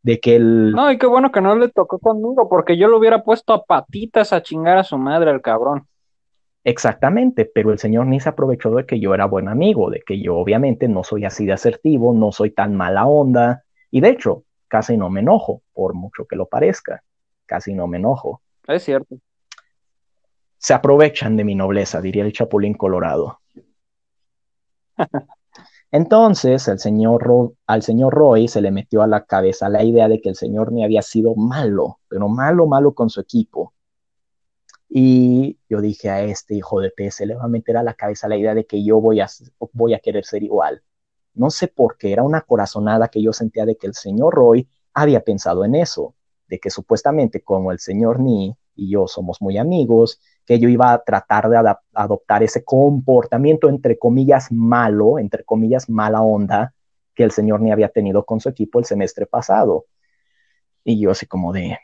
[0.02, 0.72] de que el...
[0.72, 3.64] No, y qué bueno que no le tocó conmigo, porque yo lo hubiera puesto a
[3.64, 5.86] patitas a chingar a su madre al cabrón.
[6.64, 10.20] Exactamente, pero el señor ni se aprovechó de que yo era buen amigo, de que
[10.20, 14.44] yo obviamente no soy así de asertivo, no soy tan mala onda, y de hecho,
[14.68, 17.02] casi no me enojo, por mucho que lo parezca,
[17.46, 18.42] casi no me enojo.
[18.66, 19.16] Es cierto.
[20.58, 23.40] Se aprovechan de mi nobleza, diría el Chapulín Colorado.
[25.92, 30.20] Entonces, el señor al señor Roy se le metió a la cabeza la idea de
[30.20, 33.74] que el señor ni había sido malo, pero malo, malo con su equipo.
[34.88, 37.94] Y yo dije a este hijo de P, se le va a meter a la
[37.94, 39.28] cabeza la idea de que yo voy a,
[39.72, 40.82] voy a querer ser igual.
[41.34, 44.68] No sé por qué, era una corazonada que yo sentía de que el señor Roy
[44.94, 46.14] había pensado en eso,
[46.48, 50.20] de que supuestamente como el señor Ni y yo somos muy amigos,
[50.50, 56.22] que yo iba a tratar de adoptar ese comportamiento entre comillas malo, entre comillas mala
[56.22, 56.74] onda,
[57.14, 59.84] que el señor Ni había tenido con su equipo el semestre pasado.
[60.82, 61.78] Y yo así como de,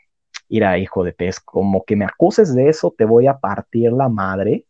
[0.65, 4.09] a hijo de pez, como que me acuses de eso, te voy a partir la
[4.09, 4.65] madre,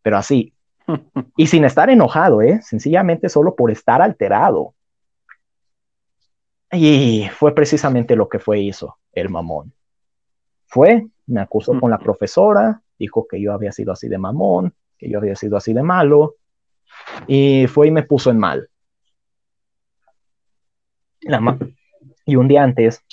[0.00, 0.54] pero así,
[1.36, 2.62] y sin estar enojado, ¿eh?
[2.62, 4.72] Sencillamente solo por estar alterado.
[6.72, 9.74] Y fue precisamente lo que fue hizo el mamón.
[10.64, 15.08] Fue, me acusó con la profesora, dijo que yo había sido así de mamón, que
[15.08, 16.36] yo había sido así de malo,
[17.26, 18.68] y fue y me puso en mal.
[22.24, 23.04] y un día antes,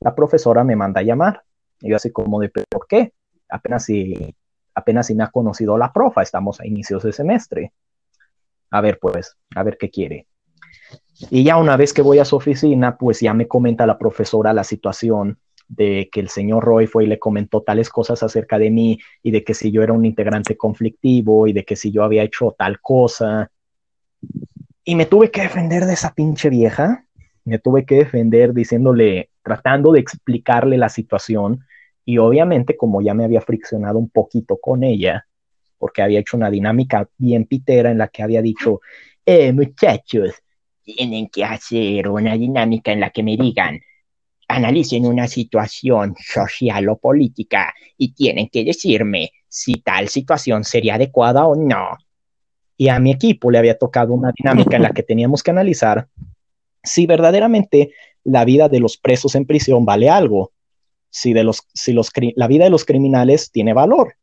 [0.00, 1.42] la profesora me manda a llamar.
[1.80, 3.12] Yo así como de, ¿por qué?
[3.48, 4.34] Apenas si,
[4.74, 7.72] apenas si me ha conocido la profa, estamos a inicios de semestre.
[8.70, 10.26] A ver, pues, a ver qué quiere.
[11.30, 14.52] Y ya una vez que voy a su oficina, pues ya me comenta la profesora
[14.52, 15.38] la situación
[15.68, 19.30] de que el señor Roy fue y le comentó tales cosas acerca de mí y
[19.30, 22.54] de que si yo era un integrante conflictivo y de que si yo había hecho
[22.58, 23.50] tal cosa.
[24.84, 27.06] Y me tuve que defender de esa pinche vieja.
[27.44, 31.64] Me tuve que defender diciéndole, tratando de explicarle la situación
[32.04, 35.26] y obviamente como ya me había friccionado un poquito con ella,
[35.78, 38.80] porque había hecho una dinámica bien pitera en la que había dicho,
[39.24, 40.34] eh, muchachos,
[40.82, 43.80] tienen que hacer una dinámica en la que me digan,
[44.48, 51.46] analicen una situación social o política y tienen que decirme si tal situación sería adecuada
[51.46, 51.96] o no.
[52.76, 56.08] Y a mi equipo le había tocado una dinámica en la que teníamos que analizar
[56.82, 57.92] si verdaderamente
[58.24, 60.52] la vida de los presos en prisión vale algo,
[61.10, 64.14] si, de los, si los, la vida de los criminales tiene valor.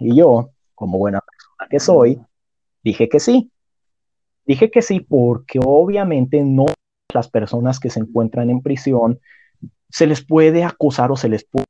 [0.00, 2.20] Y yo, como buena persona que soy,
[2.82, 3.50] dije que sí.
[4.46, 6.66] Dije que sí porque obviamente no
[7.14, 9.20] las personas que se encuentran en prisión
[9.88, 11.64] se les puede acusar o se les puede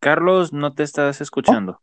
[0.00, 1.82] Carlos, no te estás escuchando.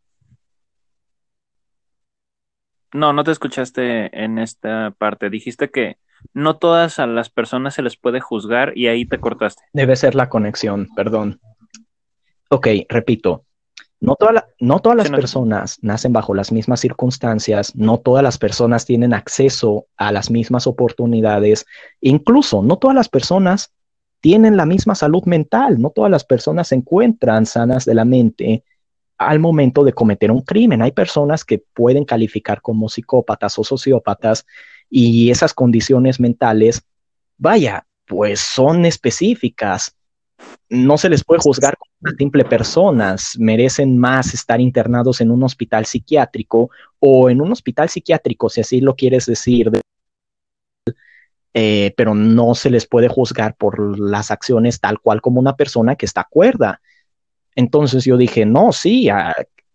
[2.94, 5.30] No, no te escuchaste en esta parte.
[5.30, 5.98] Dijiste que
[6.34, 9.64] no todas a las personas se les puede juzgar y ahí te cortaste.
[9.74, 11.40] Debe ser la conexión, perdón.
[12.50, 13.44] Ok, repito.
[14.02, 14.18] No,
[14.60, 19.88] no todas las personas nacen bajo las mismas circunstancias, no todas las personas tienen acceso
[19.98, 21.66] a las mismas oportunidades,
[22.02, 23.74] incluso no todas las personas
[24.26, 25.80] tienen la misma salud mental.
[25.80, 28.64] No todas las personas se encuentran sanas de la mente
[29.20, 30.82] al momento de cometer un crimen.
[30.82, 34.48] Hay personas que pueden calificar como psicópatas o sociópatas
[34.90, 36.84] y esas condiciones mentales,
[37.38, 39.96] vaya, pues son específicas.
[40.70, 45.44] No se les puede juzgar como una simple personas, merecen más estar internados en un
[45.44, 49.72] hospital psiquiátrico o en un hospital psiquiátrico, si así lo quieres decir,
[51.54, 55.96] eh, pero no se les puede juzgar por las acciones tal cual como una persona
[55.96, 56.82] que está cuerda.
[57.56, 59.08] Entonces yo dije, no, sí,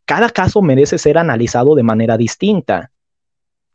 [0.04, 2.90] cada caso merece ser analizado de manera distinta.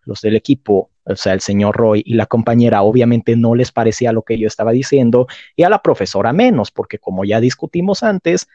[0.04, 4.12] Los del equipo, o sea, el señor Roy y la compañera, obviamente no les parecía
[4.12, 8.48] lo que yo estaba diciendo, y a la profesora menos, porque como ya discutimos antes,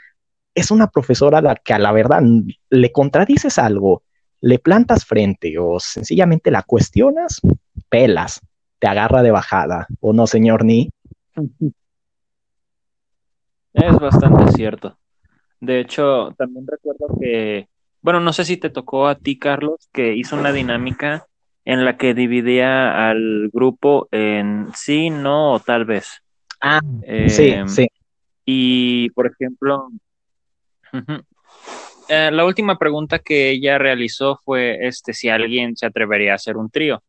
[0.54, 2.22] es una profesora a la que a la verdad
[2.70, 4.02] le contradices algo,
[4.40, 7.40] le plantas frente o sencillamente la cuestionas,
[7.88, 8.40] pelas
[8.80, 10.90] te agarra de bajada, ¿o no, señor Ni?
[13.72, 14.98] Es bastante cierto.
[15.60, 17.68] De hecho, también recuerdo que,
[18.02, 21.28] bueno, no sé si te tocó a ti, Carlos, que hizo una dinámica
[21.70, 26.20] en la que dividía al grupo en sí, no o tal vez.
[26.60, 26.80] Ah,
[27.28, 27.86] sí, em, sí.
[28.44, 29.88] Y, por ejemplo,
[32.08, 36.56] eh, la última pregunta que ella realizó fue este, si alguien se atrevería a hacer
[36.56, 37.04] un trío.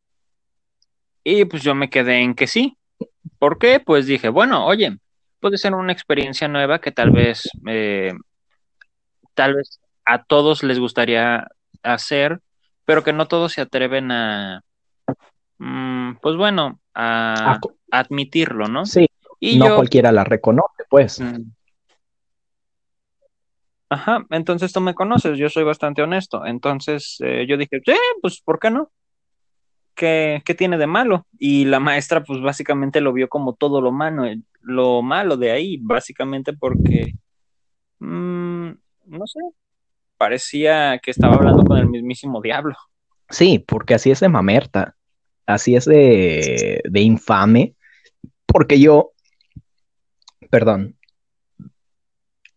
[1.23, 2.77] Y pues yo me quedé en que sí.
[3.39, 3.79] ¿Por qué?
[3.79, 4.95] Pues dije, bueno, oye,
[5.39, 8.13] puede ser una experiencia nueva que tal vez, eh,
[9.33, 11.47] tal vez a todos les gustaría
[11.81, 12.41] hacer,
[12.85, 14.63] pero que no todos se atreven a,
[15.57, 17.59] mm, pues bueno, a,
[17.91, 18.85] admitirlo, ¿no?
[18.85, 19.07] Sí.
[19.39, 21.19] Y no cualquiera la reconoce, pues.
[21.19, 21.51] Mm.
[23.89, 26.45] Ajá, entonces tú me conoces, yo soy bastante honesto.
[26.45, 28.89] Entonces eh, yo dije, sí, pues, ¿por qué no?
[29.95, 31.27] ¿qué, ¿qué, tiene de malo?
[31.37, 34.23] Y la maestra, pues básicamente lo vio como todo lo malo,
[34.61, 37.13] lo malo de ahí, básicamente porque,
[37.99, 38.69] mmm,
[39.05, 39.39] no sé,
[40.21, 42.75] parecía que estaba hablando con el mismísimo diablo.
[43.27, 44.95] Sí, porque así es de mamerta,
[45.47, 47.73] así es de, de infame,
[48.45, 49.13] porque yo,
[50.51, 50.95] perdón,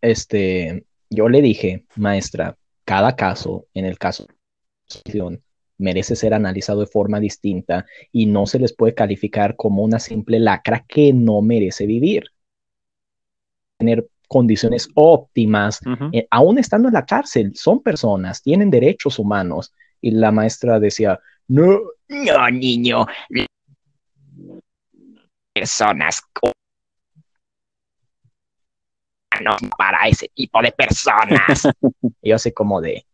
[0.03, 4.27] este, yo le dije, maestra, cada caso, en el caso
[5.78, 10.39] merece ser analizado de forma distinta y no se les puede calificar como una simple
[10.39, 12.24] lacra que no merece vivir.
[13.78, 15.81] Tener condiciones óptimas,
[16.11, 19.73] eh, aún estando en la cárcel, son personas, tienen derechos humanos.
[20.01, 21.78] Y la maestra decía, no,
[22.09, 23.06] no, niño,
[25.55, 26.20] personas
[29.40, 31.69] no para ese tipo de personas.
[32.23, 33.06] y yo así como de,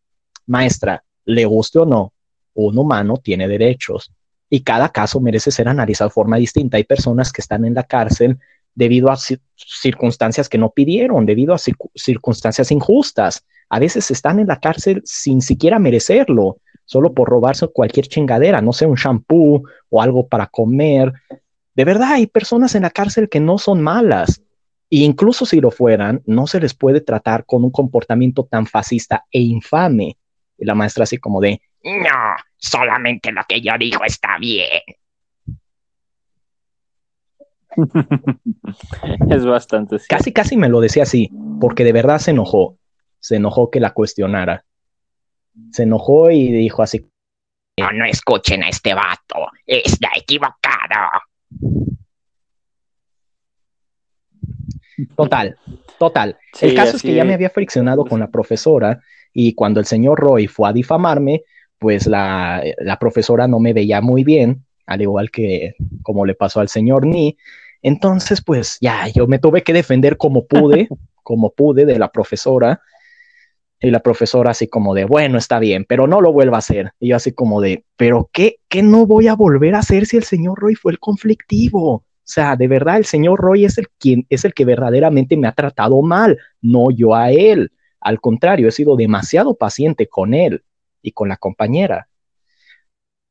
[0.46, 2.14] maestra, le guste o no,
[2.54, 4.10] un humano tiene derechos
[4.48, 6.78] y cada caso merece ser analizado de forma distinta.
[6.78, 8.38] Hay personas que están en la cárcel
[8.74, 9.16] debido a
[9.56, 13.44] circunstancias que no pidieron, debido a circunstancias injustas.
[13.68, 18.72] A veces están en la cárcel sin siquiera merecerlo, solo por robarse cualquier chingadera, no
[18.72, 21.12] sé, un shampoo o algo para comer.
[21.74, 24.42] De verdad, hay personas en la cárcel que no son malas.
[24.90, 29.24] E incluso si lo fueran, no se les puede tratar con un comportamiento tan fascista
[29.30, 30.16] e infame.
[30.58, 34.82] Y la maestra así como de, no, solamente lo que yo digo está bien.
[39.30, 39.96] es bastante.
[40.08, 41.30] Casi, casi me lo decía así,
[41.60, 42.78] porque de verdad se enojó.
[43.18, 44.64] Se enojó que la cuestionara.
[45.72, 47.06] Se enojó y dijo así:
[47.78, 51.10] No, no escuchen a este vato, está equivocado.
[55.16, 55.56] Total,
[55.98, 56.38] total.
[56.60, 59.00] el caso es que ya me había friccionado con la profesora
[59.32, 61.42] y cuando el señor Roy fue a difamarme,
[61.78, 66.60] pues la, la profesora no me veía muy bien, al igual que como le pasó
[66.60, 67.38] al señor Ni.
[67.82, 70.88] Entonces, pues ya, yo me tuve que defender como pude,
[71.22, 72.80] como pude de la profesora.
[73.82, 76.92] Y la profesora así como de, bueno, está bien, pero no lo vuelva a hacer.
[77.00, 80.18] Y yo así como de, pero ¿qué, qué no voy a volver a hacer si
[80.18, 81.94] el señor Roy fue el conflictivo?
[82.30, 85.48] O sea, de verdad, el señor Roy es el, quien, es el que verdaderamente me
[85.48, 87.72] ha tratado mal, no yo a él.
[88.00, 90.62] Al contrario, he sido demasiado paciente con él
[91.02, 92.08] y con la compañera.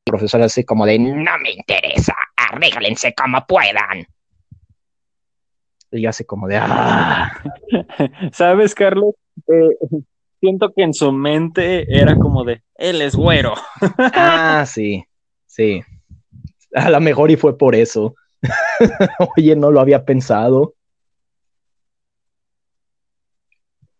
[0.05, 4.07] El profesor así como de, no me interesa, arréglense como puedan.
[5.91, 7.31] Y así como de, ah.
[8.31, 9.15] ¿Sabes, Carlos?
[9.47, 9.69] Eh,
[10.39, 13.55] siento que en su mente era como de, él es güero.
[14.13, 15.03] ah, sí,
[15.45, 15.81] sí.
[16.73, 18.15] A lo mejor y fue por eso.
[19.37, 20.75] Oye, no lo había pensado.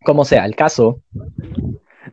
[0.03, 1.01] Como sea, el caso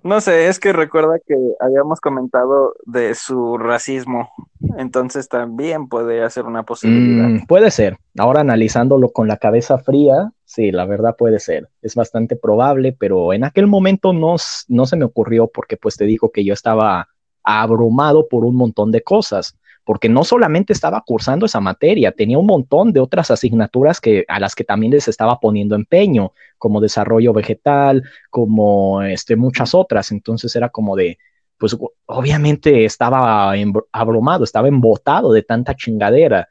[0.07, 4.31] no sé, es que recuerda que habíamos comentado de su racismo,
[4.79, 7.29] entonces también puede ser una posibilidad.
[7.29, 7.99] Mm, puede ser.
[8.19, 11.69] Ahora analizándolo con la cabeza fría, sí, la verdad puede ser.
[11.83, 14.37] Es bastante probable, pero en aquel momento no,
[14.69, 17.09] no se me ocurrió porque pues te digo que yo estaba
[17.43, 22.47] abrumado por un montón de cosas porque no solamente estaba cursando esa materia, tenía un
[22.47, 27.33] montón de otras asignaturas que, a las que también les estaba poniendo empeño, como desarrollo
[27.33, 30.11] vegetal, como este, muchas otras.
[30.11, 31.19] Entonces era como de,
[31.57, 33.55] pues obviamente estaba
[33.93, 36.49] abrumado, estaba embotado de tanta chingadera.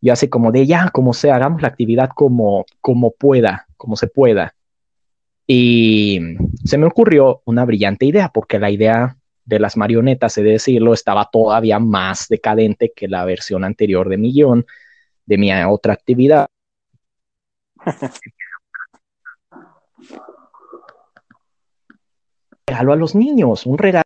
[0.00, 4.08] Y así como de, ya, como sea, hagamos la actividad como, como pueda, como se
[4.08, 4.56] pueda.
[5.46, 6.20] Y
[6.64, 10.94] se me ocurrió una brillante idea, porque la idea de las marionetas, he de decirlo,
[10.94, 14.66] estaba todavía más decadente que la versión anterior de mi guion,
[15.26, 16.48] de mi otra actividad.
[22.66, 24.04] regalo a los niños, un regalo.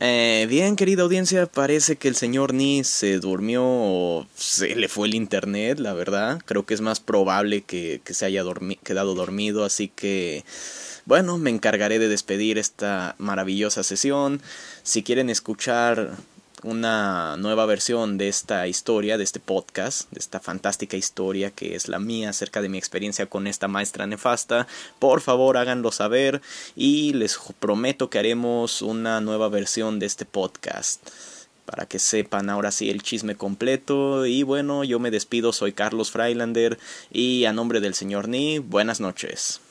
[0.00, 5.08] Eh, bien, querida audiencia, parece que el señor Ni se durmió o se le fue
[5.08, 6.40] el internet, la verdad.
[6.44, 8.44] Creo que es más probable que, que se haya
[8.84, 10.44] quedado dormido, así que
[11.08, 14.42] bueno, me encargaré de despedir esta maravillosa sesión.
[14.82, 16.10] Si quieren escuchar
[16.62, 21.88] una nueva versión de esta historia, de este podcast, de esta fantástica historia que es
[21.88, 24.66] la mía acerca de mi experiencia con esta maestra nefasta,
[24.98, 26.42] por favor háganlo saber
[26.76, 31.08] y les prometo que haremos una nueva versión de este podcast
[31.64, 36.10] para que sepan ahora sí el chisme completo y bueno, yo me despido, soy Carlos
[36.10, 36.78] Freilander
[37.10, 39.62] y a nombre del señor Ni, buenas noches.